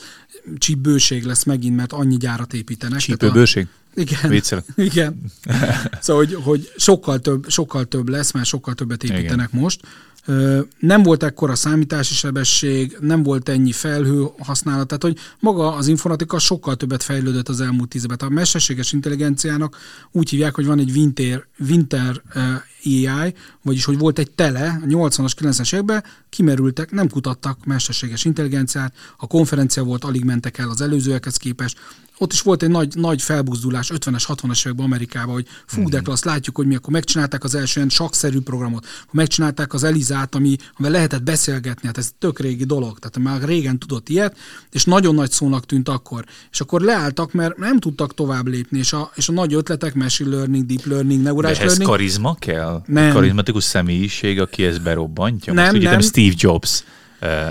chip 0.58 0.78
bőség 0.78 1.24
lesz 1.24 1.44
megint, 1.44 1.76
mert 1.76 1.92
annyi 1.92 2.16
gyárat 2.16 2.54
építenek. 2.54 2.98
Chip 2.98 3.32
bőség? 3.32 3.66
Igen. 3.94 4.30
Viccel. 4.30 4.64
Igen. 4.90 5.20
szóval, 6.00 6.24
hogy, 6.24 6.34
hogy 6.42 6.72
sokkal, 6.76 7.20
több, 7.20 7.48
sokkal 7.48 7.84
több 7.84 8.08
lesz, 8.08 8.32
mert 8.32 8.46
sokkal 8.46 8.74
többet 8.74 9.04
építenek 9.04 9.48
Igen. 9.52 9.62
most. 9.62 9.80
Nem 10.78 11.02
volt 11.02 11.22
ekkora 11.22 11.54
számítási 11.54 12.14
sebesség, 12.14 12.96
nem 13.00 13.22
volt 13.22 13.48
ennyi 13.48 13.72
felhő 13.72 14.26
használat, 14.38 14.86
tehát 14.86 15.02
hogy 15.02 15.18
maga 15.40 15.74
az 15.74 15.86
informatika 15.86 16.38
sokkal 16.38 16.76
többet 16.76 17.02
fejlődött 17.02 17.48
az 17.48 17.60
elmúlt 17.60 17.88
tíz 17.88 18.02
évben. 18.02 18.28
A 18.28 18.34
mesterséges 18.34 18.92
intelligenciának 18.92 19.76
úgy 20.12 20.30
hívják, 20.30 20.54
hogy 20.54 20.66
van 20.66 20.78
egy 20.78 20.90
Winter, 20.90 21.46
Winter 21.68 22.22
AI, 22.84 23.34
vagyis 23.62 23.84
hogy 23.84 23.98
volt 23.98 24.18
egy 24.18 24.30
tele, 24.30 24.80
a 24.82 24.86
80-as, 24.86 25.32
90-es 25.40 25.72
években 25.72 26.04
kimerültek, 26.28 26.90
nem 26.90 27.08
kutattak 27.08 27.64
mesterséges 27.64 28.24
intelligenciát, 28.24 28.94
a 29.16 29.26
konferencia 29.26 29.82
volt, 29.82 30.04
alig 30.04 30.24
mentek 30.24 30.58
el 30.58 30.68
az 30.68 30.80
előzőekhez 30.80 31.36
képest, 31.36 31.78
ott 32.18 32.32
is 32.32 32.40
volt 32.40 32.62
egy 32.62 32.68
nagy, 32.68 32.94
nagy 32.94 33.22
felbuzdulás 33.22 33.90
50-es, 33.94 34.24
60-as 34.28 34.66
években 34.66 34.86
Amerikában, 34.86 35.34
hogy 35.34 35.46
fú, 35.66 35.88
de 35.88 36.00
mhm. 36.00 36.10
azt 36.10 36.24
látjuk, 36.24 36.56
hogy 36.56 36.66
mi 36.66 36.74
akkor 36.74 36.92
megcsinálták 36.92 37.44
az 37.44 37.54
első 37.54 37.72
ilyen 37.76 37.88
sakszerű 37.88 38.40
programot, 38.40 38.86
megcsinálták 39.10 39.74
az 39.74 39.84
Elizát, 39.84 40.34
ami, 40.34 40.56
amivel 40.76 40.96
lehetett 40.96 41.22
beszélgetni, 41.22 41.86
hát 41.86 41.98
ez 41.98 42.10
tök 42.18 42.40
régi 42.40 42.64
dolog, 42.64 42.98
tehát 42.98 43.30
már 43.30 43.48
régen 43.48 43.78
tudott 43.78 44.08
ilyet, 44.08 44.36
és 44.70 44.84
nagyon 44.84 45.14
nagy 45.14 45.30
szónak 45.30 45.66
tűnt 45.66 45.88
akkor. 45.88 46.24
És 46.50 46.60
akkor 46.60 46.80
leálltak, 46.80 47.32
mert 47.32 47.56
nem 47.56 47.78
tudtak 47.78 48.14
tovább 48.14 48.46
lépni, 48.46 48.78
és 48.78 48.92
a, 48.92 49.10
és 49.14 49.28
a 49.28 49.32
nagy 49.32 49.54
ötletek, 49.54 49.94
machine 49.94 50.30
learning, 50.30 50.66
deep 50.66 50.84
learning, 50.84 51.22
neurális 51.22 51.58
learning. 51.58 51.80
ez 51.80 51.86
karizma 51.88 52.34
kell? 52.34 52.82
Nem. 52.86 53.12
Karizmatikus 53.12 53.64
személyiség, 53.64 54.40
aki 54.40 54.64
ezt 54.64 54.82
berobbantja? 54.82 55.52
Nem, 55.52 55.74
Most, 55.74 55.86
nem. 55.86 56.00
Steve 56.00 56.34
Jobs 56.36 56.84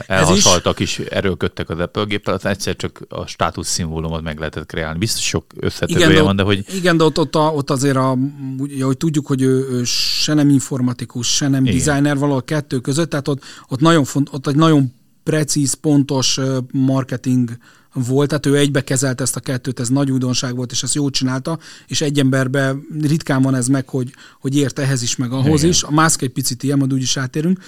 elhasaltak 0.07 0.79
is, 0.79 0.99
erőlködtek 0.99 1.69
az 1.69 1.79
Apple 1.79 2.03
géppel, 2.03 2.39
egyszer 2.43 2.75
csak 2.75 3.01
a 3.09 3.25
státusz 3.25 3.67
szimbólumot 3.67 4.21
meg 4.21 4.37
lehetett 4.37 4.65
kreálni. 4.65 4.99
Biztos 4.99 5.23
sok 5.23 5.45
összetevője 5.59 6.21
van, 6.21 6.35
de 6.35 6.43
hogy... 6.43 6.65
Igen, 6.75 6.97
de 6.97 7.03
ott, 7.03 7.19
ott, 7.19 7.35
a, 7.35 7.51
ott 7.53 7.69
azért, 7.69 7.95
a, 7.95 8.17
ugye, 8.57 8.83
hogy 8.83 8.97
tudjuk, 8.97 9.27
hogy 9.27 9.41
ő, 9.41 9.67
ő 9.69 9.83
se 9.83 10.33
nem 10.33 10.49
informatikus, 10.49 11.35
se 11.35 11.47
nem 11.47 11.65
igen. 11.65 11.77
designer, 11.77 12.17
valahol 12.17 12.43
kettő 12.43 12.79
között, 12.79 13.09
tehát 13.09 13.27
ott, 13.27 13.43
ott, 13.67 13.79
nagyon 13.79 14.03
font, 14.03 14.29
ott 14.31 14.47
egy 14.47 14.55
nagyon 14.55 14.93
precíz, 15.23 15.73
pontos 15.73 16.39
marketing 16.71 17.49
volt, 17.95 18.27
tehát 18.27 18.45
ő 18.45 18.57
egybe 18.57 18.83
kezelte 18.83 19.23
ezt 19.23 19.35
a 19.35 19.39
kettőt, 19.39 19.79
ez 19.79 19.89
nagy 19.89 20.11
újdonság 20.11 20.55
volt, 20.55 20.71
és 20.71 20.83
ezt 20.83 20.95
jól 20.95 21.09
csinálta, 21.09 21.59
és 21.87 22.01
egy 22.01 22.19
emberben 22.19 22.85
ritkán 23.01 23.41
van 23.41 23.55
ez 23.55 23.67
meg, 23.67 23.89
hogy, 23.89 24.13
hogy 24.39 24.55
ért 24.55 24.79
ehhez 24.79 25.01
is, 25.01 25.15
meg 25.15 25.31
ahhoz 25.31 25.59
Igen. 25.59 25.69
is. 25.69 25.83
A 25.83 25.91
Musk 25.91 26.21
egy 26.21 26.31
picit 26.31 26.63
ilyen, 26.63 26.77
majd 26.77 26.93
úgyis 26.93 27.17
átérünk, 27.17 27.59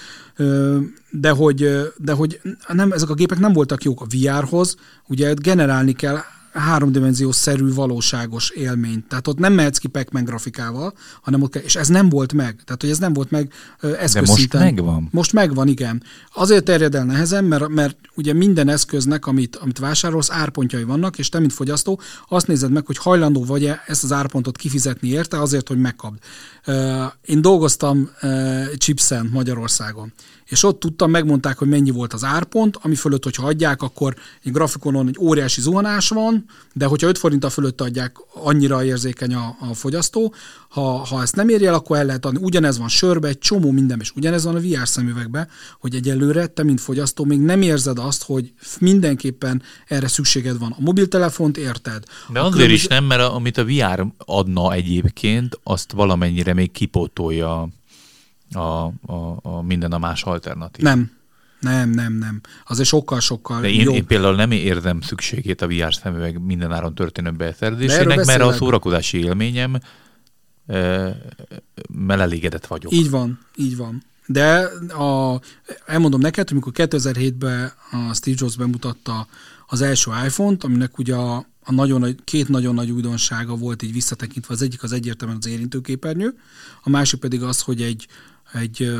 de 1.10 1.30
hogy, 1.30 1.68
de 1.96 2.12
hogy 2.12 2.40
nem, 2.68 2.92
ezek 2.92 3.10
a 3.10 3.14
gépek 3.14 3.38
nem 3.38 3.52
voltak 3.52 3.82
jók 3.82 4.00
a 4.00 4.06
VR-hoz, 4.10 4.76
ugye 5.06 5.34
generálni 5.34 5.92
kell 5.92 6.18
háromdimenziós 6.52 7.36
szerű 7.36 7.72
valóságos 7.72 8.50
élményt. 8.50 9.08
Tehát 9.08 9.28
ott 9.28 9.38
nem 9.38 9.52
mehetsz 9.52 9.78
ki 9.78 9.88
Pac-Man 9.88 10.24
grafikával, 10.24 10.92
hanem 11.20 11.42
ott 11.42 11.50
kell, 11.50 11.62
és 11.62 11.76
ez 11.76 11.88
nem 11.88 12.08
volt 12.08 12.32
meg. 12.32 12.62
Tehát, 12.64 12.80
hogy 12.80 12.90
ez 12.90 12.98
nem 12.98 13.12
volt 13.12 13.30
meg 13.30 13.52
eszközszinten. 13.80 14.20
De 14.20 14.26
most 14.26 14.52
megvan. 14.52 15.08
Most 15.10 15.32
megvan, 15.32 15.68
igen. 15.68 16.02
Azért 16.34 16.64
terjed 16.64 16.94
el 16.94 17.04
nehezen, 17.04 17.44
mert, 17.44 17.68
mert 17.68 17.96
ugye 18.14 18.32
minden 18.32 18.68
eszköznek, 18.68 19.26
amit, 19.26 19.56
amit 19.56 19.78
vásárolsz, 19.78 20.30
árpontjai 20.30 20.84
vannak, 20.84 21.18
és 21.18 21.28
te, 21.28 21.38
mint 21.38 21.52
fogyasztó, 21.52 22.00
azt 22.28 22.46
nézed 22.46 22.70
meg, 22.70 22.86
hogy 22.86 22.98
hajlandó 22.98 23.44
vagy-e 23.44 23.82
ezt 23.86 24.04
az 24.04 24.12
árpontot 24.12 24.56
kifizetni 24.56 25.08
érte 25.08 25.40
azért, 25.40 25.68
hogy 25.68 25.78
megkapd. 25.78 26.18
Én 27.24 27.40
dolgoztam 27.40 28.10
Chipsen 28.76 29.28
Magyarországon, 29.32 30.12
és 30.48 30.62
ott 30.62 30.80
tudtam, 30.80 31.10
megmondták, 31.10 31.58
hogy 31.58 31.68
mennyi 31.68 31.90
volt 31.90 32.12
az 32.12 32.24
árpont, 32.24 32.78
ami 32.82 32.94
fölött, 32.94 33.24
hogyha 33.24 33.46
adják, 33.46 33.82
akkor 33.82 34.14
egy 34.44 34.52
grafikonon 34.52 35.08
egy 35.08 35.16
óriási 35.20 35.60
zuhanás 35.60 36.08
van, 36.08 36.44
de 36.72 36.86
hogyha 36.86 37.08
5 37.08 37.18
forint 37.18 37.44
a 37.44 37.50
fölött 37.50 37.80
adják, 37.80 38.16
annyira 38.34 38.84
érzékeny 38.84 39.34
a, 39.34 39.56
a 39.60 39.74
fogyasztó. 39.74 40.34
Ha, 40.68 40.82
ha 40.82 41.22
ezt 41.22 41.36
nem 41.36 41.48
érje 41.48 41.68
el, 41.68 41.74
akkor 41.74 41.96
el 41.96 42.04
lehet 42.04 42.24
adni. 42.24 42.38
Ugyanez 42.42 42.78
van 42.78 42.88
sörbe, 42.88 43.28
egy 43.28 43.38
csomó 43.38 43.70
minden, 43.70 44.00
és 44.00 44.12
ugyanez 44.16 44.44
van 44.44 44.54
a 44.54 44.60
VR 44.60 44.88
szemüvegbe, 44.88 45.48
hogy 45.80 45.94
egyelőre 45.94 46.46
te, 46.46 46.62
mint 46.62 46.80
fogyasztó, 46.80 47.24
még 47.24 47.40
nem 47.40 47.62
érzed 47.62 47.98
azt, 47.98 48.24
hogy 48.24 48.52
mindenképpen 48.78 49.62
erre 49.86 50.08
szükséged 50.08 50.58
van. 50.58 50.74
A 50.78 50.80
mobiltelefont 50.80 51.56
érted. 51.56 52.04
De 52.32 52.40
azért 52.40 52.52
különböző... 52.52 52.72
is 52.72 52.86
nem, 52.86 53.04
mert 53.04 53.20
a, 53.20 53.34
amit 53.34 53.58
a 53.58 53.64
VR 53.64 54.06
adna 54.16 54.72
egyébként, 54.72 55.60
azt 55.62 55.92
valamennyire 55.92 56.54
még 56.54 56.70
kipótolja 56.70 57.68
a, 58.52 58.86
a, 59.12 59.38
a 59.42 59.62
minden 59.62 59.92
a 59.92 59.98
más 59.98 60.22
alternatív. 60.22 60.84
Nem. 60.84 61.16
Nem, 61.60 61.90
nem, 61.90 62.12
nem. 62.12 62.40
Azért 62.66 62.88
sokkal-sokkal 62.88 63.60
De 63.60 63.68
én, 63.68 63.80
jobb. 63.80 63.94
én 63.94 64.06
például 64.06 64.34
nem 64.34 64.50
érzem 64.50 65.00
szükségét 65.00 65.62
a 65.62 65.66
VR 65.66 65.94
szemüveg 65.94 66.40
mindenáron 66.40 66.94
történő 66.94 67.30
beszerzésének, 67.30 68.24
mert 68.24 68.42
a 68.42 68.52
szórakozási 68.52 69.18
élményem 69.18 69.78
e, 70.66 71.16
elégedett 72.08 72.66
vagyok. 72.66 72.92
Így 72.92 73.10
van, 73.10 73.38
így 73.56 73.76
van. 73.76 74.02
De 74.26 74.58
a, 74.98 75.40
elmondom 75.86 76.20
neked, 76.20 76.48
amikor 76.50 76.72
2007-ben 76.76 77.72
a 77.90 78.14
Steve 78.14 78.36
Jobs 78.40 78.56
bemutatta 78.56 79.26
az 79.66 79.80
első 79.80 80.10
iPhone-t, 80.26 80.64
aminek 80.64 80.98
ugye 80.98 81.14
a, 81.14 81.36
a 81.64 81.72
nagyon 81.72 82.00
nagy, 82.00 82.16
két 82.24 82.48
nagyon 82.48 82.74
nagy 82.74 82.90
újdonsága 82.90 83.54
volt 83.56 83.82
így 83.82 83.92
visszatekintve. 83.92 84.54
Az 84.54 84.62
egyik 84.62 84.82
az 84.82 84.92
egyértelműen 84.92 85.40
az 85.40 85.48
érintőképernyő, 85.48 86.38
a 86.82 86.90
másik 86.90 87.20
pedig 87.20 87.42
az, 87.42 87.60
hogy 87.60 87.82
egy 87.82 88.06
egy 88.52 88.92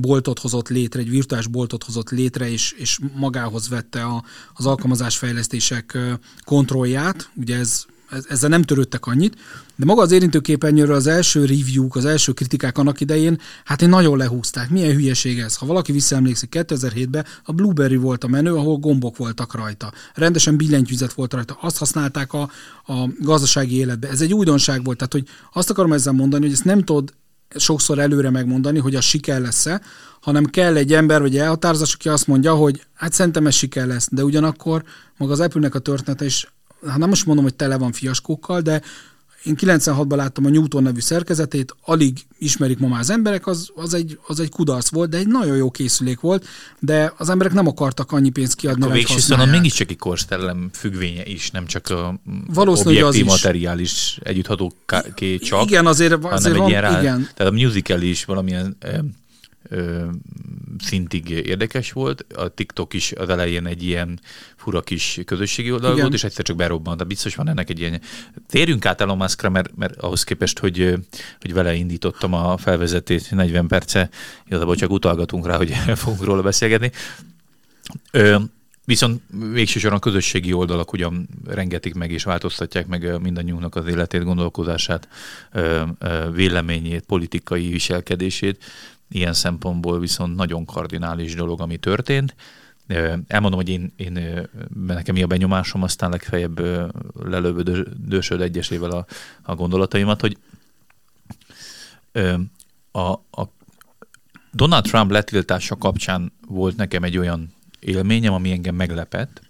boltot 0.00 0.38
hozott 0.38 0.68
létre, 0.68 1.00
egy 1.00 1.10
virtuális 1.10 1.46
boltot 1.46 1.84
hozott 1.84 2.10
létre, 2.10 2.50
és, 2.50 2.72
és 2.72 2.98
magához 3.14 3.68
vette 3.68 4.02
a, 4.02 4.24
az 4.54 4.66
alkalmazásfejlesztések 4.66 5.98
kontrollját. 6.44 7.30
Ugye 7.34 7.58
ez, 7.58 7.84
ezzel 8.28 8.48
nem 8.48 8.62
törődtek 8.62 9.06
annyit, 9.06 9.36
de 9.76 9.84
maga 9.84 10.02
az 10.02 10.10
érintőképernyőről 10.10 10.94
az 10.94 11.06
első 11.06 11.44
review 11.44 11.86
az 11.90 12.04
első 12.04 12.32
kritikák 12.32 12.78
annak 12.78 13.00
idején, 13.00 13.38
hát 13.64 13.82
én 13.82 13.88
nagyon 13.88 14.16
lehúzták. 14.16 14.70
Milyen 14.70 14.94
hülyeség 14.94 15.38
ez? 15.38 15.56
Ha 15.56 15.66
valaki 15.66 15.92
visszaemlékszik, 15.92 16.56
2007-ben 16.58 17.24
a 17.44 17.52
Blueberry 17.52 17.96
volt 17.96 18.24
a 18.24 18.28
menő, 18.28 18.54
ahol 18.54 18.76
gombok 18.76 19.16
voltak 19.16 19.54
rajta. 19.54 19.92
Rendesen 20.14 20.56
billentyűzet 20.56 21.12
volt 21.12 21.32
rajta. 21.32 21.58
Azt 21.60 21.78
használták 21.78 22.32
a, 22.32 22.50
a 22.86 23.08
gazdasági 23.20 23.76
életbe. 23.76 24.08
Ez 24.08 24.20
egy 24.20 24.34
újdonság 24.34 24.84
volt. 24.84 24.96
Tehát, 24.96 25.12
hogy 25.12 25.26
azt 25.52 25.70
akarom 25.70 25.92
ezzel 25.92 26.12
mondani, 26.12 26.44
hogy 26.44 26.52
ezt 26.52 26.64
nem 26.64 26.82
tudod 26.82 27.12
sokszor 27.56 27.98
előre 27.98 28.30
megmondani, 28.30 28.78
hogy 28.78 28.94
a 28.94 29.00
siker 29.00 29.40
lesz-e, 29.40 29.80
hanem 30.20 30.44
kell 30.44 30.76
egy 30.76 30.92
ember 30.92 31.20
vagy 31.20 31.38
elhatározás, 31.38 31.94
aki 31.94 32.08
azt 32.08 32.26
mondja, 32.26 32.54
hogy 32.54 32.86
hát 32.94 33.12
szerintem 33.12 33.46
ez 33.46 33.54
siker 33.54 33.86
lesz, 33.86 34.08
de 34.10 34.24
ugyanakkor 34.24 34.82
maga 35.16 35.32
az 35.32 35.40
Apple-nek 35.40 35.74
a 35.74 35.78
története 35.78 36.24
is, 36.24 36.52
hát 36.86 36.98
nem 36.98 37.08
most 37.08 37.26
mondom, 37.26 37.44
hogy 37.44 37.54
tele 37.54 37.78
van 37.78 37.92
fiaskókkal, 37.92 38.60
de 38.60 38.82
én 39.44 39.56
96-ban 39.60 40.16
láttam 40.16 40.44
a 40.44 40.48
Newton 40.48 40.82
nevű 40.82 41.00
szerkezetét, 41.00 41.74
alig 41.84 42.18
ismerik 42.38 42.78
ma 42.78 42.88
már 42.88 43.00
az 43.00 43.10
emberek, 43.10 43.46
az, 43.46 43.70
az, 43.74 43.94
egy, 43.94 44.18
az 44.26 44.40
egy 44.40 44.50
kudarc 44.50 44.88
volt, 44.88 45.10
de 45.10 45.16
egy 45.16 45.26
nagyon 45.26 45.56
jó 45.56 45.70
készülék 45.70 46.20
volt, 46.20 46.46
de 46.78 47.12
az 47.16 47.28
emberek 47.28 47.52
nem 47.52 47.66
akartak 47.66 48.12
annyi 48.12 48.30
pénzt 48.30 48.54
kiadni, 48.54 48.84
A 48.84 48.88
végső 48.88 49.18
szóval 49.18 49.46
mégiscsak 49.46 49.90
egy 49.90 49.98
korszellem 49.98 50.70
függvénye 50.72 51.24
is, 51.24 51.50
nem 51.50 51.66
csak 51.66 51.88
a 51.88 52.20
Valószínű, 52.46 53.02
az 53.02 53.14
is. 53.14 53.24
materiális 53.24 54.18
együttható 54.22 54.72
ké 55.14 55.38
csak, 55.38 55.62
Igen, 55.64 55.86
azért, 55.86 56.12
azért 56.12 56.42
hanem 56.42 56.52
van, 56.52 56.62
egy 56.62 56.68
ilyen 56.68 56.82
rá, 56.82 57.00
igen. 57.00 57.28
tehát 57.34 57.52
a 57.52 57.56
musical 57.56 58.00
is 58.00 58.24
valamilyen 58.24 58.76
ö, 59.74 60.06
szintig 60.78 61.28
érdekes 61.28 61.92
volt. 61.92 62.26
A 62.34 62.48
TikTok 62.48 62.94
is 62.94 63.12
az 63.12 63.28
elején 63.28 63.66
egy 63.66 63.82
ilyen 63.82 64.20
fura 64.56 64.80
kis 64.80 65.20
közösségi 65.24 65.72
oldal 65.72 65.90
Igen. 65.90 66.02
volt, 66.02 66.14
és 66.14 66.24
egyszer 66.24 66.44
csak 66.44 66.56
berobbant. 66.56 66.98
De 66.98 67.04
biztos 67.04 67.34
van 67.34 67.48
ennek 67.48 67.70
egy 67.70 67.78
ilyen... 67.78 68.00
Térjünk 68.48 68.86
át 68.86 69.00
Elon 69.00 69.16
Muskra, 69.16 69.50
mert, 69.50 69.76
mert 69.76 69.96
ahhoz 69.96 70.24
képest, 70.24 70.58
hogy, 70.58 70.94
hogy 71.40 71.52
vele 71.52 71.74
indítottam 71.74 72.32
a 72.32 72.56
felvezetést 72.56 73.30
40 73.30 73.66
perce, 73.66 74.08
igazából 74.46 74.76
csak 74.76 74.90
utalgatunk 74.90 75.46
rá, 75.46 75.56
hogy 75.56 75.74
fogunk 75.94 76.24
róla 76.24 76.42
beszélgetni. 76.42 76.90
Ö, 78.10 78.36
Viszont 78.86 79.22
végső 79.52 79.78
soron 79.78 79.96
a 79.96 80.00
közösségi 80.00 80.52
oldalak 80.52 80.92
ugyan 80.92 81.28
rengetik 81.46 81.94
meg 81.94 82.10
és 82.10 82.24
változtatják 82.24 82.86
meg 82.86 83.20
mindannyiunknak 83.20 83.74
az 83.74 83.86
életét, 83.86 84.24
gondolkozását, 84.24 85.08
véleményét, 86.32 87.04
politikai 87.06 87.68
viselkedését. 87.68 88.64
Ilyen 89.14 89.32
szempontból 89.32 89.98
viszont 89.98 90.36
nagyon 90.36 90.64
kardinális 90.64 91.34
dolog, 91.34 91.60
ami 91.60 91.76
történt. 91.76 92.34
Elmondom, 93.26 93.60
hogy 93.60 93.68
én, 93.68 93.92
én 93.96 94.12
nekem 94.86 95.14
mi 95.14 95.22
a 95.22 95.26
benyomásom, 95.26 95.82
aztán 95.82 96.10
legfeljebb 96.10 96.58
ö, 96.58 96.86
lelövödösöd 97.22 98.40
egyesével 98.40 98.90
a, 98.90 99.06
a 99.42 99.54
gondolataimat, 99.54 100.20
hogy 100.20 100.36
a, 102.90 103.10
a 103.12 103.52
Donald 104.52 104.84
Trump 104.84 105.10
letiltása 105.10 105.76
kapcsán 105.76 106.32
volt 106.46 106.76
nekem 106.76 107.02
egy 107.02 107.18
olyan 107.18 107.54
élményem, 107.80 108.32
ami 108.32 108.50
engem 108.50 108.74
meglepett, 108.74 109.40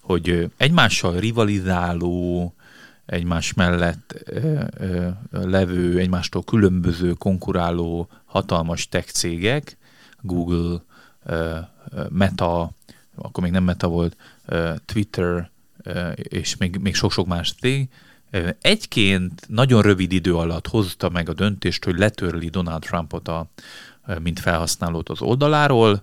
hogy 0.00 0.50
egymással 0.56 1.18
rivalizáló, 1.18 2.54
egymás 3.06 3.52
mellett 3.52 4.30
levő, 5.30 5.98
egymástól 5.98 6.42
különböző, 6.42 7.12
konkuráló 7.12 8.08
hatalmas 8.34 8.88
tech 8.88 9.08
cégek, 9.08 9.76
Google, 10.20 10.82
Meta, 12.08 12.70
akkor 13.14 13.42
még 13.42 13.52
nem 13.52 13.64
Meta 13.64 13.88
volt, 13.88 14.16
Twitter, 14.84 15.50
és 16.14 16.56
még, 16.56 16.76
még 16.76 16.94
sok-sok 16.94 17.26
más 17.26 17.52
cég, 17.52 17.88
egyként 18.60 19.48
nagyon 19.48 19.82
rövid 19.82 20.12
idő 20.12 20.36
alatt 20.36 20.66
hozta 20.66 21.08
meg 21.08 21.28
a 21.28 21.32
döntést, 21.32 21.84
hogy 21.84 21.98
letörli 21.98 22.48
Donald 22.48 22.80
Trumpot 22.82 23.28
a, 23.28 23.46
mint 24.22 24.40
felhasználót 24.40 25.08
az 25.08 25.22
oldaláról, 25.22 26.02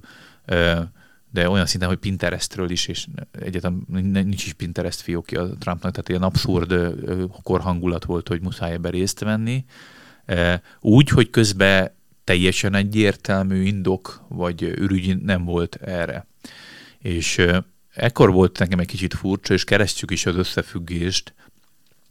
de 1.32 1.50
olyan 1.50 1.66
szinten, 1.66 1.90
hogy 1.90 1.98
Pinterestről 1.98 2.70
is, 2.70 2.88
és 2.88 3.08
egyetem 3.32 3.84
nincs 4.12 4.46
is 4.46 4.54
Pinterest 4.54 5.02
fiókja 5.02 5.42
a 5.42 5.58
Trumpnak, 5.58 5.92
tehát 5.92 6.10
ilyen 6.10 6.24
abszurd 6.24 6.96
korhangulat 7.44 8.06
volt, 8.06 8.28
hogy 8.28 8.42
muszáj 8.42 8.72
ebbe 8.72 8.90
részt 8.90 9.20
venni. 9.20 9.66
Úgy, 10.80 11.10
hogy 11.10 11.30
közben 11.30 11.92
teljesen 12.32 12.76
egyértelmű 12.76 13.64
indok, 13.64 14.26
vagy 14.28 14.62
ürügy 14.64 15.18
nem 15.18 15.46
volt 15.46 15.76
erre. 15.76 16.28
És 17.00 17.46
ekkor 17.94 18.32
volt 18.32 18.60
nekem 18.60 18.80
egy 18.80 18.88
kicsit 18.88 19.14
furcsa, 19.14 19.54
és 19.54 19.64
keresztjük 19.64 20.12
is 20.12 20.26
az 20.26 20.36
összefüggést, 20.36 21.34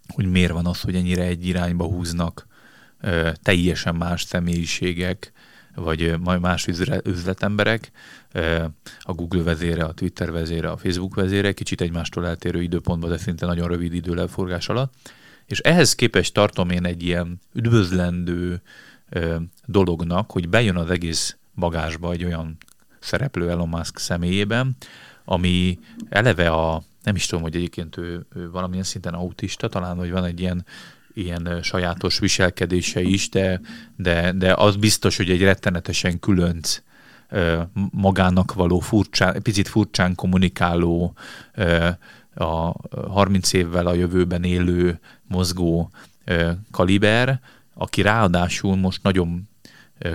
hogy 0.09 0.27
miért 0.27 0.53
van 0.53 0.67
az, 0.67 0.81
hogy 0.81 0.95
ennyire 0.95 1.23
egy 1.23 1.47
irányba 1.47 1.85
húznak 1.85 2.47
teljesen 3.43 3.95
más 3.95 4.23
személyiségek, 4.23 5.33
vagy 5.75 6.19
majd 6.19 6.41
más 6.41 6.67
üzletemberek, 7.05 7.91
a 9.01 9.13
Google 9.13 9.43
vezére, 9.43 9.85
a 9.85 9.93
Twitter 9.93 10.31
vezére, 10.31 10.71
a 10.71 10.77
Facebook 10.77 11.15
vezére, 11.15 11.53
kicsit 11.53 11.81
egymástól 11.81 12.27
eltérő 12.27 12.63
időpontban, 12.63 13.11
de 13.11 13.19
szinte 13.19 13.47
nagyon 13.47 13.69
rövid 13.69 13.95
időleforgás 13.95 14.69
alatt. 14.69 14.95
És 15.47 15.59
ehhez 15.59 15.95
képest 15.95 16.35
tartom 16.35 16.71
én 16.71 16.85
egy 16.85 17.03
ilyen 17.03 17.41
üdvözlendő 17.55 18.63
dolognak, 19.67 20.31
hogy 20.31 20.49
bejön 20.49 20.77
az 20.77 20.91
egész 20.91 21.37
bagásba 21.55 22.13
egy 22.13 22.25
olyan 22.25 22.57
szereplő 22.99 23.51
Elon 23.51 23.69
Musk 23.69 23.99
személyében, 23.99 24.77
ami 25.25 25.79
eleve 26.09 26.51
a, 26.51 26.83
nem 27.03 27.15
is 27.15 27.27
tudom, 27.27 27.45
hogy 27.45 27.57
egyébként 27.57 27.97
ő, 27.97 28.27
ő 28.35 28.51
valamilyen 28.51 28.85
szinten 28.85 29.15
autista, 29.15 29.69
talán, 29.69 29.97
hogy 29.97 30.11
van 30.11 30.25
egy 30.25 30.41
ilyen, 30.41 30.65
ilyen 31.15 31.59
sajátos 31.63 32.19
viselkedése 32.19 33.01
is, 33.01 33.29
de, 33.29 33.61
de, 33.97 34.33
de 34.33 34.55
az 34.55 34.77
biztos, 34.77 35.17
hogy 35.17 35.31
egy 35.31 35.43
rettenetesen 35.43 36.19
különc 36.19 36.83
magának 37.91 38.55
való 38.55 38.79
furcsán, 38.79 39.43
picit 39.43 39.69
furcsán 39.69 40.15
kommunikáló, 40.15 41.15
a 42.35 42.73
30 43.09 43.53
évvel 43.53 43.87
a 43.87 43.95
jövőben 43.95 44.45
élő, 44.45 45.01
mozgó 45.27 45.91
kaliber, 46.71 47.41
aki 47.81 48.03
ráadásul 48.03 48.77
most 48.77 49.03
nagyon 49.03 49.49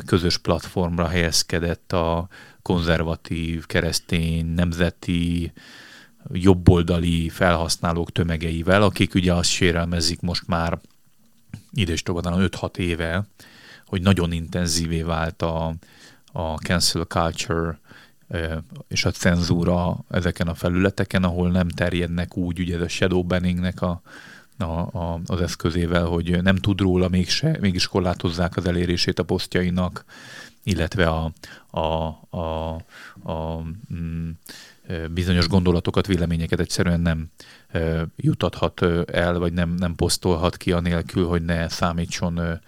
közös 0.05 0.37
platformra 0.37 1.07
helyezkedett 1.07 1.93
a 1.93 2.27
konzervatív, 2.61 3.65
keresztény, 3.65 4.45
nemzeti, 4.45 5.51
jobboldali 6.31 7.29
felhasználók 7.29 8.11
tömegeivel, 8.11 8.81
akik 8.81 9.13
ugye 9.13 9.33
azt 9.33 9.49
sérelmezik 9.49 10.21
most 10.21 10.47
már 10.47 10.79
idős 11.71 12.03
5-6 12.05 12.77
éve, 12.77 13.27
hogy 13.85 14.01
nagyon 14.01 14.31
intenzívé 14.31 15.01
vált 15.01 15.41
a, 15.41 15.75
a 16.31 16.55
cancel 16.55 17.03
culture 17.03 17.79
és 18.87 19.05
a 19.05 19.11
cenzúra 19.11 19.97
ezeken 20.09 20.47
a 20.47 20.55
felületeken, 20.55 21.23
ahol 21.23 21.51
nem 21.51 21.67
terjednek 21.67 22.37
úgy, 22.37 22.59
ugye 22.59 22.75
ez 22.75 22.81
a 22.81 22.87
shadow 22.87 23.23
banningnek 23.23 23.81
a, 23.81 24.01
a, 24.57 24.63
a, 24.63 25.19
az 25.25 25.41
eszközével, 25.41 26.05
hogy 26.05 26.41
nem 26.43 26.55
tud 26.55 26.79
róla 26.79 27.07
mégse, 27.07 27.57
mégis 27.59 27.87
korlátozzák 27.87 28.57
az 28.57 28.65
elérését 28.65 29.19
a 29.19 29.23
posztjainak, 29.23 30.05
illetve 30.63 31.07
a, 31.07 31.31
a, 31.69 32.05
a, 32.37 32.73
a 33.23 33.61
mm, 33.93 34.29
ö, 34.29 34.29
bizonyos 35.11 35.47
gondolatokat, 35.47 36.07
véleményeket 36.07 36.59
egyszerűen 36.59 36.99
nem 36.99 37.29
jutathat 38.15 38.81
el, 39.11 39.39
vagy 39.39 39.53
nem, 39.53 39.69
nem 39.69 39.95
posztolhat 39.95 40.57
ki 40.57 40.71
anélkül, 40.71 41.27
hogy 41.27 41.41
ne 41.41 41.69
számítson 41.69 42.61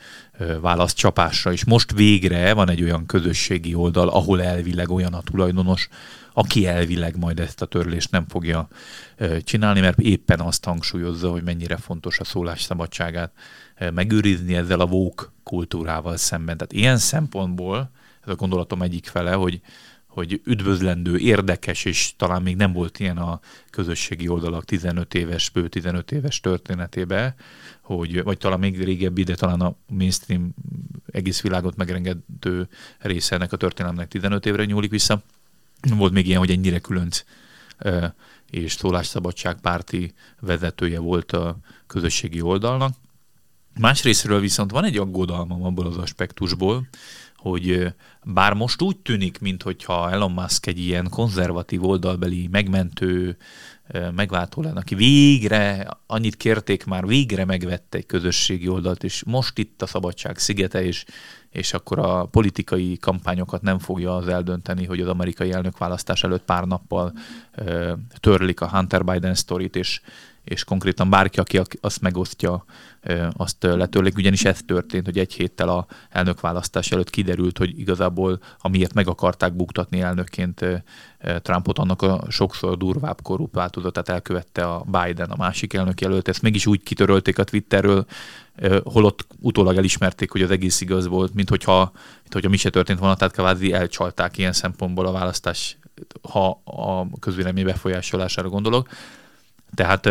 válaszcsapásra. 0.61 1.51
És 1.51 1.65
most 1.65 1.91
végre 1.91 2.53
van 2.53 2.69
egy 2.69 2.83
olyan 2.83 3.05
közösségi 3.05 3.73
oldal, 3.73 4.09
ahol 4.09 4.41
elvileg 4.41 4.89
olyan 4.89 5.13
a 5.13 5.21
tulajdonos, 5.21 5.89
aki 6.33 6.67
elvileg 6.67 7.17
majd 7.17 7.39
ezt 7.39 7.61
a 7.61 7.65
törlést 7.65 8.11
nem 8.11 8.25
fogja 8.27 8.67
csinálni, 9.43 9.79
mert 9.79 9.99
éppen 9.99 10.39
azt 10.39 10.65
hangsúlyozza, 10.65 11.31
hogy 11.31 11.43
mennyire 11.43 11.77
fontos 11.77 12.19
a 12.19 12.23
szólásszabadságát 12.23 13.31
megőrizni 13.93 14.55
ezzel 14.55 14.79
a 14.79 14.85
vók 14.85 15.31
kultúrával 15.43 16.17
szemben. 16.17 16.57
Tehát 16.57 16.73
ilyen 16.73 16.97
szempontból 16.97 17.91
ez 18.23 18.29
a 18.31 18.35
gondolatom 18.35 18.81
egyik 18.81 19.05
fele, 19.05 19.31
hogy, 19.31 19.61
hogy 20.17 20.41
üdvözlendő, 20.43 21.17
érdekes, 21.17 21.85
és 21.85 22.13
talán 22.15 22.41
még 22.41 22.55
nem 22.55 22.73
volt 22.73 22.99
ilyen 22.99 23.17
a 23.17 23.39
közösségi 23.69 24.27
oldalak 24.27 24.65
15 24.65 25.13
éves, 25.13 25.49
bő 25.49 25.67
15 25.67 26.11
éves 26.11 26.39
történetében, 26.39 27.35
hogy, 27.81 28.23
vagy 28.23 28.37
talán 28.37 28.59
még 28.59 28.83
régebbi, 28.83 29.23
de 29.23 29.35
talán 29.35 29.61
a 29.61 29.75
mainstream 29.87 30.53
egész 31.11 31.41
világot 31.41 31.75
megrengető 31.75 32.67
része 32.99 33.35
ennek 33.35 33.51
a 33.51 33.57
történelemnek 33.57 34.07
15 34.07 34.45
évre 34.45 34.65
nyúlik 34.65 34.91
vissza. 34.91 35.21
Volt 35.95 36.13
még 36.13 36.27
ilyen, 36.27 36.39
hogy 36.39 36.51
ennyire 36.51 36.79
különc 36.79 37.23
és 38.49 38.71
szólásszabadság 38.71 39.59
párti 39.61 40.13
vezetője 40.39 40.99
volt 40.99 41.31
a 41.31 41.57
közösségi 41.87 42.41
oldalnak. 42.41 42.93
Másrésztről 43.79 44.39
viszont 44.39 44.71
van 44.71 44.83
egy 44.83 44.97
aggodalmam 44.97 45.63
abból 45.63 45.85
az 45.85 45.97
aspektusból, 45.97 46.87
hogy 47.37 47.93
bár 48.23 48.53
most 48.53 48.81
úgy 48.81 48.97
tűnik, 48.97 49.39
mintha 49.39 50.11
Elon 50.11 50.31
Musk 50.31 50.65
egy 50.65 50.79
ilyen 50.79 51.09
konzervatív 51.09 51.85
oldalbeli 51.85 52.47
megmentő, 52.51 53.37
megváltó 54.15 54.61
lenne, 54.61 54.79
aki 54.79 54.95
végre, 54.95 55.87
annyit 56.07 56.35
kérték 56.35 56.85
már, 56.85 57.07
végre 57.07 57.45
megvette 57.45 57.97
egy 57.97 58.05
közösségi 58.05 58.67
oldalt, 58.67 59.03
és 59.03 59.23
most 59.25 59.57
itt 59.57 59.81
a 59.81 59.85
szabadság 59.85 60.37
szigete, 60.37 60.83
és, 60.83 61.05
és 61.49 61.73
akkor 61.73 61.99
a 61.99 62.25
politikai 62.25 62.97
kampányokat 62.97 63.61
nem 63.61 63.79
fogja 63.79 64.15
az 64.15 64.27
eldönteni, 64.27 64.85
hogy 64.85 65.01
az 65.01 65.07
amerikai 65.07 65.51
elnökválasztás 65.51 66.23
előtt 66.23 66.43
pár 66.43 66.63
nappal 66.63 67.13
ö, 67.55 67.93
törlik 68.19 68.61
a 68.61 68.69
Hunter 68.69 69.03
Biden 69.03 69.35
sztorit, 69.35 69.75
és, 69.75 70.01
és 70.47 70.63
konkrétan 70.63 71.09
bárki, 71.09 71.39
aki 71.39 71.61
azt 71.81 72.01
megosztja, 72.01 72.65
azt 73.31 73.63
letörlik. 73.63 74.17
Ugyanis 74.17 74.45
ez 74.45 74.59
történt, 74.65 75.05
hogy 75.05 75.17
egy 75.17 75.33
héttel 75.33 75.69
a 75.69 75.85
elnökválasztás 76.09 76.91
előtt 76.91 77.09
kiderült, 77.09 77.57
hogy 77.57 77.79
igazából 77.79 78.39
amiért 78.59 78.93
meg 78.93 79.07
akarták 79.07 79.53
buktatni 79.53 80.01
elnökként 80.01 80.65
Trumpot, 81.41 81.77
annak 81.77 82.01
a 82.01 82.25
sokszor 82.29 82.77
durvább 82.77 83.21
korrupt 83.21 83.55
változatát 83.55 84.09
elkövette 84.09 84.65
a 84.65 84.85
Biden, 84.85 85.29
a 85.29 85.35
másik 85.35 85.73
elnök 85.73 86.01
jelölt. 86.01 86.27
Ezt 86.27 86.41
mégis 86.41 86.65
úgy 86.65 86.83
kitörölték 86.83 87.39
a 87.39 87.43
Twitterről, 87.43 88.05
holott 88.83 89.27
utólag 89.39 89.77
elismerték, 89.77 90.31
hogy 90.31 90.41
az 90.41 90.51
egész 90.51 90.81
igaz 90.81 91.07
volt, 91.07 91.33
mint 91.33 91.49
hogyha, 91.49 91.91
mint 92.21 92.33
hogyha 92.33 92.49
mi 92.49 92.57
se 92.57 92.69
történt 92.69 92.99
volna, 92.99 93.15
tehát 93.15 93.33
kvázi 93.33 93.73
elcsalták 93.73 94.37
ilyen 94.37 94.53
szempontból 94.53 95.05
a 95.05 95.11
választás, 95.11 95.77
ha 96.31 96.61
a 96.63 97.19
közvélemény 97.19 97.65
befolyásolására 97.65 98.49
gondolok. 98.49 98.89
Tehát 99.75 100.09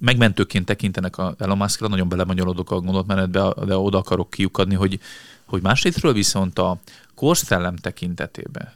megmentőként 0.00 0.66
tekintenek 0.66 1.18
a 1.18 1.34
Elon 1.38 1.56
Muskra, 1.56 1.88
nagyon 1.88 2.08
belemanyolodok 2.08 2.70
a 2.70 2.80
gondolatmenetbe, 2.80 3.52
de 3.64 3.76
oda 3.76 3.98
akarok 3.98 4.30
kiukadni, 4.30 4.74
hogy, 4.74 5.00
hogy 5.44 5.62
másrésztről 5.62 6.12
viszont 6.12 6.58
a 6.58 6.78
korszellem 7.14 7.76
tekintetében, 7.76 8.72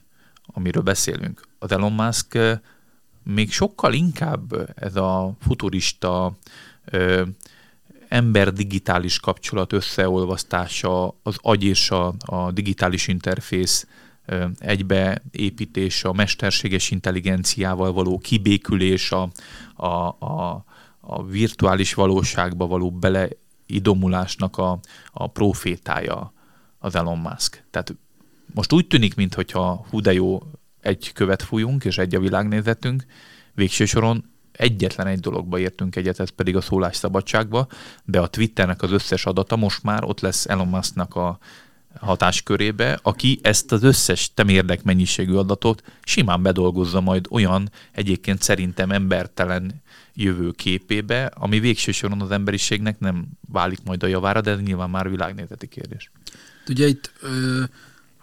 amiről 0.47 0.83
beszélünk, 0.83 1.41
az 1.59 1.73
Elon 1.73 1.93
Musk 1.93 2.39
még 3.25 3.53
sokkal 3.53 3.93
inkább 3.93 4.73
ez 4.75 4.97
a 4.97 5.33
futurista 5.41 6.33
ö, 6.85 7.23
ember-digitális 8.09 9.20
kapcsolat 9.20 9.73
összeolvasztása, 9.73 11.16
az 11.23 11.37
agy 11.37 11.64
és 11.64 11.91
a, 11.91 12.14
a 12.18 12.51
digitális 12.51 13.09
interfész 13.09 13.87
ö, 14.27 14.47
egybeépítés, 14.59 16.05
a 16.05 16.12
mesterséges 16.12 16.91
intelligenciával 16.91 17.93
való 17.93 18.18
kibékülés, 18.18 19.12
a, 19.12 19.29
a, 19.75 19.87
a, 20.07 20.64
a 21.05 21.24
virtuális 21.24 21.94
valóságba 21.94 22.66
való 22.66 22.90
beleidomulásnak 22.90 24.59
a, 24.59 24.78
a 25.12 25.26
profétája 25.26 26.32
az 26.78 26.94
Elon 26.94 27.18
Musk. 27.18 27.64
Tehát 27.70 27.94
most 28.55 28.72
úgy 28.72 28.86
tűnik, 28.86 29.14
mintha 29.14 29.86
hú 29.90 30.00
de 30.00 30.12
jó, 30.12 30.42
egy 30.80 31.12
követ 31.12 31.42
fújunk, 31.42 31.84
és 31.84 31.98
egy 31.98 32.14
a 32.14 32.20
világnézetünk, 32.20 33.05
végső 33.55 33.84
soron 33.84 34.30
egyetlen 34.53 35.07
egy 35.07 35.20
dologba 35.20 35.59
értünk 35.59 35.96
egyet, 35.96 36.20
ez 36.20 36.28
pedig 36.28 36.57
a 36.57 36.61
szólásszabadságba, 36.61 37.66
de 38.05 38.20
a 38.20 38.26
Twitternek 38.26 38.82
az 38.82 38.90
összes 38.90 39.26
adata 39.26 39.57
most 39.57 39.82
már 39.82 40.05
ott 40.05 40.20
lesz 40.20 40.46
Elon 40.46 40.68
Musknak 40.68 41.14
a 41.14 41.38
hatáskörébe, 41.99 42.99
aki 43.03 43.38
ezt 43.43 43.72
az 43.72 43.82
összes 43.82 44.34
temérdek 44.34 44.82
mennyiségű 44.82 45.32
adatot 45.32 45.82
simán 46.03 46.43
bedolgozza 46.43 47.01
majd 47.01 47.26
olyan 47.30 47.70
egyébként 47.93 48.43
szerintem 48.43 48.90
embertelen 48.90 49.82
jövő 50.14 50.51
képébe, 50.51 51.24
ami 51.24 51.61
végső 51.61 51.93
soron 51.93 52.20
az 52.20 52.30
emberiségnek 52.30 52.99
nem 52.99 53.26
válik 53.49 53.78
majd 53.84 54.03
a 54.03 54.07
javára, 54.07 54.40
de 54.40 54.51
ez 54.51 54.61
nyilván 54.61 54.90
már 54.90 55.11
világnézeti 55.11 55.66
kérdés. 55.66 56.11
Ugye 56.68 56.86
itt 56.86 57.12
ö, 57.20 57.62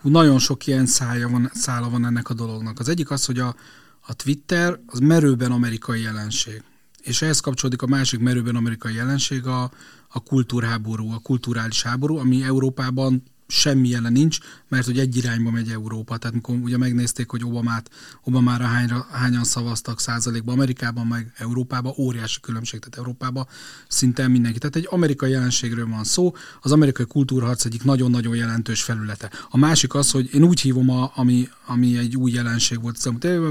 nagyon 0.01 0.39
sok 0.39 0.67
ilyen 0.67 0.85
szája 0.85 1.29
van, 1.29 1.51
szála 1.53 1.89
van 1.89 2.05
ennek 2.05 2.29
a 2.29 2.33
dolognak. 2.33 2.79
Az 2.79 2.89
egyik 2.89 3.11
az, 3.11 3.25
hogy 3.25 3.39
a, 3.39 3.55
a 3.99 4.13
Twitter 4.13 4.79
az 4.85 4.99
merőben 4.99 5.51
amerikai 5.51 6.01
jelenség. 6.01 6.63
És 7.01 7.21
ehhez 7.21 7.39
kapcsolódik 7.39 7.81
a 7.81 7.87
másik 7.87 8.19
merőben 8.19 8.55
amerikai 8.55 8.93
jelenség, 8.93 9.45
a, 9.45 9.71
a 10.07 10.23
kultúrháború, 10.23 11.11
a 11.11 11.19
kulturális 11.19 11.83
háború, 11.83 12.17
ami 12.17 12.43
Európában 12.43 13.23
semmi 13.51 13.89
jelen 13.89 14.11
nincs, 14.11 14.37
mert 14.67 14.85
hogy 14.85 14.99
egy 14.99 15.15
irányba 15.15 15.51
megy 15.51 15.69
Európa. 15.69 16.17
Tehát 16.17 16.35
mikor 16.35 16.55
ugye 16.55 16.77
megnézték, 16.77 17.29
hogy 17.29 17.43
Obamát, 17.43 17.89
Obamára 18.23 18.65
hányra, 18.65 19.07
hányan 19.11 19.43
szavaztak 19.43 19.99
százalékban 19.99 20.53
Amerikában, 20.55 21.07
meg 21.07 21.33
Európában, 21.37 21.93
óriási 21.97 22.39
különbség, 22.41 22.79
tehát 22.79 22.97
Európában 22.97 23.47
szinte 23.87 24.27
mindenki. 24.27 24.57
Tehát 24.57 24.75
egy 24.75 24.87
amerikai 24.89 25.31
jelenségről 25.31 25.87
van 25.87 26.03
szó, 26.03 26.35
az 26.61 26.71
amerikai 26.71 27.05
kultúrharc 27.05 27.65
egyik 27.65 27.83
nagyon-nagyon 27.83 28.35
jelentős 28.35 28.81
felülete. 28.81 29.31
A 29.49 29.57
másik 29.57 29.93
az, 29.93 30.11
hogy 30.11 30.33
én 30.33 30.43
úgy 30.43 30.59
hívom, 30.59 30.89
a, 30.89 31.11
ami, 31.15 31.49
ami 31.65 31.97
egy 31.97 32.15
új 32.15 32.31
jelenség 32.31 32.81
volt, 32.81 33.03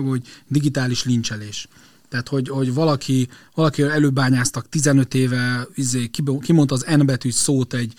hogy 0.04 0.22
digitális 0.46 1.04
lincselés. 1.04 1.68
Tehát, 2.08 2.28
hogy, 2.28 2.48
hogy 2.48 2.74
valaki, 2.74 3.28
valaki 3.54 3.82
előbányáztak 3.82 4.68
15 4.68 5.14
éve, 5.14 5.66
izé, 5.74 6.10
kimondta 6.40 6.74
az 6.74 6.86
N 6.96 7.04
betű 7.04 7.30
szót 7.30 7.74
egy, 7.74 7.92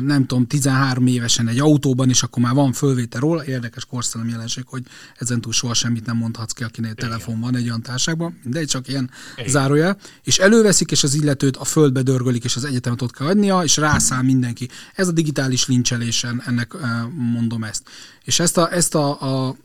nem 0.00 0.26
tudom, 0.26 0.46
13 0.46 1.06
évesen 1.06 1.48
egy 1.48 1.58
autóban, 1.58 2.08
és 2.08 2.22
akkor 2.22 2.42
már 2.42 2.54
van 2.54 2.72
fölvétel 2.72 3.20
róla. 3.20 3.44
Érdekes 3.44 3.84
korszellem 3.84 4.28
jelenség, 4.28 4.64
hogy 4.66 4.82
ezentúl 5.18 5.52
soha 5.52 5.74
semmit 5.74 6.06
nem 6.06 6.16
mondhatsz 6.16 6.52
ki, 6.52 6.64
akinél 6.64 6.90
Igen. 6.90 7.08
telefon 7.08 7.40
van 7.40 7.56
egy 7.56 7.64
olyan 7.64 7.82
társágban, 7.82 8.38
de 8.44 8.64
csak 8.64 8.88
ilyen 8.88 9.10
Igen. 9.36 9.50
zárója. 9.50 9.96
És 10.22 10.38
előveszik, 10.38 10.90
és 10.90 11.02
az 11.02 11.14
illetőt 11.14 11.56
a 11.56 11.64
földbe 11.64 12.02
dörgölik, 12.02 12.44
és 12.44 12.56
az 12.56 12.64
egyetemet 12.64 13.02
ott 13.02 13.16
kell 13.16 13.26
adnia, 13.26 13.62
és 13.62 13.76
rászáll 13.76 14.22
mindenki. 14.22 14.68
Ez 14.94 15.08
a 15.08 15.12
digitális 15.12 15.66
lincselésen, 15.66 16.42
ennek 16.46 16.74
mondom 17.16 17.64
ezt. 17.64 17.82
És 18.24 18.40
ezt 18.40 18.56
a, 18.56 18.72
ezt 18.72 18.94
a, 18.94 19.20
a 19.48 19.56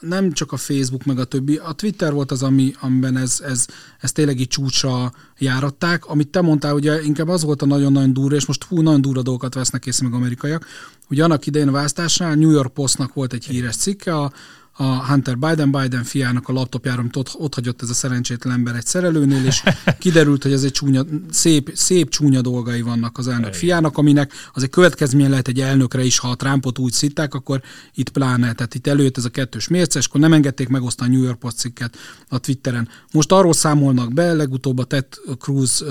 nem 0.00 0.32
csak 0.32 0.52
a 0.52 0.56
Facebook, 0.56 1.04
meg 1.04 1.18
a 1.18 1.24
többi, 1.24 1.56
a 1.56 1.72
Twitter 1.72 2.12
volt 2.12 2.30
az, 2.30 2.42
ami, 2.42 2.74
amiben 2.80 3.16
ez, 3.16 3.40
ez, 3.44 3.66
ez 4.00 4.12
tényleg 4.12 4.40
így 4.40 4.48
csúcsra 4.48 5.12
járatták. 5.38 6.06
Amit 6.06 6.28
te 6.28 6.40
mondtál, 6.40 6.74
ugye 6.74 7.02
inkább 7.02 7.28
az 7.28 7.44
volt 7.44 7.62
a 7.62 7.66
nagyon-nagyon 7.66 8.12
durva, 8.12 8.36
és 8.36 8.46
most 8.46 8.64
hú, 8.64 8.80
nagyon 8.80 9.00
durva 9.00 9.22
dolgokat 9.22 9.54
vesznek 9.54 9.86
észre 9.86 10.08
meg 10.08 10.14
amerikaiak. 10.14 10.66
Ugye 11.10 11.24
annak 11.24 11.46
idején 11.46 11.68
a 11.68 11.72
választásnál 11.72 12.34
New 12.34 12.50
York 12.50 12.72
Postnak 12.72 13.14
volt 13.14 13.32
egy 13.32 13.44
híres 13.44 13.76
cikke, 13.76 14.16
a, 14.16 14.32
a 14.80 15.06
Hunter 15.06 15.38
Biden, 15.38 15.70
Biden 15.70 16.04
fiának 16.04 16.48
a 16.48 16.52
laptopjára, 16.52 17.00
amit 17.00 17.16
ott, 17.16 17.34
ott 17.38 17.54
hagyott 17.54 17.82
ez 17.82 17.90
a 17.90 17.94
szerencsétlen 17.94 18.54
ember 18.54 18.74
egy 18.74 18.86
szerelőnél, 18.86 19.44
és 19.44 19.62
kiderült, 19.98 20.42
hogy 20.42 20.52
ez 20.52 20.62
egy 20.62 20.72
csúnya, 20.72 21.04
szép, 21.30 21.70
szép 21.74 22.10
csúnya 22.10 22.40
dolgai 22.40 22.82
vannak 22.82 23.18
az 23.18 23.28
elnök 23.28 23.54
fiának, 23.54 23.98
aminek 23.98 24.32
az 24.52 24.62
egy 24.62 24.70
következmény 24.70 25.30
lehet 25.30 25.48
egy 25.48 25.60
elnökre 25.60 26.02
is, 26.04 26.18
ha 26.18 26.28
a 26.28 26.34
Trumpot 26.34 26.78
úgy 26.78 26.92
szitták, 26.92 27.34
akkor 27.34 27.62
itt 27.94 28.10
pláne, 28.10 28.52
tehát 28.52 28.74
itt 28.74 28.86
előtt 28.86 29.16
ez 29.16 29.24
a 29.24 29.28
kettős 29.28 29.68
mérce, 29.68 29.98
és 29.98 30.06
akkor 30.06 30.20
nem 30.20 30.32
engedték 30.32 30.68
megosztani 30.68 31.10
a 31.10 31.16
New 31.16 31.26
York 31.26 31.38
Post 31.38 31.56
cikket 31.56 31.96
a 32.28 32.38
Twitteren. 32.38 32.88
Most 33.12 33.32
arról 33.32 33.52
számolnak 33.52 34.12
be, 34.12 34.32
legutóbb 34.32 34.78
a 34.78 34.84
Ted 34.84 35.06
Cruz 35.38 35.84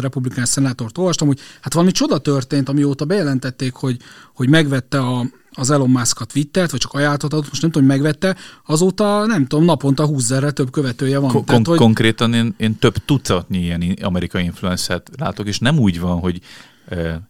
republikán 0.00 0.44
szenátort 0.44 0.98
olvastam, 0.98 1.26
hogy 1.28 1.40
hát 1.60 1.74
valami 1.74 1.92
csoda 1.92 2.18
történt, 2.18 2.68
amióta 2.68 3.04
bejelentették, 3.04 3.74
hogy, 3.74 3.96
hogy 4.34 4.48
megvette 4.48 4.98
a, 4.98 5.26
az 5.58 5.70
Elon 5.70 5.90
Musk 5.90 6.20
a 6.20 6.24
Twittert, 6.24 6.70
vagy 6.70 6.80
csak 6.80 6.92
ajánlhatott, 6.92 7.48
most 7.48 7.62
nem 7.62 7.70
tudom, 7.70 7.88
hogy 7.88 7.96
megvette, 7.96 8.36
azóta 8.66 9.26
nem 9.26 9.46
tudom, 9.46 9.64
naponta 9.64 10.06
20 10.06 10.32
több 10.52 10.70
követője 10.70 11.18
van. 11.18 11.30
Kon- 11.30 11.46
Tehát, 11.46 11.66
hogy... 11.66 11.78
Konkrétan 11.78 12.34
én, 12.34 12.54
én 12.56 12.78
több 12.78 12.94
tucatnyi 13.04 13.58
ilyen 13.58 13.96
amerikai 14.02 14.44
influencert 14.44 15.10
látok, 15.18 15.46
és 15.46 15.58
nem 15.58 15.78
úgy 15.78 16.00
van, 16.00 16.18
hogy 16.18 16.40
e, 16.88 17.28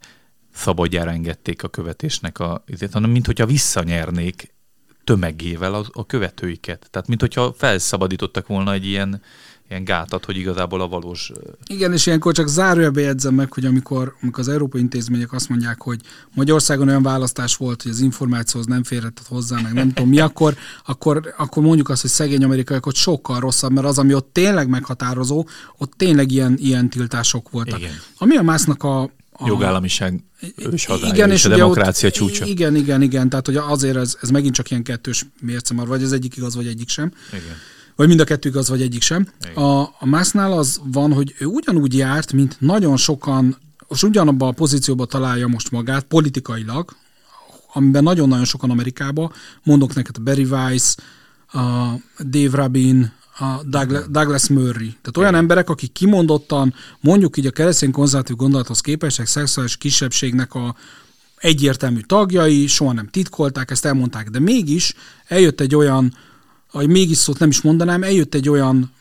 szabadjára 0.55 1.11
engedték 1.11 1.62
a 1.62 1.68
követésnek 1.68 2.39
a, 2.39 2.64
hanem 2.93 3.11
mint 3.11 3.26
hogyha 3.26 3.47
visszanyernék 3.47 4.55
tömegével 5.05 5.74
a, 5.74 5.85
a 5.93 6.07
követőiket. 6.07 6.89
Tehát, 6.91 7.09
mint 7.09 7.20
hogyha 7.20 7.55
felszabadítottak 7.57 8.47
volna 8.47 8.72
egy 8.72 8.87
ilyen 8.87 9.22
ilyen 9.69 9.85
gátat, 9.85 10.25
hogy 10.25 10.37
igazából 10.37 10.81
a 10.81 10.89
valós... 10.89 11.33
Igen, 11.66 11.93
és 11.93 12.07
ilyenkor 12.07 12.35
csak 12.35 12.49
zárójelbe 12.49 13.01
jegyzem 13.01 13.35
meg, 13.35 13.53
hogy 13.53 13.64
amikor, 13.64 14.14
amikor 14.23 14.41
az 14.41 14.49
európai 14.49 14.81
intézmények 14.81 15.33
azt 15.33 15.49
mondják, 15.49 15.83
hogy 15.83 16.01
Magyarországon 16.35 16.89
olyan 16.89 17.03
választás 17.03 17.57
volt, 17.57 17.83
hogy 17.83 17.91
az 17.91 18.01
információhoz 18.01 18.66
nem 18.66 18.83
férhetett 18.85 19.27
hozzá, 19.27 19.61
meg 19.61 19.73
nem 19.73 19.93
tudom 19.93 20.09
mi, 20.09 20.21
akkor, 20.21 20.57
akkor, 20.87 21.35
akkor 21.37 21.62
mondjuk 21.62 21.89
azt, 21.89 22.01
hogy 22.01 22.11
szegény 22.11 22.45
amerikaiak 22.45 22.87
ott 22.87 22.95
sokkal 22.95 23.41
rosszabb, 23.41 23.73
mert 23.73 23.87
az, 23.87 23.99
ami 23.99 24.14
ott 24.14 24.33
tényleg 24.33 24.69
meghatározó, 24.69 25.47
ott 25.77 25.93
tényleg 25.97 26.31
ilyen, 26.31 26.57
ilyen 26.59 26.89
tiltások 26.89 27.51
voltak. 27.51 27.79
Igen. 27.79 27.93
Ami 28.19 28.37
a 28.37 28.43
másznak 28.43 28.83
a, 28.83 29.03
a 29.33 29.47
jogállamiság 29.47 30.25
ős 30.57 30.87
hazája, 30.87 31.14
igen, 31.14 31.31
és, 31.31 31.45
és 31.45 31.45
a 31.45 31.57
demokrácia 31.57 32.09
ott, 32.09 32.14
csúcsa. 32.14 32.45
Igen, 32.47 32.75
igen, 32.75 33.03
igen, 33.03 33.29
tehát 33.29 33.47
hogy 33.47 33.57
azért 33.57 33.97
ez, 33.97 34.16
ez 34.21 34.31
megint 34.31 34.55
csak 34.55 34.71
ilyen 34.71 34.83
kettős 34.83 35.27
mérce, 35.41 35.75
vagy 35.75 36.03
az 36.03 36.12
egyik 36.12 36.37
igaz, 36.37 36.55
vagy 36.55 36.66
egyik 36.66 36.89
sem. 36.89 37.12
Igen 37.33 37.57
vagy 37.99 38.09
mind 38.09 38.20
a 38.20 38.24
kettő 38.24 38.49
igaz, 38.49 38.68
vagy 38.68 38.82
egyik 38.82 39.03
sem. 39.03 39.28
A, 39.55 39.80
a 39.80 40.05
Másznál 40.05 40.53
az 40.53 40.80
van, 40.84 41.12
hogy 41.12 41.34
ő 41.38 41.44
ugyanúgy 41.44 41.96
járt, 41.96 42.32
mint 42.32 42.57
nagyon 42.61 42.96
sokan, 42.96 43.57
és 43.88 44.03
ugyanabban 44.03 44.49
a 44.49 44.53
pozícióban 44.53 45.09
találja 45.09 45.46
most 45.46 45.70
magát 45.70 46.05
politikailag, 46.05 46.96
amiben 47.72 48.03
nagyon-nagyon 48.03 48.44
sokan 48.44 48.70
Amerikában, 48.70 49.32
mondok 49.62 49.94
neked 49.94 50.14
a 50.18 50.20
Barry 50.20 50.44
Weiss, 50.44 50.94
a 51.53 51.92
Dave 52.24 52.57
Rabin, 52.57 53.12
a 53.38 53.62
Douglas 54.09 54.49
Murray. 54.49 54.88
Tehát 54.88 55.16
olyan 55.16 55.34
emberek, 55.34 55.70
akik 55.70 55.92
kimondottan, 55.92 56.74
mondjuk 57.01 57.36
így 57.36 57.46
a 57.46 57.51
keresztény 57.51 57.90
konzervatív 57.90 58.36
gondolathoz 58.36 58.80
képesek, 58.80 59.26
szexuális 59.26 59.76
kisebbségnek 59.76 60.55
a 60.55 60.74
egyértelmű 61.36 62.01
tagjai, 62.01 62.66
soha 62.66 62.92
nem 62.92 63.09
titkolták, 63.09 63.70
ezt 63.70 63.84
elmondták, 63.84 64.30
de 64.30 64.38
mégis 64.38 64.94
eljött 65.26 65.61
egy 65.61 65.74
olyan 65.74 66.12
hogy 66.71 66.89
mégis 66.89 67.16
szót 67.16 67.39
nem 67.39 67.49
is 67.49 67.61
mondanám, 67.61 68.03
eljött 68.03 68.35
egy 68.35 68.49
olyan 68.49 68.93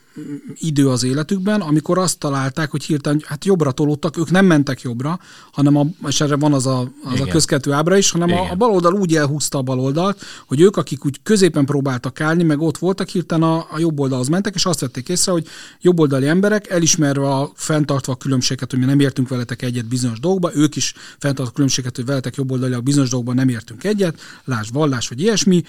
idő 0.54 0.88
az 0.88 1.02
életükben, 1.02 1.60
amikor 1.60 1.98
azt 1.98 2.18
találták, 2.18 2.70
hogy 2.70 2.84
hirtelen 2.84 3.22
hát 3.24 3.44
jobbra 3.44 3.72
tolódtak, 3.72 4.18
ők 4.18 4.30
nem 4.30 4.46
mentek 4.46 4.80
jobbra, 4.80 5.18
hanem 5.52 5.76
a, 5.76 5.86
és 6.06 6.20
erre 6.20 6.36
van 6.36 6.52
az 6.52 6.66
a, 6.66 6.92
az 7.04 7.20
a 7.20 7.24
közkettő 7.24 7.72
ábra 7.72 7.96
is, 7.96 8.10
hanem 8.10 8.32
a, 8.32 8.50
a 8.50 8.54
baloldal 8.54 8.92
úgy 8.92 9.16
elhúzta 9.16 9.58
a 9.58 9.62
baloldalt, 9.62 10.22
hogy 10.46 10.60
ők, 10.60 10.76
akik 10.76 11.04
úgy 11.04 11.20
középen 11.22 11.64
próbáltak 11.64 12.20
állni, 12.20 12.42
meg 12.42 12.60
ott 12.60 12.78
voltak, 12.78 13.08
hirtelen 13.08 13.48
a, 13.48 13.56
a 13.70 13.78
jobb 13.78 14.00
oldalhoz 14.00 14.28
mentek, 14.28 14.54
és 14.54 14.66
azt 14.66 14.80
vették 14.80 15.08
észre, 15.08 15.32
hogy 15.32 15.46
jobboldali 15.80 16.26
emberek 16.26 16.70
elismerve 16.70 17.28
a 17.28 17.52
fenntartva 17.54 18.12
a 18.12 18.16
különbséget, 18.16 18.70
hogy 18.70 18.80
mi 18.80 18.84
nem 18.84 19.00
értünk 19.00 19.28
veletek 19.28 19.62
egyet 19.62 19.86
bizonyos 19.86 20.20
dolgokba, 20.20 20.54
ők 20.54 20.76
is 20.76 20.94
fenntartva 21.18 21.50
a 21.50 21.54
különbséget, 21.54 21.96
hogy 21.96 22.04
veletek 22.04 22.34
jobboldaliak 22.34 22.82
bizonyos 22.82 23.08
dolgokban 23.08 23.36
nem 23.36 23.48
értünk 23.48 23.84
egyet, 23.84 24.20
lásd 24.44 24.72
vallás 24.72 25.08
vagy 25.08 25.20
ilyesmi, 25.20 25.62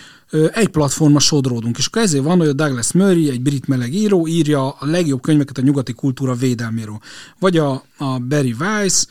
egy 0.54 0.68
platforma 0.68 1.20
sodródunk. 1.20 1.78
És 1.78 1.86
akkor 1.86 2.02
ezért 2.02 2.24
van, 2.24 2.38
hogy 2.38 2.48
a 2.48 2.54
Douglas 2.54 2.92
Murray, 2.92 3.30
egy 3.30 3.42
brit 3.42 3.68
meleg 3.68 3.94
író, 3.94 4.28
írja 4.40 4.70
a 4.70 4.86
legjobb 4.86 5.22
könyveket 5.22 5.58
a 5.58 5.62
nyugati 5.62 5.94
kultúra 5.94 6.34
védelméről. 6.34 7.00
Vagy 7.40 7.58
a, 7.58 7.84
a 7.98 8.20
Barry 8.20 8.56
Weiss, 8.60 9.06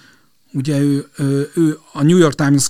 ugye 0.52 0.78
ő, 0.78 1.06
ő, 1.54 1.78
a 1.92 2.02
New 2.02 2.16
York, 2.16 2.34
Times, 2.34 2.68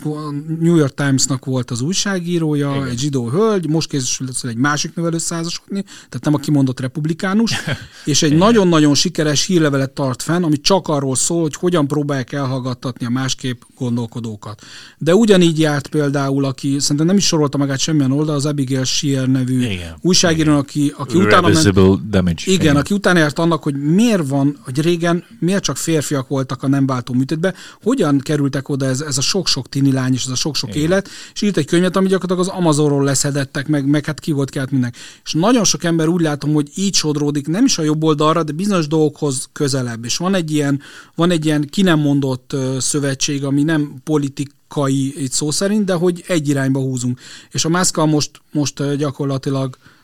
New 0.61 0.76
York 0.76 0.95
Times-nak 0.95 1.45
volt 1.45 1.70
az 1.70 1.81
újságírója, 1.81 2.74
Igen. 2.74 2.89
egy 2.89 2.99
zsidó 2.99 3.29
hölgy, 3.29 3.68
most 3.68 3.89
készül 3.89 4.29
egy 4.43 4.57
másik 4.57 4.95
nővel 4.95 5.12
összeházasodni, 5.12 5.83
tehát 5.83 6.24
nem 6.24 6.35
a 6.35 6.39
kimondott 6.39 6.81
republikánus, 6.81 7.53
és 8.05 8.22
egy 8.22 8.37
nagyon-nagyon 8.37 8.95
sikeres 8.95 9.45
hírlevelet 9.45 9.91
tart 9.91 10.22
fenn, 10.22 10.43
ami 10.43 10.61
csak 10.61 10.89
arról 10.89 11.16
szól, 11.16 11.41
hogy 11.41 11.55
hogyan 11.55 11.87
próbálják 11.87 12.33
elhallgattatni 12.33 13.07
a 13.07 13.11
másképp 13.11 13.61
gondolkodókat. 13.76 14.62
De 14.99 15.14
ugyanígy 15.14 15.59
járt 15.59 15.87
például, 15.87 16.45
aki 16.45 16.76
szerintem 16.79 17.07
nem 17.07 17.16
is 17.16 17.26
sorolta 17.26 17.59
magát 17.59 17.79
semmilyen 17.79 18.12
oldal, 18.12 18.35
az 18.35 18.47
Abigail 18.47 18.85
Shear 18.85 19.29
nevű 19.29 19.62
Igen. 19.62 19.97
újságíró, 20.01 20.57
aki, 20.57 20.93
aki 20.97 21.16
utána 21.16 21.49
ment, 21.49 22.11
damage. 22.11 22.43
Igen, 22.45 22.61
Igen, 22.61 22.76
aki 22.76 22.95
utána 22.95 23.18
járt 23.18 23.39
annak, 23.39 23.62
hogy 23.62 23.74
miért 23.74 24.29
van, 24.29 24.59
hogy 24.64 24.81
régen 24.81 25.24
miért 25.39 25.62
csak 25.62 25.76
férfiak 25.76 26.29
voltak 26.29 26.62
a 26.62 26.68
nem 26.68 26.87
váltó 26.87 27.14
műtétbe, 27.14 27.55
hogyan 27.83 28.19
kerültek 28.19 28.69
oda 28.69 28.87
ez, 28.87 29.01
ez 29.01 29.19
a 29.19 29.21
sok-sok 29.21 29.69
tini 29.69 29.93
lány 29.93 30.12
és 30.12 30.25
ez 30.25 30.31
a 30.31 30.35
sok-sok 30.35 30.69
Igen. 30.69 30.83
élet, 30.83 31.09
és 31.35 31.43
írt 31.43 31.57
egy 31.57 31.66
könyvet, 31.66 31.97
ami 31.97 32.09
gyakorlatilag 32.09 32.51
az 32.51 32.59
Amazonról 32.59 33.05
leszedettek, 33.05 33.69
meg, 33.69 33.87
meg 33.87 34.05
hát 34.05 34.21
ki 34.21 34.33
volt 34.33 34.51
kelt 34.51 34.71
mindenki. 34.71 34.99
És 35.25 35.33
nagyon 35.33 35.64
sok 35.64 35.85
ember 35.85 36.09
úgy 36.09 36.21
látom, 36.21 36.53
hogy 36.53 36.71
így 36.75 36.95
sodródik, 36.95 37.47
nem 37.47 37.64
is 37.64 37.79
a 37.79 37.83
jobb 37.83 38.05
oldalra, 38.05 38.43
de 38.43 38.53
bizonyos 38.53 38.87
dolgokhoz 38.87 39.49
közelebb. 39.53 40.05
És 40.05 40.16
van 40.16 40.35
egy 40.35 40.51
ilyen, 40.51 40.81
van 41.14 41.31
egy 41.31 41.45
ilyen 41.45 41.69
ki 41.71 41.83
nem 41.83 41.99
mondott 41.99 42.57
szövetség, 42.79 43.45
ami 43.45 43.62
nem 43.62 43.95
politikai 44.05 45.23
itt 45.23 45.33
szó 45.33 45.51
szerint, 45.51 45.85
de 45.85 45.93
hogy 45.93 46.25
egy 46.27 46.49
irányba 46.49 46.81
húzunk. 46.81 47.21
És 47.51 47.64
a 47.64 47.69
mászkal 47.69 48.07
most, 48.07 48.31
most 48.53 48.97
gyakorlatilag 48.97 49.77
Uh, 49.77 49.97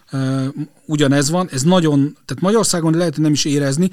ugyanez 0.86 1.30
van, 1.30 1.48
ez 1.52 1.62
nagyon, 1.62 2.16
tehát 2.24 2.42
Magyarországon 2.42 2.94
lehet, 2.94 3.16
nem 3.16 3.32
is 3.32 3.44
érezni. 3.44 3.90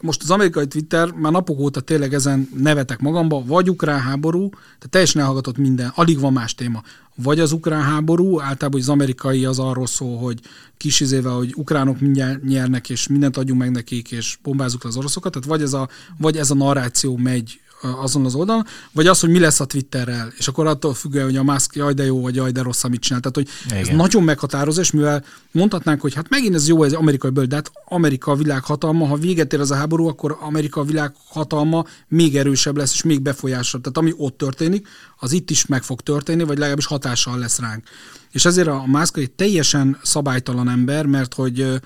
Most 0.00 0.22
az 0.22 0.30
amerikai 0.30 0.66
Twitter 0.66 1.10
már 1.10 1.32
napok 1.32 1.58
óta 1.58 1.80
tényleg 1.80 2.14
ezen 2.14 2.48
nevetek 2.56 2.98
magamba, 2.98 3.42
vagy 3.46 3.70
ukrán 3.70 4.00
háború, 4.00 4.48
tehát 4.50 4.88
teljesen 4.90 5.20
elhallgatott 5.20 5.56
minden, 5.56 5.92
alig 5.94 6.20
van 6.20 6.32
más 6.32 6.54
téma. 6.54 6.82
Vagy 7.14 7.40
az 7.40 7.52
ukrán 7.52 7.82
háború, 7.82 8.40
általában 8.40 8.80
az 8.80 8.88
amerikai 8.88 9.44
az 9.44 9.58
arról 9.58 9.86
szól, 9.86 10.18
hogy 10.18 10.40
kisizével, 10.76 11.32
hogy 11.32 11.52
ukránok 11.56 12.00
mindjárt 12.00 12.42
nyernek, 12.42 12.90
és 12.90 13.08
mindent 13.08 13.36
adjunk 13.36 13.60
meg 13.60 13.70
nekik, 13.70 14.12
és 14.12 14.38
bombázzuk 14.42 14.84
az 14.84 14.96
oroszokat, 14.96 15.32
tehát 15.32 15.48
vagy 15.48 15.62
ez 15.62 15.72
a, 15.72 15.88
vagy 16.18 16.36
ez 16.36 16.50
a 16.50 16.54
narráció 16.54 17.16
megy 17.16 17.60
azon 17.80 18.24
az 18.24 18.34
oldalon, 18.34 18.66
vagy 18.92 19.06
az, 19.06 19.20
hogy 19.20 19.30
mi 19.30 19.38
lesz 19.38 19.60
a 19.60 19.64
Twitterrel, 19.64 20.32
és 20.36 20.48
akkor 20.48 20.66
attól 20.66 20.94
függően, 20.94 21.24
hogy 21.24 21.36
a 21.36 21.42
Musk 21.42 21.74
jaj 21.74 21.92
de 21.92 22.04
jó, 22.04 22.20
vagy 22.20 22.34
jaj 22.34 22.50
de 22.50 22.62
rossz, 22.62 22.84
amit 22.84 23.00
csinál. 23.00 23.20
Tehát, 23.20 23.36
hogy 23.36 23.48
Igen. 23.66 23.78
ez 23.78 23.96
nagyon 23.96 24.22
meghatározó, 24.22 24.80
és 24.80 24.90
mivel 24.90 25.24
mondhatnánk, 25.50 26.00
hogy 26.00 26.14
hát 26.14 26.28
megint 26.28 26.54
ez 26.54 26.68
jó, 26.68 26.82
ez 26.82 26.92
amerikai 26.92 27.30
ből, 27.30 27.44
de 27.44 27.54
hát 27.54 27.72
Amerika 27.84 28.30
a 28.30 28.34
világhatalma, 28.34 29.06
ha 29.06 29.16
véget 29.16 29.52
ér 29.52 29.60
az 29.60 29.70
a 29.70 29.74
háború, 29.74 30.06
akkor 30.06 30.38
Amerika 30.40 30.80
a 30.80 30.84
világhatalma 30.84 31.84
még 32.08 32.36
erősebb 32.36 32.76
lesz, 32.76 32.92
és 32.92 33.02
még 33.02 33.22
befolyásosabb. 33.22 33.80
Tehát 33.80 33.98
ami 33.98 34.12
ott 34.16 34.36
történik, 34.38 34.88
az 35.16 35.32
itt 35.32 35.50
is 35.50 35.66
meg 35.66 35.82
fog 35.82 36.00
történni, 36.00 36.42
vagy 36.42 36.58
legalábbis 36.58 36.86
hatással 36.86 37.38
lesz 37.38 37.58
ránk. 37.58 37.84
És 38.30 38.44
ezért 38.44 38.68
a 38.68 38.84
Musk 38.86 39.16
egy 39.16 39.30
teljesen 39.30 39.98
szabálytalan 40.02 40.68
ember, 40.68 41.06
mert 41.06 41.34
hogy 41.34 41.80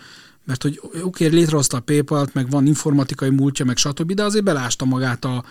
mert 0.47 0.63
hogy 0.63 0.81
oké, 0.83 1.01
okay, 1.03 1.29
létrehozta 1.39 1.77
a 1.77 1.81
PayPal-t, 1.81 2.35
meg 2.35 2.51
van 2.51 2.67
informatikai 2.67 3.31
múltja, 3.31 3.65
meg 3.65 3.77
stb., 3.77 4.13
de 4.13 4.23
azért 4.23 4.45
belásta 4.45 4.85
magát 4.85 5.25
a, 5.25 5.45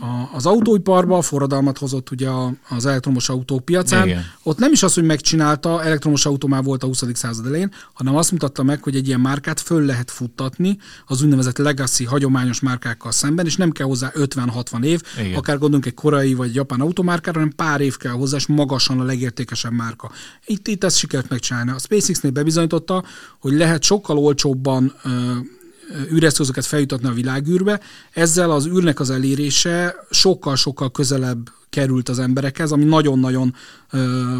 a, 0.00 0.34
az 0.36 0.46
autóiparba 0.46 1.22
forradalmat 1.22 1.78
hozott 1.78 2.10
ugye 2.10 2.28
az 2.68 2.86
elektromos 2.86 3.28
autók 3.28 3.64
piacán. 3.64 4.06
Igen. 4.06 4.24
Ott 4.42 4.58
nem 4.58 4.72
is 4.72 4.82
az, 4.82 4.94
hogy 4.94 5.04
megcsinálta, 5.04 5.82
elektromos 5.82 6.26
autó 6.26 6.48
már 6.48 6.62
volt 6.62 6.82
a 6.82 6.86
20. 6.86 7.04
század 7.12 7.46
elején, 7.46 7.72
hanem 7.92 8.16
azt 8.16 8.30
mutatta 8.30 8.62
meg, 8.62 8.82
hogy 8.82 8.96
egy 8.96 9.06
ilyen 9.06 9.20
márkát 9.20 9.60
föl 9.60 9.84
lehet 9.84 10.10
futtatni 10.10 10.78
az 11.06 11.22
úgynevezett 11.22 11.58
legacy 11.58 12.04
hagyományos 12.04 12.60
márkákkal 12.60 13.12
szemben, 13.12 13.46
és 13.46 13.56
nem 13.56 13.70
kell 13.70 13.86
hozzá 13.86 14.12
50-60 14.14 14.84
év, 14.84 15.02
Igen. 15.18 15.34
akár 15.34 15.58
gondolunk 15.58 15.86
egy 15.86 15.94
korai 15.94 16.34
vagy 16.34 16.54
japán 16.54 16.80
automárkára, 16.80 17.38
hanem 17.38 17.54
pár 17.56 17.80
év 17.80 17.96
kell 17.96 18.12
hozzá, 18.12 18.36
és 18.36 18.46
magasan 18.46 19.00
a 19.00 19.04
legértékesebb 19.04 19.72
márka. 19.72 20.10
Itt, 20.46 20.68
itt 20.68 20.84
ezt 20.84 20.96
sikert 20.96 21.28
megcsinálni. 21.28 21.70
A 21.70 21.78
SpaceX-nél 21.78 22.32
bebizonyította, 22.32 23.04
hogy 23.40 23.52
lehet 23.52 23.82
sokkal 23.82 24.18
olcsóbban 24.18 24.94
űreszközöket 26.12 26.66
feljutatni 26.66 27.08
a 27.08 27.12
világűrbe, 27.12 27.80
ezzel 28.12 28.50
az 28.50 28.66
űrnek 28.66 29.00
az 29.00 29.10
elérése 29.10 29.94
sokkal-sokkal 30.10 30.90
közelebb 30.90 31.50
került 31.72 32.08
az 32.08 32.18
emberekhez, 32.18 32.72
ami 32.72 32.84
nagyon-nagyon 32.84 33.54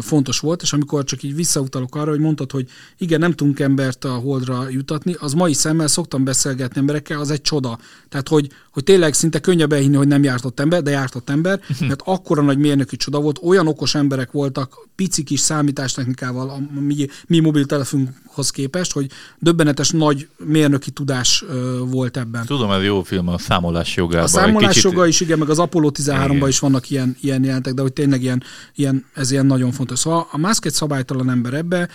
fontos 0.01 0.39
volt, 0.39 0.61
és 0.61 0.73
amikor 0.73 1.03
csak 1.03 1.23
így 1.23 1.35
visszautalok 1.35 1.95
arra, 1.95 2.09
hogy 2.09 2.19
mondtad, 2.19 2.51
hogy 2.51 2.69
igen, 2.97 3.19
nem 3.19 3.31
tudunk 3.31 3.59
embert 3.59 4.05
a 4.05 4.11
holdra 4.11 4.69
jutatni, 4.69 5.15
az 5.19 5.33
mai 5.33 5.53
szemmel 5.53 5.87
szoktam 5.87 6.23
beszélgetni 6.23 6.79
emberekkel, 6.79 7.19
az 7.19 7.31
egy 7.31 7.41
csoda. 7.41 7.79
Tehát, 8.09 8.27
hogy, 8.27 8.49
hogy 8.71 8.83
tényleg 8.83 9.13
szinte 9.13 9.39
könnyebb 9.39 9.71
elhinni, 9.71 9.95
hogy 9.95 10.07
nem 10.07 10.23
jártott 10.23 10.59
ember, 10.59 10.81
de 10.81 10.91
jártott 10.91 11.29
ember, 11.29 11.59
mert 11.79 12.01
akkora 12.05 12.41
nagy 12.41 12.57
mérnöki 12.57 12.95
csoda 12.95 13.19
volt, 13.19 13.39
olyan 13.43 13.67
okos 13.67 13.95
emberek 13.95 14.31
voltak, 14.31 14.87
pici 14.95 15.23
kis 15.23 15.39
számítástechnikával 15.39 16.49
a 16.49 16.79
mi, 16.79 17.07
mi 17.27 17.39
mobiltelefonhoz 17.39 18.49
képest, 18.51 18.91
hogy 18.91 19.11
döbbenetes 19.39 19.89
nagy 19.89 20.27
mérnöki 20.45 20.91
tudás 20.91 21.43
volt 21.85 22.17
ebben. 22.17 22.45
Tudom, 22.45 22.71
ez 22.71 22.83
jó 22.83 23.03
film 23.03 23.27
a 23.27 23.37
számolás 23.37 23.95
jogában. 23.95 24.23
A 24.23 24.27
számolás 24.27 24.67
kicsit... 24.67 24.91
joga 24.91 25.07
is, 25.07 25.19
igen, 25.19 25.37
meg 25.37 25.49
az 25.49 25.59
Apollo 25.59 25.89
13-ban 25.93 26.45
is 26.47 26.59
vannak 26.59 26.89
ilyen, 26.89 27.15
ilyen 27.23 27.43
jelentek, 27.43 27.73
de 27.73 27.81
hogy 27.81 27.93
tényleg 27.93 28.21
ilyen, 28.21 28.43
ilyen, 28.75 29.05
ez 29.13 29.31
ilyen 29.31 29.45
nagyon 29.45 29.71
fontos. 29.71 29.99
Szóval 29.99 30.27
a 30.31 30.37
Musk 30.37 30.65
egy 30.65 30.73
szabálytalan 30.73 31.29
ember 31.29 31.53
ebbe, 31.53 31.89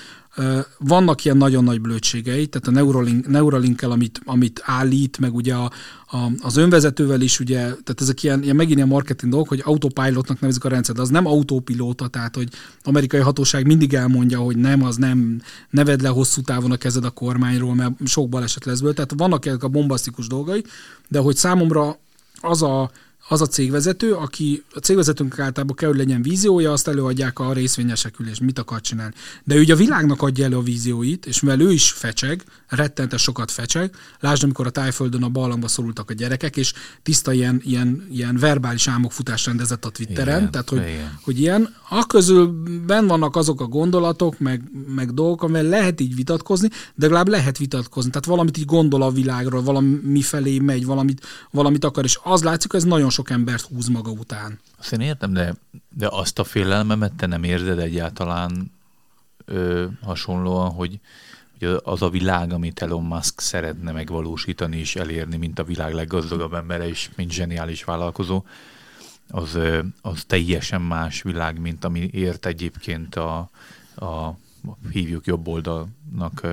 vannak 0.78 1.24
ilyen 1.24 1.36
nagyon 1.36 1.64
nagy 1.64 1.80
blödségei, 1.80 2.46
tehát 2.46 2.68
a 2.68 2.70
Neuralink, 2.70 3.26
Neuralinkkel, 3.26 3.90
amit, 3.90 4.20
amit 4.24 4.62
állít, 4.64 5.18
meg 5.18 5.34
ugye 5.34 5.54
a, 5.54 5.70
a, 6.06 6.16
az 6.40 6.56
önvezetővel 6.56 7.20
is, 7.20 7.40
ugye, 7.40 7.58
tehát 7.58 8.00
ezek 8.00 8.22
ilyen, 8.22 8.42
ilyen 8.42 8.56
megint 8.56 8.76
ilyen 8.76 8.88
marketing 8.88 9.30
dolgok, 9.32 9.48
hogy 9.48 9.62
autopilotnak 9.64 10.40
nevezik 10.40 10.64
a 10.64 10.68
rendszer, 10.68 10.94
de 10.94 11.00
az 11.00 11.08
nem 11.08 11.26
autopilóta, 11.26 12.08
tehát 12.08 12.34
hogy 12.36 12.48
amerikai 12.82 13.20
hatóság 13.20 13.66
mindig 13.66 13.94
elmondja, 13.94 14.38
hogy 14.38 14.56
nem, 14.56 14.82
az 14.82 14.96
nem, 14.96 15.40
neved 15.70 16.00
le 16.00 16.08
hosszú 16.08 16.40
távon 16.40 16.70
a 16.70 16.76
kezed 16.76 17.04
a 17.04 17.10
kormányról, 17.10 17.74
mert 17.74 17.92
sok 18.04 18.28
baleset 18.28 18.64
lesz 18.64 18.78
belőle. 18.78 18.94
Tehát 18.94 19.14
vannak 19.16 19.46
ezek 19.46 19.62
a 19.62 19.68
bombasztikus 19.68 20.26
dolgai, 20.26 20.64
de 21.08 21.18
hogy 21.18 21.36
számomra 21.36 21.98
az 22.40 22.62
a 22.62 22.90
az 23.28 23.40
a 23.40 23.46
cégvezető, 23.46 24.12
aki 24.12 24.64
a 24.74 24.78
cégvezetőnk 24.78 25.38
általában 25.38 25.76
kell, 25.76 25.88
hogy 25.88 25.98
legyen 25.98 26.22
víziója, 26.22 26.72
azt 26.72 26.88
előadják 26.88 27.38
a 27.38 27.52
részvényesek 27.52 28.18
ülés, 28.18 28.40
mit 28.40 28.58
akar 28.58 28.80
csinálni. 28.80 29.14
De 29.44 29.54
ő 29.54 29.60
ugye 29.60 29.72
a 29.72 29.76
világnak 29.76 30.22
adja 30.22 30.44
elő 30.44 30.56
a 30.56 30.62
vízióit, 30.62 31.26
és 31.26 31.40
mivel 31.40 31.60
ő 31.60 31.72
is 31.72 31.90
fecseg, 31.90 32.44
rettente 32.68 33.16
sokat 33.16 33.50
fecseg, 33.50 33.94
lásd, 34.20 34.42
amikor 34.42 34.66
a 34.66 34.70
tájföldön 34.70 35.22
a 35.22 35.28
ballangba 35.28 35.68
szorultak 35.68 36.10
a 36.10 36.12
gyerekek, 36.12 36.56
és 36.56 36.72
tiszta 37.02 37.32
ilyen, 37.32 37.60
ilyen, 37.64 38.06
ilyen 38.10 38.36
verbális 38.36 38.88
álmokfutás 38.88 39.46
rendezett 39.46 39.84
a 39.84 39.90
Twitteren, 39.90 40.38
igen, 40.38 40.50
tehát 40.50 40.68
hogy, 40.68 40.78
igen. 40.78 41.18
hogy 41.22 41.40
ilyen, 41.40 41.74
a 41.88 42.06
közül 42.06 42.62
ben 42.86 43.06
vannak 43.06 43.36
azok 43.36 43.60
a 43.60 43.66
gondolatok, 43.66 44.38
meg, 44.38 44.62
meg 44.94 45.14
dolgok, 45.14 45.42
amivel 45.42 45.62
lehet 45.62 46.00
így 46.00 46.14
vitatkozni, 46.14 46.68
de 46.68 47.06
legalább 47.06 47.28
lehet 47.28 47.58
vitatkozni. 47.58 48.10
Tehát 48.10 48.26
valamit 48.26 48.58
így 48.58 48.64
gondol 48.64 49.02
a 49.02 49.10
világról, 49.10 49.62
valami 49.62 50.22
felé 50.22 50.58
megy, 50.58 50.86
valamit, 50.86 51.26
valamit 51.50 51.84
akar, 51.84 52.04
és 52.04 52.18
az 52.22 52.42
látszik, 52.42 52.70
hogy 52.70 52.80
ez 52.80 52.86
nagyon 52.86 53.10
sok 53.18 53.30
embert 53.30 53.62
húz 53.62 53.88
maga 53.88 54.10
után. 54.10 54.58
Azt 54.78 54.92
én 54.92 55.00
értem, 55.00 55.32
de, 55.32 55.54
de 55.96 56.08
azt 56.10 56.38
a 56.38 56.44
félelmemet 56.44 57.12
te 57.12 57.26
nem 57.26 57.42
érzed 57.42 57.78
egyáltalán 57.78 58.72
ö, 59.44 59.86
hasonlóan, 60.02 60.70
hogy, 60.70 61.00
hogy 61.58 61.80
az 61.84 62.02
a 62.02 62.10
világ, 62.10 62.52
amit 62.52 62.82
Elon 62.82 63.02
Musk 63.02 63.40
szeretne 63.40 63.92
megvalósítani 63.92 64.76
és 64.76 64.96
elérni, 64.96 65.36
mint 65.36 65.58
a 65.58 65.64
világ 65.64 65.94
leggazdagabb 65.94 66.54
embere 66.54 66.88
és 66.88 67.10
mint 67.16 67.30
zseniális 67.30 67.84
vállalkozó, 67.84 68.44
az, 69.28 69.58
az 70.00 70.24
teljesen 70.26 70.80
más 70.80 71.22
világ, 71.22 71.60
mint 71.60 71.84
ami 71.84 72.10
ért 72.12 72.46
egyébként 72.46 73.14
a, 73.14 73.50
a 73.96 74.38
hívjuk 74.92 75.26
jobb 75.26 75.48
oldalnak 75.48 76.46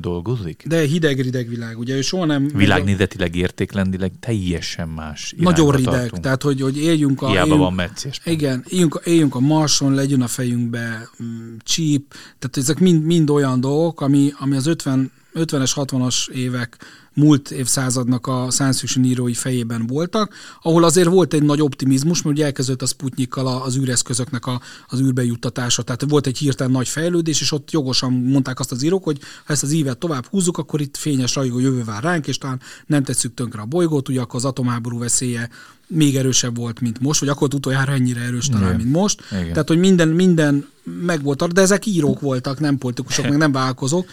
dolgozik. 0.00 0.64
De 0.66 0.80
hideg-rideg 0.80 1.48
világ, 1.48 1.78
ugye 1.78 1.96
ő 1.96 2.00
soha 2.00 2.24
nem... 2.24 2.48
Világnézetileg, 2.54 3.34
értéklendileg 3.34 4.12
teljesen 4.20 4.88
más. 4.88 5.34
Nagyon 5.38 5.70
rideg, 5.70 5.94
tartunk. 5.94 6.22
tehát 6.22 6.42
hogy, 6.42 6.60
hogy 6.60 6.78
éljünk 6.78 7.22
a... 7.22 7.28
Hiába 7.28 7.44
éljünk, 7.44 7.62
van 7.62 7.72
meccés. 7.72 8.20
Igen, 8.24 8.64
éljünk, 8.68 9.00
éljünk 9.04 9.34
a 9.34 9.40
Marson, 9.40 9.94
legyen 9.94 10.22
a 10.22 10.26
fejünkbe 10.26 11.08
mm, 11.22 11.56
csíp, 11.58 12.14
tehát 12.38 12.56
ezek 12.56 12.78
mind, 12.78 13.04
mind 13.04 13.30
olyan 13.30 13.60
dolgok, 13.60 14.00
ami, 14.00 14.32
ami 14.38 14.56
az 14.56 14.66
50 14.66 15.10
50-es, 15.34 15.72
60-as 15.74 16.28
évek 16.28 16.76
múlt 17.14 17.50
évszázadnak 17.50 18.26
a 18.26 18.46
science 18.50 18.78
fiction 18.78 19.04
írói 19.04 19.34
fejében 19.34 19.86
voltak, 19.86 20.34
ahol 20.62 20.84
azért 20.84 21.08
volt 21.08 21.34
egy 21.34 21.42
nagy 21.42 21.60
optimizmus, 21.60 22.22
mert 22.22 22.36
ugye 22.36 22.44
elkezdődött 22.44 22.82
a 22.82 22.86
Sputnikkal 22.86 23.62
az 23.62 23.76
űreszközöknek 23.76 24.46
a, 24.46 24.60
az 24.88 25.00
űrbe 25.00 25.24
juttatása, 25.24 25.82
tehát 25.82 26.04
volt 26.08 26.26
egy 26.26 26.38
hirtelen 26.38 26.72
nagy 26.72 26.88
fejlődés, 26.88 27.40
és 27.40 27.52
ott 27.52 27.70
jogosan 27.70 28.12
mondták 28.12 28.60
azt 28.60 28.72
az 28.72 28.82
írók, 28.82 29.04
hogy 29.04 29.18
ha 29.44 29.52
ezt 29.52 29.62
az 29.62 29.72
ívet 29.72 29.98
tovább 29.98 30.26
húzzuk, 30.26 30.58
akkor 30.58 30.80
itt 30.80 30.96
fényes 30.96 31.34
rajgó 31.34 31.58
jövő 31.58 31.84
vár 31.84 32.02
ránk, 32.02 32.26
és 32.26 32.38
talán 32.38 32.60
nem 32.86 33.04
tetszük 33.04 33.34
tönkre 33.34 33.60
a 33.60 33.64
bolygót, 33.64 34.08
ugye 34.08 34.20
akkor 34.20 34.36
az 34.36 34.44
atomháború 34.44 34.98
veszélye 34.98 35.48
még 35.86 36.16
erősebb 36.16 36.56
volt, 36.56 36.80
mint 36.80 37.00
most, 37.00 37.20
vagy 37.20 37.28
akkor 37.28 37.54
utoljára 37.54 37.92
ennyire 37.92 38.20
erős 38.20 38.46
talán, 38.46 38.64
Igen. 38.64 38.76
mint 38.76 38.92
most. 38.92 39.22
Igen. 39.30 39.52
Tehát, 39.52 39.68
hogy 39.68 39.78
minden, 39.78 40.08
minden 40.08 40.66
megvolt, 41.04 41.52
de 41.52 41.60
ezek 41.60 41.86
írók 41.86 42.20
voltak, 42.20 42.60
nem 42.60 42.78
politikusok, 42.78 43.28
meg 43.28 43.38
nem 43.38 43.52
vállalkozók. 43.52 44.06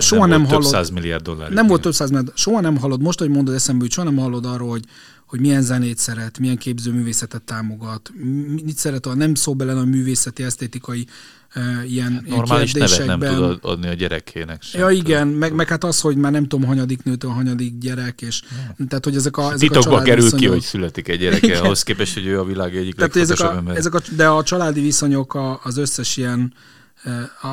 Soha 0.00 0.26
nem, 0.26 0.40
nem 0.40 0.44
hallod. 0.44 0.62
Több 0.62 0.70
száz 0.70 0.90
milliárd 0.90 1.22
dollár. 1.22 1.50
Nem 1.50 1.66
volt 1.66 1.80
több 1.80 1.94
száz 1.94 2.10
milliárd. 2.10 2.36
Soha 2.36 2.60
nem 2.60 2.76
hallod, 2.76 3.02
most, 3.02 3.18
hogy 3.18 3.28
mondod 3.28 3.54
eszembe, 3.54 3.82
hogy 3.82 3.92
soha 3.92 4.10
nem 4.10 4.18
hallod 4.18 4.44
arról, 4.44 4.68
hogy, 4.68 4.84
hogy 5.26 5.40
milyen 5.40 5.62
zenét 5.62 5.98
szeret, 5.98 6.38
milyen 6.38 6.56
képzőművészetet 6.56 7.42
támogat, 7.42 8.12
mit 8.64 8.76
szeret, 8.76 9.06
a 9.06 9.14
nem 9.14 9.34
szó 9.34 9.54
bele 9.54 9.72
a 9.72 9.84
művészeti, 9.84 10.42
esztétikai 10.42 11.06
uh, 11.56 11.90
ilyen, 11.90 12.12
hát 12.12 12.26
Normális 12.26 12.72
nevet 12.72 13.06
nem 13.06 13.20
tud 13.20 13.58
adni 13.62 13.88
a 13.88 13.92
gyerekének 13.92 14.62
sem. 14.62 14.80
Ja 14.80 14.90
igen, 14.90 15.28
meg, 15.28 15.54
meg 15.54 15.68
hát 15.68 15.84
az, 15.84 16.00
hogy 16.00 16.16
már 16.16 16.32
nem 16.32 16.46
tudom, 16.46 16.66
hanyadik 16.66 17.02
nőtől, 17.02 17.30
hanyadik 17.30 17.78
gyerek, 17.78 18.22
és 18.22 18.42
ja. 18.78 18.86
tehát, 18.88 19.04
hogy 19.04 19.16
ezek 19.16 19.36
a 19.36 19.44
ezek 19.52 19.58
Titokba 19.58 19.96
a 19.96 20.02
kerül 20.02 20.22
viszonyok... 20.22 20.44
ki, 20.44 20.46
hogy 20.46 20.62
születik 20.62 21.08
egy 21.08 21.18
gyereke, 21.18 21.46
igen. 21.46 21.62
ahhoz 21.62 21.82
képest, 21.82 22.14
hogy 22.14 22.26
ő 22.26 22.38
a 22.38 22.44
világ 22.44 22.76
egyik 22.76 22.94
tehát, 22.94 23.16
ezek 23.16 23.40
a, 23.40 23.62
ezek 23.74 23.94
a, 23.94 24.00
De 24.16 24.28
a 24.28 24.42
családi 24.42 24.80
viszonyok 24.80 25.34
a, 25.34 25.60
az 25.62 25.76
összes 25.76 26.16
ilyen 26.16 26.52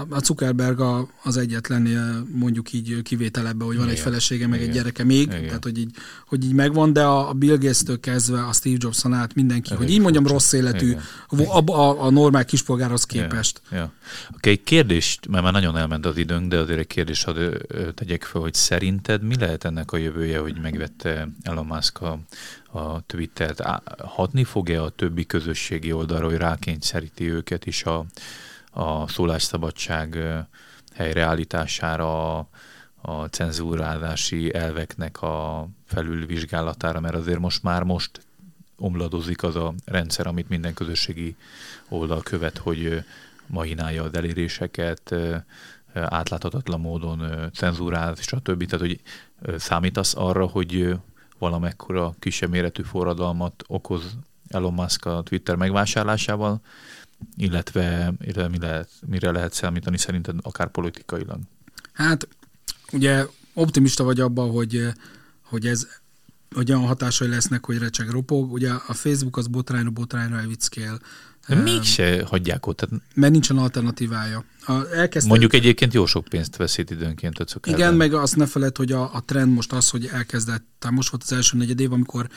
a 0.10 0.20
Zuckerberg 0.24 0.80
a, 0.80 1.08
az 1.24 1.38
egyetlen 1.38 1.88
mondjuk 2.34 2.74
így 2.74 3.02
kivétel 3.02 3.48
ebbe, 3.48 3.64
hogy 3.64 3.76
van 3.76 3.86
Igen. 3.86 3.96
egy 3.96 4.02
felesége, 4.02 4.48
meg 4.48 4.60
Igen. 4.60 4.70
egy 4.70 4.76
gyereke 4.76 5.04
még, 5.04 5.22
Igen. 5.22 5.46
tehát 5.46 5.64
hogy 5.64 5.78
így, 5.78 5.92
hogy 6.28 6.44
így 6.44 6.54
megvan, 6.54 6.94
de 6.94 7.04
a 7.04 7.34
Bill 7.34 7.58
Gates-től 7.58 8.00
kezdve 8.00 8.44
a 8.44 8.54
Steve 8.54 8.78
Jobson 8.80 9.14
át 9.14 9.36
mindenki, 9.36 9.70
Elég 9.70 9.84
hogy 9.84 9.94
így 9.94 10.02
mondjam, 10.02 10.28
rossz 10.28 10.54
életű 10.54 10.96
a, 11.28 11.72
a, 11.72 12.06
a 12.06 12.10
normál 12.10 12.46
kispolgárhoz 12.46 13.04
képest. 13.04 13.62
Ja. 13.72 13.78
Ja. 13.78 13.92
Oké, 14.36 14.50
egy 14.50 14.64
kérdést, 14.64 15.28
mert 15.28 15.44
már 15.44 15.54
nagyon 15.54 15.78
elment 15.78 16.06
az 16.06 16.18
időnk, 16.18 16.50
de 16.50 16.58
azért 16.58 16.80
egy 16.80 16.88
kérdést 16.88 17.24
hadd 17.24 17.36
tegyek 17.94 18.24
fel, 18.24 18.42
hogy 18.42 18.54
szerinted 18.54 19.24
mi 19.24 19.36
lehet 19.40 19.64
ennek 19.64 19.92
a 19.92 19.98
jövője, 19.98 20.40
hogy 20.40 20.60
megvette 20.62 21.30
Elon 21.42 21.66
Musk 21.66 22.02
a, 22.02 22.20
a 22.72 23.02
Twittert? 23.06 23.62
Hatni 23.98 24.44
fog-e 24.44 24.82
a 24.82 24.90
többi 24.90 25.26
közösségi 25.26 25.92
oldalra, 25.92 26.26
hogy 26.26 26.38
rákényszeríti 26.38 27.32
őket 27.32 27.66
is 27.66 27.84
a 27.84 28.06
a 28.78 29.08
szólásszabadság 29.08 30.18
helyreállítására, 30.96 32.38
a 33.02 33.26
cenzúrálási 33.30 34.54
elveknek 34.54 35.22
a 35.22 35.68
felülvizsgálatára, 35.86 37.00
mert 37.00 37.16
azért 37.16 37.40
most 37.40 37.64
már 37.64 37.84
most 37.84 38.26
omladozik 38.78 39.44
az 39.44 39.56
a 39.56 39.74
rendszer, 39.86 40.28
amit 40.28 40.50
minden 40.50 40.74
közösségi 40.74 41.36
oldal 41.90 42.22
követ, 42.22 42.58
hogy 42.58 43.04
mahinálja 43.48 44.04
az 44.04 44.14
eléréseket, 44.14 45.16
átláthatatlan 45.94 46.80
módon 46.80 47.50
cenzúrál, 47.54 48.16
stb. 48.16 48.66
Tehát, 48.66 48.86
hogy 48.86 49.02
számítasz 49.58 50.16
arra, 50.16 50.46
hogy 50.46 50.96
valamekkora 51.38 52.16
kisebb 52.20 52.50
méretű 52.50 52.84
forradalmat 52.84 53.64
okoz 53.68 54.18
Elon 54.48 54.74
Musk 54.74 55.06
a 55.06 55.22
Twitter 55.22 55.56
megvásárlásával, 55.56 56.62
illetve, 57.36 58.14
illetve 58.22 58.48
mi 58.48 58.60
lehet, 58.60 58.90
mire 59.08 59.32
lehet 59.32 59.54
számítani 59.54 59.98
szerinted 59.98 60.36
akár 60.42 60.72
politikailag? 60.72 61.40
Hát 61.94 62.28
ugye 62.92 63.26
optimista 63.54 64.04
vagy 64.04 64.20
abban, 64.20 64.52
hogy, 64.52 64.88
hogy 65.42 65.66
ez 65.68 65.88
hogy 66.56 66.72
olyan 66.72 66.86
hatásai 66.86 67.28
lesznek, 67.28 67.66
hogy 67.66 67.78
recseg 67.78 68.10
ropog. 68.10 68.52
Ugye 68.52 68.72
a 68.72 68.94
Facebook 68.94 69.38
az 69.38 69.48
botrányra 69.48 69.90
botrányra 69.90 70.38
elvickél. 70.38 71.00
De 71.48 71.56
um, 71.56 71.62
mégse 71.62 72.24
hagyják 72.26 72.66
ott. 72.66 72.78
Tehát... 72.78 73.04
Mert 73.14 73.32
nincsen 73.32 73.58
alternatívája. 73.58 74.44
A, 74.66 74.74
elkezdte... 74.94 75.30
Mondjuk 75.30 75.54
egyébként 75.54 75.94
jó 75.94 76.06
sok 76.06 76.26
pénzt 76.26 76.56
veszít 76.56 76.92
időnként 76.92 77.40
a 77.40 77.46
Igen, 77.64 77.94
meg 77.94 78.14
azt 78.14 78.36
ne 78.36 78.46
feled, 78.46 78.78
hogy 78.78 78.92
a, 78.92 79.14
a 79.14 79.24
trend 79.26 79.54
most 79.54 79.74
az, 79.74 79.90
hogy 79.90 80.06
elkezdett, 80.06 80.66
tehát 80.80 80.96
most 80.96 81.10
volt 81.10 81.24
az 81.24 81.32
első 81.32 81.58
negyed 81.58 81.80
év, 81.80 81.92
amikor 81.92 82.30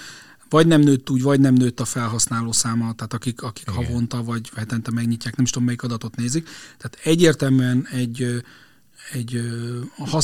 vagy 0.50 0.66
nem 0.66 0.80
nőtt 0.80 1.10
úgy, 1.10 1.22
vagy 1.22 1.40
nem 1.40 1.54
nőtt 1.54 1.80
a 1.80 1.84
felhasználó 1.84 2.52
száma, 2.52 2.92
tehát 2.92 3.12
akik, 3.12 3.42
akik 3.42 3.68
havonta 3.68 4.22
vagy 4.22 4.50
hetente 4.54 4.90
megnyitják, 4.90 5.36
nem 5.36 5.44
is 5.44 5.50
tudom 5.50 5.66
melyik 5.66 5.82
adatot 5.82 6.16
nézik. 6.16 6.48
Tehát 6.78 6.98
egyértelműen 7.06 7.86
egy, 7.90 8.42
egy 9.12 9.40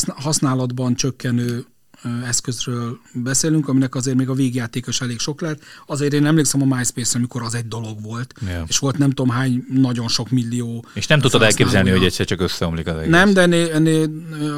használatban 0.07 0.95
csökkenő 0.95 1.66
eszközről 2.26 2.99
beszélünk, 3.12 3.68
aminek 3.68 3.94
azért 3.94 4.16
még 4.16 4.28
a 4.28 4.34
végjátékos 4.34 5.01
elég 5.01 5.18
sok 5.18 5.40
lehet. 5.40 5.61
Azért 5.86 6.12
én 6.12 6.26
emlékszem 6.26 6.62
a 6.62 6.76
MySpace, 6.76 7.18
amikor 7.18 7.42
az 7.42 7.55
egy 7.55 7.68
dolog 7.68 8.03
volt, 8.03 8.34
yeah. 8.47 8.64
és 8.68 8.78
volt 8.78 8.99
nem 8.99 9.09
tudom 9.11 9.30
hány, 9.30 9.64
nagyon 9.72 10.09
sok 10.09 10.30
millió. 10.30 10.84
És 10.92 11.07
nem 11.07 11.20
tudtad 11.20 11.42
elképzelni, 11.42 11.90
hogy 11.90 12.05
egyszer 12.05 12.26
csak 12.26 12.40
összeomlik 12.40 12.86
az 12.86 12.97
egész. 12.97 13.11
Nem, 13.11 13.32
de 13.32 13.40
ennél, 13.40 13.72
ennél, 13.72 14.11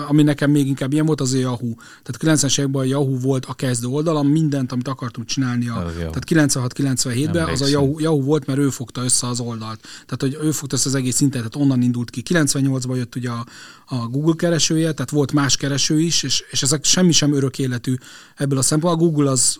ami 0.09 0.23
nekem 0.23 0.51
még 0.51 0.67
inkább 0.67 0.93
ilyen 0.93 1.07
volt, 1.07 1.21
az 1.21 1.33
a 1.33 1.39
Yahoo. 1.39 1.75
Tehát 2.03 2.41
90-es 2.41 2.59
években 2.59 2.83
a 2.83 2.85
Yahoo 2.85 3.19
volt 3.19 3.45
a 3.45 3.55
kezdő 3.55 3.87
oldalam, 3.87 4.29
mindent, 4.29 4.73
amit 4.73 4.89
akartunk 4.89 5.27
csinálni. 5.27 5.69
A, 5.69 5.93
tehát 5.97 6.25
96-97-ben 6.27 7.49
az 7.49 7.63
a 7.63 7.67
Yahoo, 7.67 7.99
Yahoo, 7.99 8.23
volt, 8.23 8.47
mert 8.47 8.59
ő 8.59 8.71
fogta 8.71 9.03
össze 9.05 9.27
az 9.27 9.41
oldalt. 9.41 9.81
Tehát, 9.81 10.21
hogy 10.21 10.47
ő 10.47 10.51
fogta 10.51 10.77
össze 10.77 10.89
az 10.89 10.95
egész 10.95 11.21
internetet, 11.21 11.61
onnan 11.61 11.83
indult 11.83 12.11
ki. 12.11 12.23
98-ban 12.29 12.97
jött 12.97 13.17
ugye 13.17 13.31
a, 13.31 13.47
a 13.87 14.07
Google 14.07 14.35
keresője, 14.37 14.93
tehát 14.93 15.11
volt 15.11 15.33
más 15.33 15.57
kereső 15.57 16.01
is, 16.01 16.23
és, 16.23 16.45
és 16.51 16.63
ezek 16.63 16.85
semmi 16.85 17.13
sem 17.13 17.28
örök 17.33 17.59
életű 17.59 17.95
ebből 18.37 18.59
a 18.59 18.63
szempontból. 18.63 19.07
A 19.07 19.11
Google 19.11 19.31
az, 19.31 19.59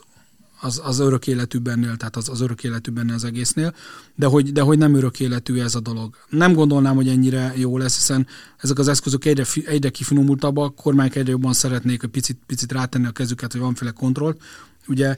az, 0.61 0.81
az 0.85 0.99
örök 0.99 1.27
életű 1.27 1.59
bennél, 1.59 1.97
tehát 1.97 2.17
az, 2.17 2.29
az 2.29 2.41
örök 2.41 2.65
életű 2.65 2.91
benne 2.91 3.15
az 3.15 3.25
egésznél, 3.25 3.75
de 4.15 4.27
hogy, 4.27 4.53
de 4.53 4.61
hogy 4.61 4.79
nem 4.79 4.95
örök 4.95 5.21
életű 5.21 5.61
ez 5.61 5.75
a 5.75 5.81
dolog. 5.81 6.17
Nem 6.29 6.53
gondolnám, 6.53 6.95
hogy 6.95 7.09
ennyire 7.09 7.53
jó 7.57 7.79
lesz, 7.79 7.97
hiszen 7.97 8.27
ezek 8.57 8.79
az 8.79 8.89
eszközök 8.89 9.25
egyre, 9.25 9.45
egyre 9.65 9.91
kifinomultabbak, 9.91 10.75
kormányok 10.75 11.15
egyre 11.15 11.31
jobban 11.31 11.53
szeretnék 11.53 12.01
hogy 12.01 12.11
picit, 12.11 12.39
picit 12.47 12.73
rátenni 12.73 13.07
a 13.07 13.11
kezüket, 13.11 13.51
hogy 13.51 13.61
valamiféle 13.61 13.91
kontrollt. 13.91 14.41
Ugye 14.87 15.17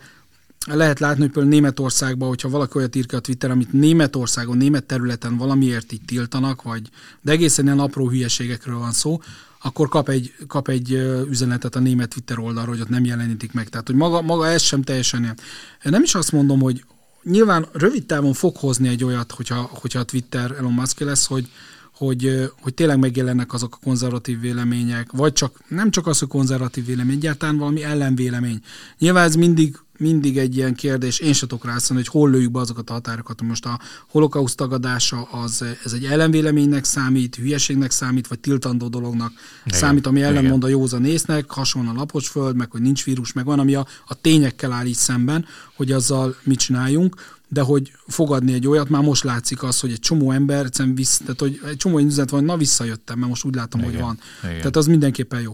lehet 0.66 0.98
látni, 0.98 1.20
hogy 1.20 1.30
például 1.30 1.55
Németországban, 1.55 2.28
hogyha 2.28 2.48
valaki 2.48 2.78
olyat 2.78 2.96
ír 2.96 3.07
ki 3.07 3.14
a 3.14 3.20
Twitter, 3.20 3.51
amit 3.51 3.72
Németországon, 3.72 4.57
német 4.57 4.84
területen 4.84 5.36
valamiért 5.36 5.92
itt 5.92 6.07
tiltanak, 6.07 6.62
vagy 6.62 6.88
de 7.20 7.32
egészen 7.32 7.64
ilyen 7.64 7.78
apró 7.78 8.09
hülyeségekről 8.09 8.78
van 8.78 8.92
szó, 8.92 9.20
akkor 9.62 9.88
kap 9.88 10.08
egy, 10.08 10.34
kap 10.46 10.68
egy 10.68 10.92
üzenetet 11.28 11.76
a 11.76 11.78
német 11.78 12.08
Twitter 12.08 12.38
oldalról, 12.38 12.74
hogy 12.74 12.82
ott 12.82 12.88
nem 12.88 13.04
jelenítik 13.04 13.52
meg. 13.52 13.68
Tehát, 13.68 13.86
hogy 13.86 13.96
maga, 13.96 14.22
maga 14.22 14.46
ez 14.46 14.62
sem 14.62 14.82
teljesen 14.82 15.22
ilyen. 15.22 15.38
Nem 15.82 16.02
is 16.02 16.14
azt 16.14 16.32
mondom, 16.32 16.61
hogy 16.61 16.84
nyilván 17.22 17.66
rövid 17.72 18.06
távon 18.06 18.32
fog 18.32 18.56
hozni 18.56 18.88
egy 18.88 19.04
olyat, 19.04 19.32
hogyha, 19.32 19.70
hogyha 19.72 19.98
a 19.98 20.04
Twitter 20.04 20.50
Elon 20.58 20.72
Musk 20.72 21.00
lesz, 21.00 21.26
hogy, 21.26 21.48
hogy, 21.94 22.50
hogy 22.61 22.74
tényleg 22.74 22.98
megjelennek 22.98 23.52
azok 23.52 23.74
a 23.74 23.84
konzervatív 23.84 24.40
vélemények, 24.40 25.12
vagy 25.12 25.32
csak 25.32 25.61
nem 25.68 25.90
csak 25.90 26.06
az, 26.06 26.18
hogy 26.18 26.28
konzervatív 26.28 26.86
vélemény, 26.86 27.16
egyáltalán 27.16 27.56
valami 27.56 27.84
ellenvélemény. 27.84 28.61
Nyilván 28.98 29.24
ez 29.24 29.34
mindig 29.34 29.78
mindig 30.01 30.38
egy 30.38 30.57
ilyen 30.57 30.74
kérdés, 30.74 31.18
én 31.18 31.32
se 31.32 31.46
tudok 31.46 31.64
rászólni, 31.64 32.03
hogy 32.03 32.12
hol 32.12 32.30
lőjük 32.30 32.51
be 32.51 32.59
azokat 32.59 32.90
a 32.90 32.92
határokat. 32.92 33.42
Most 33.42 33.66
a 33.66 33.78
holokauszt 34.09 34.57
tagadása 34.57 35.22
az 35.22 35.64
ez 35.84 35.92
egy 35.92 36.05
ellenvéleménynek 36.05 36.84
számít, 36.84 37.36
hülyeségnek 37.36 37.90
számít, 37.90 38.26
vagy 38.26 38.38
tiltandó 38.38 38.88
dolognak 38.88 39.32
igen, 39.64 39.78
számít, 39.78 40.07
ami 40.07 40.22
ellenmond 40.22 40.64
a 40.64 40.68
józan 40.68 41.05
észnek, 41.05 41.51
hasonló 41.51 41.90
a 41.90 41.94
lapos 41.94 42.28
föld, 42.28 42.57
meg 42.57 42.70
hogy 42.70 42.80
nincs 42.80 43.05
vírus, 43.05 43.32
meg 43.32 43.44
van, 43.44 43.59
ami 43.59 43.74
a, 43.74 43.86
a 44.07 44.14
tényekkel 44.20 44.72
állít 44.72 44.94
szemben, 44.94 45.44
hogy 45.76 45.92
azzal 45.92 46.36
mit 46.42 46.59
csináljunk 46.59 47.38
de 47.53 47.61
hogy 47.61 47.92
fogadni 48.07 48.53
egy 48.53 48.66
olyat, 48.66 48.88
már 48.88 49.03
most 49.03 49.24
látszik 49.24 49.62
az, 49.62 49.80
hogy 49.80 49.90
egy 49.90 49.98
csomó 49.98 50.30
ember, 50.30 50.66
visz, 50.94 51.18
tehát 51.18 51.40
hogy 51.40 51.61
egy 51.68 51.76
csomó 51.76 51.98
üzenet 51.98 52.30
van, 52.30 52.44
na 52.44 52.57
visszajöttem, 52.57 53.18
mert 53.18 53.28
most 53.28 53.44
úgy 53.44 53.55
látom, 53.55 53.80
igen, 53.80 53.92
hogy 53.92 54.03
van. 54.03 54.18
Igen. 54.42 54.57
Tehát 54.57 54.76
az 54.76 54.86
mindenképpen 54.86 55.40
jó. 55.40 55.53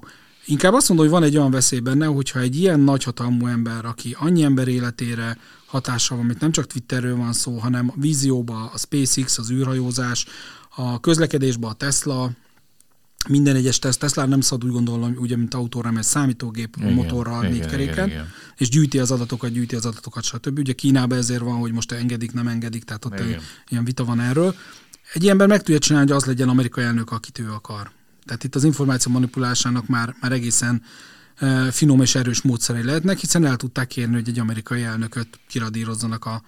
Inkább 0.48 0.74
azt 0.74 0.88
mondom, 0.88 1.06
hogy 1.06 1.14
van 1.14 1.28
egy 1.28 1.36
olyan 1.36 1.50
veszély 1.50 1.78
benne, 1.78 2.06
hogyha 2.06 2.40
egy 2.40 2.56
ilyen 2.56 2.80
nagyhatalmú 2.80 3.46
ember, 3.46 3.84
aki 3.84 4.16
annyi 4.18 4.42
ember 4.42 4.68
életére 4.68 5.38
hatással 5.66 6.16
van, 6.16 6.26
amit 6.26 6.40
nem 6.40 6.50
csak 6.50 6.66
Twitterről 6.66 7.16
van 7.16 7.32
szó, 7.32 7.58
hanem 7.58 7.88
a 7.88 8.00
vízióba, 8.00 8.70
a 8.74 8.78
SpaceX, 8.78 9.38
az 9.38 9.50
űrhajózás, 9.50 10.26
a 10.76 11.00
közlekedésbe 11.00 11.66
a 11.66 11.72
Tesla, 11.72 12.30
minden 13.28 13.56
egyes 13.56 13.78
Tesla 13.78 14.26
nem 14.26 14.40
szabad 14.40 14.66
úgy 14.68 14.72
gondolom, 14.72 15.14
ugye, 15.18 15.36
mint 15.36 15.54
autóra, 15.54 15.90
mert 15.90 16.06
számítógép 16.06 16.76
igen, 16.78 16.92
motorral, 16.92 17.44
igen, 17.44 17.56
négy 17.56 17.66
keréken, 17.66 17.92
igen, 17.92 18.08
igen. 18.08 18.32
és 18.56 18.68
gyűjti 18.68 18.98
az 18.98 19.10
adatokat, 19.10 19.50
gyűjti 19.50 19.76
az 19.76 19.86
adatokat, 19.86 20.24
stb. 20.24 20.58
Ugye 20.58 20.72
Kínában 20.72 21.18
ezért 21.18 21.40
van, 21.40 21.58
hogy 21.58 21.72
most 21.72 21.92
engedik, 21.92 22.32
nem 22.32 22.48
engedik, 22.48 22.84
tehát 22.84 23.04
ott 23.04 23.20
igen. 23.20 23.40
ilyen 23.68 23.84
vita 23.84 24.04
van 24.04 24.20
erről. 24.20 24.54
Egy 25.12 25.22
ilyen 25.22 25.32
ember 25.32 25.48
meg 25.48 25.62
tudja 25.62 25.78
csinálni, 25.78 26.08
hogy 26.08 26.16
az 26.16 26.24
legyen 26.24 26.48
amerikai 26.48 26.84
elnök, 26.84 27.10
akit 27.10 27.38
ő 27.38 27.50
akar. 27.50 27.90
Tehát 28.26 28.44
itt 28.44 28.54
az 28.54 28.64
információ 28.64 29.12
manipulásának 29.12 29.86
már, 29.86 30.14
már 30.20 30.32
egészen 30.32 30.82
finom 31.70 32.00
és 32.00 32.14
erős 32.14 32.42
módszerei 32.42 32.82
lehetnek, 32.82 33.18
hiszen 33.18 33.44
el 33.44 33.56
tudták 33.56 33.86
kérni, 33.86 34.14
hogy 34.14 34.28
egy 34.28 34.38
amerikai 34.38 34.82
elnököt 34.82 35.28
kiradírozzanak 35.48 36.24
a, 36.24 36.42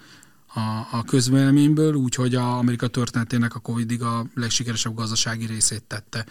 a, 0.54 0.60
a 0.90 1.04
közvéleményből, 1.06 1.94
úgyhogy 1.94 2.34
a 2.34 2.58
Amerika 2.58 2.86
történetének 2.86 3.54
a 3.54 3.58
Covid-ig 3.58 4.02
a 4.02 4.26
legsikeresebb 4.34 4.94
gazdasági 4.94 5.46
részét 5.46 5.82
tette, 5.82 6.26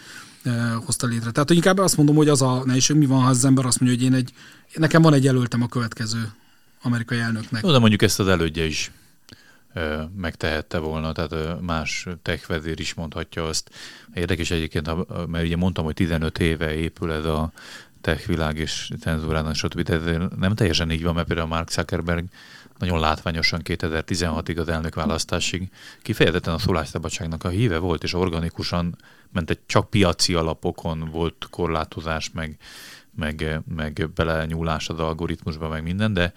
hozta 0.86 1.08
létre. 1.08 1.32
Tehát 1.32 1.50
inkább 1.50 1.78
azt 1.78 1.98
mondom, 1.98 2.16
hogy 2.16 2.30
az 2.30 2.42
a 2.42 2.62
nehézség, 2.66 2.96
mi 2.96 3.06
van, 3.06 3.22
ha 3.22 3.30
az 3.30 3.46
ember 3.46 3.66
azt 3.66 3.80
mondja, 3.80 3.98
hogy 3.98 4.08
én 4.08 4.14
egy, 4.14 4.34
nekem 4.74 5.02
van 5.02 5.14
egy 5.14 5.24
jelöltem 5.24 5.62
a 5.62 5.68
következő 5.68 6.32
amerikai 6.82 7.20
elnöknek. 7.20 7.64
Jó, 7.64 7.72
de 7.72 7.80
mondjuk 7.80 8.02
ezt 8.02 8.20
az 8.20 8.28
elődje 8.28 8.66
is 8.66 8.92
megtehette 10.16 10.78
volna, 10.78 11.12
tehát 11.12 11.62
más 11.62 12.08
tech 12.22 12.48
vezér 12.48 12.80
is 12.80 12.94
mondhatja 12.94 13.48
azt. 13.48 13.70
Érdekes 14.14 14.52
egyébként, 14.52 14.90
mert 15.28 15.46
ugye 15.46 15.56
mondtam, 15.56 15.86
hogy 15.86 15.94
15 15.94 16.40
éve 16.40 16.74
épül 16.74 17.12
ez 17.12 17.26
a 17.26 17.52
tech 18.02 18.28
világ 18.28 18.58
és 18.58 18.92
cenzúrának, 19.00 19.56
stb. 19.56 19.82
De 19.82 20.18
nem 20.40 20.56
teljesen 20.56 20.92
így 20.92 21.04
van, 21.04 21.14
mert 21.14 21.28
például 21.28 21.48
Mark 21.48 21.70
Zuckerberg 21.70 22.26
nagyon 22.78 23.00
látványosan 23.00 23.62
2016-ig 23.64 24.60
az 24.60 24.68
elnökválasztásig 24.68 25.70
kifejezetten 26.02 26.54
a 26.54 26.58
szólásszabadságnak 26.58 27.44
a 27.44 27.50
híve 27.50 27.78
volt, 27.78 28.04
és 28.04 28.14
organikusan 28.14 28.96
ment 29.32 29.50
egy 29.50 29.60
csak 29.66 29.90
piaci 29.90 30.34
alapokon 30.34 31.10
volt 31.12 31.48
korlátozás, 31.50 32.32
meg, 32.34 32.58
meg, 33.16 33.62
meg 33.76 34.10
belenyúlás 34.16 34.90
az 34.90 35.00
algoritmusba, 35.00 35.68
meg 35.68 35.84
minden, 35.84 36.14
de 36.14 36.34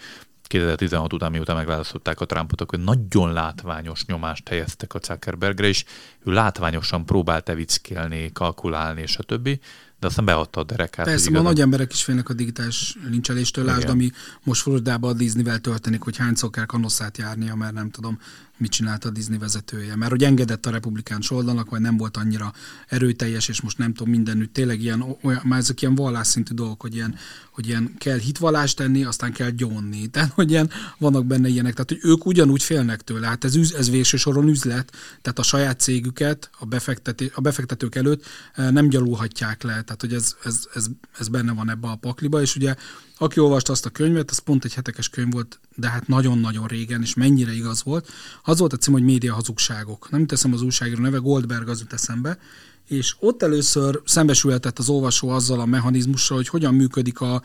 2016 0.50 1.12
után, 1.12 1.30
miután 1.30 1.56
megválasztották 1.56 2.20
a 2.20 2.26
Trumpot, 2.26 2.60
akkor 2.60 2.78
nagyon 2.78 3.32
látványos 3.32 4.04
nyomást 4.04 4.48
helyeztek 4.48 4.94
a 4.94 4.98
Zuckerbergre, 5.02 5.66
és 5.66 5.84
ő 6.24 6.32
látványosan 6.32 7.06
próbált 7.06 7.48
evickélni, 7.48 8.32
kalkulálni, 8.32 9.00
és 9.00 9.16
a 9.16 9.22
többi 9.22 9.60
de 10.00 10.06
aztán 10.06 10.24
beadta 10.24 10.60
a 10.60 10.64
derekát. 10.64 11.06
Persze, 11.06 11.30
ma 11.30 11.40
nagy 11.40 11.60
emberek 11.60 11.92
is 11.92 12.04
félnek 12.04 12.28
a 12.28 12.32
digitális 12.32 12.96
lincseléstől, 13.10 13.64
lásd, 13.64 13.88
ami 13.88 14.10
most 14.42 14.62
Floridában 14.62 15.10
a 15.10 15.14
Disneyvel 15.14 15.58
történik, 15.58 16.00
hogy 16.00 16.16
hányszor 16.16 16.50
kell 16.50 16.64
kanosszát 16.64 17.18
járnia, 17.18 17.54
mert 17.54 17.72
nem 17.72 17.90
tudom, 17.90 18.18
mit 18.60 18.70
csinált 18.70 19.04
a 19.04 19.10
Disney 19.10 19.38
vezetője. 19.38 19.96
Mert 19.96 20.10
hogy 20.10 20.24
engedett 20.24 20.66
a 20.66 20.70
republikán 20.70 21.20
oldalnak, 21.28 21.70
vagy 21.70 21.80
nem 21.80 21.96
volt 21.96 22.16
annyira 22.16 22.52
erőteljes, 22.88 23.48
és 23.48 23.60
most 23.60 23.78
nem 23.78 23.92
tudom, 23.94 24.12
mindenütt 24.12 24.52
tényleg 24.52 24.82
ilyen, 24.82 25.04
olyan, 25.22 25.40
már 25.44 25.58
ezek 25.58 25.82
ilyen 25.82 25.94
vallásszintű 25.94 26.54
dolgok, 26.54 26.80
hogy 26.80 26.94
ilyen, 26.94 27.14
hogy 27.50 27.66
ilyen 27.66 27.94
kell 27.98 28.18
hitvallást 28.18 28.76
tenni, 28.76 29.04
aztán 29.04 29.32
kell 29.32 29.50
gyónni. 29.50 30.06
Tehát, 30.12 30.32
hogy 30.32 30.50
ilyen, 30.50 30.70
vannak 30.98 31.26
benne 31.26 31.48
ilyenek. 31.48 31.72
Tehát, 31.72 31.88
hogy 31.88 32.10
ők 32.10 32.26
ugyanúgy 32.26 32.62
félnek 32.62 33.02
tőle. 33.02 33.26
Hát 33.26 33.44
ez, 33.44 33.56
ez 33.76 33.90
végső 33.90 34.16
soron 34.16 34.48
üzlet, 34.48 34.92
tehát 35.22 35.38
a 35.38 35.42
saját 35.42 35.80
cégüket 35.80 36.50
a, 36.58 36.64
befektető, 36.64 37.30
a 37.34 37.40
befektetők 37.40 37.94
előtt 37.94 38.24
eh, 38.54 38.70
nem 38.70 38.88
gyalulhatják 38.88 39.62
le. 39.62 39.82
Tehát, 39.82 40.00
hogy 40.00 40.14
ez, 40.14 40.34
ez, 40.44 40.66
ez, 40.74 40.86
ez 41.18 41.28
benne 41.28 41.52
van 41.52 41.70
ebbe 41.70 41.88
a 41.88 41.96
pakliba, 41.96 42.40
és 42.40 42.56
ugye 42.56 42.74
aki 43.22 43.40
olvasta 43.40 43.72
azt 43.72 43.86
a 43.86 43.90
könyvet, 43.90 44.30
az 44.30 44.38
pont 44.38 44.64
egy 44.64 44.74
hetekes 44.74 45.08
könyv 45.08 45.32
volt, 45.32 45.60
de 45.76 45.88
hát 45.88 46.06
nagyon-nagyon 46.06 46.66
régen, 46.66 47.02
és 47.02 47.14
mennyire 47.14 47.52
igaz 47.52 47.82
volt. 47.82 48.08
Az 48.44 48.58
volt 48.58 48.72
a 48.72 48.76
cím, 48.76 48.92
hogy 48.92 49.02
média 49.02 49.34
hazugságok. 49.34 50.10
Nem 50.10 50.26
teszem 50.26 50.52
az 50.52 50.62
újságíró 50.62 51.02
neve, 51.02 51.16
Goldberg 51.16 51.68
az 51.68 51.80
jut 51.80 51.92
eszembe, 51.92 52.38
és 52.86 53.16
ott 53.18 53.42
először 53.42 54.00
szembesülhetett 54.04 54.78
az 54.78 54.88
olvasó 54.88 55.28
azzal 55.28 55.60
a 55.60 55.64
mechanizmussal, 55.64 56.36
hogy 56.36 56.48
hogyan 56.48 56.74
működik 56.74 57.20
a, 57.20 57.42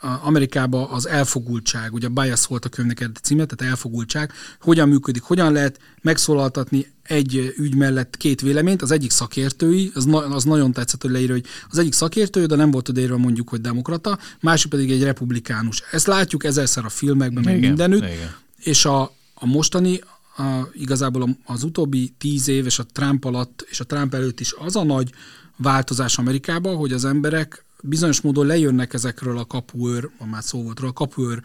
Amerikában 0.00 0.88
az 0.90 1.08
elfogultság, 1.08 1.92
ugye 1.92 2.06
a 2.06 2.10
bias 2.10 2.46
volt 2.46 2.64
a 2.64 2.68
könyvnek 2.68 3.00
egy 3.00 3.16
címe, 3.22 3.44
tehát 3.44 3.72
elfogultság, 3.72 4.32
hogyan 4.60 4.88
működik, 4.88 5.22
hogyan 5.22 5.52
lehet 5.52 5.78
megszólaltatni 6.02 6.86
egy 7.02 7.54
ügy 7.56 7.74
mellett 7.74 8.16
két 8.16 8.40
véleményt, 8.40 8.82
az 8.82 8.90
egyik 8.90 9.10
szakértői, 9.10 9.90
az, 9.94 10.04
na, 10.04 10.18
az 10.18 10.44
nagyon 10.44 10.72
tetszett, 10.72 11.02
hogy 11.02 11.10
leírja, 11.10 11.34
hogy 11.34 11.44
az 11.70 11.78
egyik 11.78 11.92
szakértői, 11.92 12.46
de 12.46 12.56
nem 12.56 12.70
volt 12.70 12.88
odaírva 12.88 13.16
mondjuk, 13.16 13.48
hogy 13.48 13.60
demokrata, 13.60 14.18
másik 14.40 14.70
pedig 14.70 14.90
egy 14.90 15.02
republikánus. 15.02 15.82
Ezt 15.90 16.06
látjuk 16.06 16.44
ezerszer 16.44 16.84
a 16.84 16.88
filmekben, 16.88 17.44
meg 17.44 17.60
mindenütt, 17.60 18.02
igen. 18.02 18.34
és 18.58 18.84
a, 18.84 19.02
a 19.34 19.46
mostani, 19.46 20.00
a, 20.36 20.42
igazából 20.72 21.36
az 21.44 21.62
utóbbi 21.62 22.14
tíz 22.18 22.48
év 22.48 22.66
és 22.66 22.78
a 22.78 22.86
Trump 22.92 23.24
alatt, 23.24 23.66
és 23.70 23.80
a 23.80 23.84
Trump 23.84 24.14
előtt 24.14 24.40
is 24.40 24.54
az 24.58 24.76
a 24.76 24.84
nagy 24.84 25.12
változás 25.56 26.18
Amerikában, 26.18 26.76
hogy 26.76 26.92
az 26.92 27.04
emberek 27.04 27.65
bizonyos 27.82 28.20
módon 28.20 28.46
lejönnek 28.46 28.94
ezekről 28.94 29.38
a 29.38 29.44
kapuőr, 29.44 30.10
már 30.30 30.42
szó 30.42 30.62
volt 30.62 30.78
róla, 30.78 30.90
a 30.90 30.94
kapuőr 30.94 31.42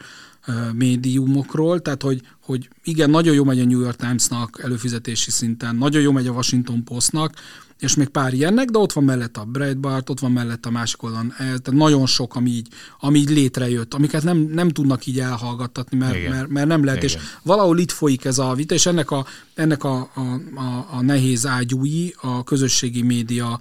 médiumokról, 0.73 1.81
tehát 1.81 2.01
hogy, 2.01 2.21
hogy 2.41 2.69
igen, 2.83 3.09
nagyon 3.09 3.33
jó 3.33 3.43
megy 3.43 3.59
a 3.59 3.65
New 3.65 3.79
York 3.79 3.95
Timesnak 3.95 4.59
előfizetési 4.63 5.31
szinten, 5.31 5.75
nagyon 5.75 6.01
jó 6.01 6.11
megy 6.11 6.27
a 6.27 6.31
Washington 6.31 6.83
Postnak, 6.83 7.33
és 7.79 7.95
még 7.95 8.07
pár 8.07 8.33
ilyennek, 8.33 8.69
de 8.69 8.77
ott 8.77 8.91
van 8.91 9.03
mellett 9.03 9.37
a 9.37 9.45
Breitbart, 9.45 10.09
ott 10.09 10.19
van 10.19 10.31
mellett 10.31 10.65
a 10.65 10.71
másik 10.71 11.03
oldalon, 11.03 11.33
tehát 11.37 11.71
nagyon 11.71 12.05
sok, 12.05 12.35
ami 12.35 12.49
így, 12.49 12.67
ami 12.99 13.19
így 13.19 13.29
létrejött, 13.29 13.93
amiket 13.93 14.23
nem, 14.23 14.37
nem 14.37 14.69
tudnak 14.69 15.05
így 15.05 15.19
elhallgattatni, 15.19 15.97
mert, 15.97 16.29
mert, 16.29 16.47
mert 16.47 16.67
nem 16.67 16.83
lehet, 16.83 17.03
Igen. 17.03 17.15
és 17.15 17.23
valahol 17.43 17.79
itt 17.79 17.91
folyik 17.91 18.25
ez 18.25 18.37
a 18.37 18.53
vita, 18.53 18.73
és 18.73 18.85
ennek 18.85 19.11
a, 19.11 19.25
ennek 19.53 19.83
a, 19.83 20.11
a, 20.13 20.21
a, 20.55 20.87
a 20.91 21.01
nehéz 21.01 21.45
ágyúi 21.45 22.15
a 22.21 22.43
közösségi 22.43 23.01
média 23.01 23.59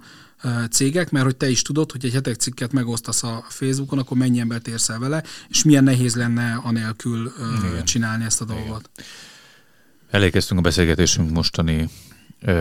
cégek, 0.71 1.11
mert 1.11 1.25
hogy 1.25 1.35
te 1.35 1.49
is 1.49 1.61
tudod, 1.61 1.91
hogy 1.91 2.05
egy 2.05 2.13
hetek 2.13 2.35
cikket 2.35 2.71
megosztasz 2.71 3.23
a 3.23 3.45
Facebookon, 3.49 3.99
akkor 3.99 4.17
mennyi 4.17 4.39
embert 4.39 4.67
érsz 4.67 4.89
el 4.89 4.99
vele, 4.99 5.23
és 5.49 5.63
milyen 5.63 5.83
nehéz 5.83 6.15
lenne 6.15 6.59
anélkül 6.63 7.31
Igen. 7.71 7.85
csinálni 7.85 8.23
ezt 8.23 8.41
a 8.41 8.45
dolgot. 8.45 8.89
Elérkeztünk 10.09 10.59
a 10.59 10.63
beszélgetésünk 10.63 11.31
mostani 11.31 11.89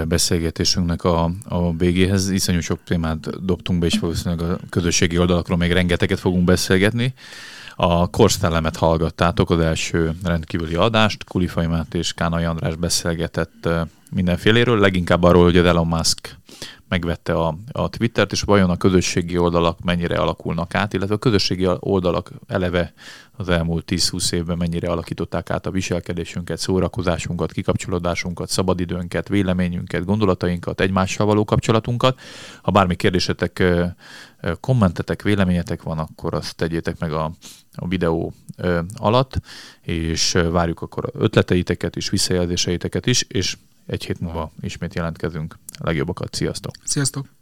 beszélgetésünknek 0.09 1.05
a, 1.05 1.31
a 1.45 1.77
végéhez. 1.77 2.31
Iszonyú 2.31 2.61
sok 2.61 2.79
témát 2.85 3.45
dobtunk 3.45 3.81
be, 3.81 3.87
és 3.87 3.99
valószínűleg 3.99 4.51
a 4.51 4.59
közösségi 4.71 5.19
oldalakról 5.19 5.57
még 5.57 5.73
rengeteget 5.73 6.21
fogunk 6.21 6.45
beszélgetni. 6.45 7.15
A 7.77 8.11
Korszellemet 8.11 8.77
hallgattátok, 8.77 9.51
az 9.51 9.59
első 9.59 10.15
rendkívüli 10.25 10.75
adást. 10.75 11.25
Kulifai 11.25 11.67
Máté 11.67 11.99
és 11.99 12.13
Kánai 12.13 12.45
András 12.45 12.75
beszélgetett 12.75 13.69
mindenféléről, 14.11 14.79
leginkább 14.79 15.23
arról, 15.23 15.45
hogy 15.45 15.57
az 15.57 15.67
Elon 15.67 15.87
Musk 15.87 16.37
megvette 16.89 17.33
a, 17.33 17.57
a 17.73 17.89
Twittert, 17.89 18.33
és 18.33 18.43
vajon 18.43 18.71
a 18.71 18.77
közösségi 18.77 19.39
oldalak 19.39 19.81
mennyire 19.81 20.17
alakulnak 20.17 20.75
át, 20.75 20.93
illetve 20.93 21.15
a 21.15 21.19
közösségi 21.19 21.69
oldalak 21.79 22.31
eleve 22.47 22.93
az 23.41 23.49
elmúlt 23.49 23.91
10-20 23.93 24.33
évben 24.33 24.57
mennyire 24.57 24.89
alakították 24.89 25.51
át 25.51 25.67
a 25.67 25.71
viselkedésünket, 25.71 26.59
szórakozásunkat, 26.59 27.53
kikapcsolódásunkat, 27.53 28.49
szabadidőnket, 28.49 29.29
véleményünket, 29.29 30.05
gondolatainkat, 30.05 30.81
egymással 30.81 31.27
való 31.27 31.45
kapcsolatunkat. 31.45 32.21
Ha 32.63 32.71
bármi 32.71 32.95
kérdésetek, 32.95 33.63
kommentetek, 34.61 35.23
véleményetek 35.23 35.83
van, 35.83 35.99
akkor 35.99 36.35
azt 36.35 36.57
tegyétek 36.57 36.99
meg 36.99 37.13
a, 37.13 37.33
a 37.75 37.89
videó 37.89 38.33
alatt, 38.97 39.41
és 39.81 40.33
várjuk 40.51 40.81
akkor 40.83 41.11
ötleteiteket 41.15 41.97
is, 41.97 42.11
visszajelzéseiteket 42.11 43.07
is, 43.07 43.23
és 43.29 43.57
egy 43.87 44.05
hét 44.05 44.21
múlva 44.21 44.53
ismét 44.61 44.95
jelentkezünk. 44.95 45.59
Legjobbakat, 45.79 46.35
sziasztok! 46.35 46.75
Sziasztok! 46.85 47.40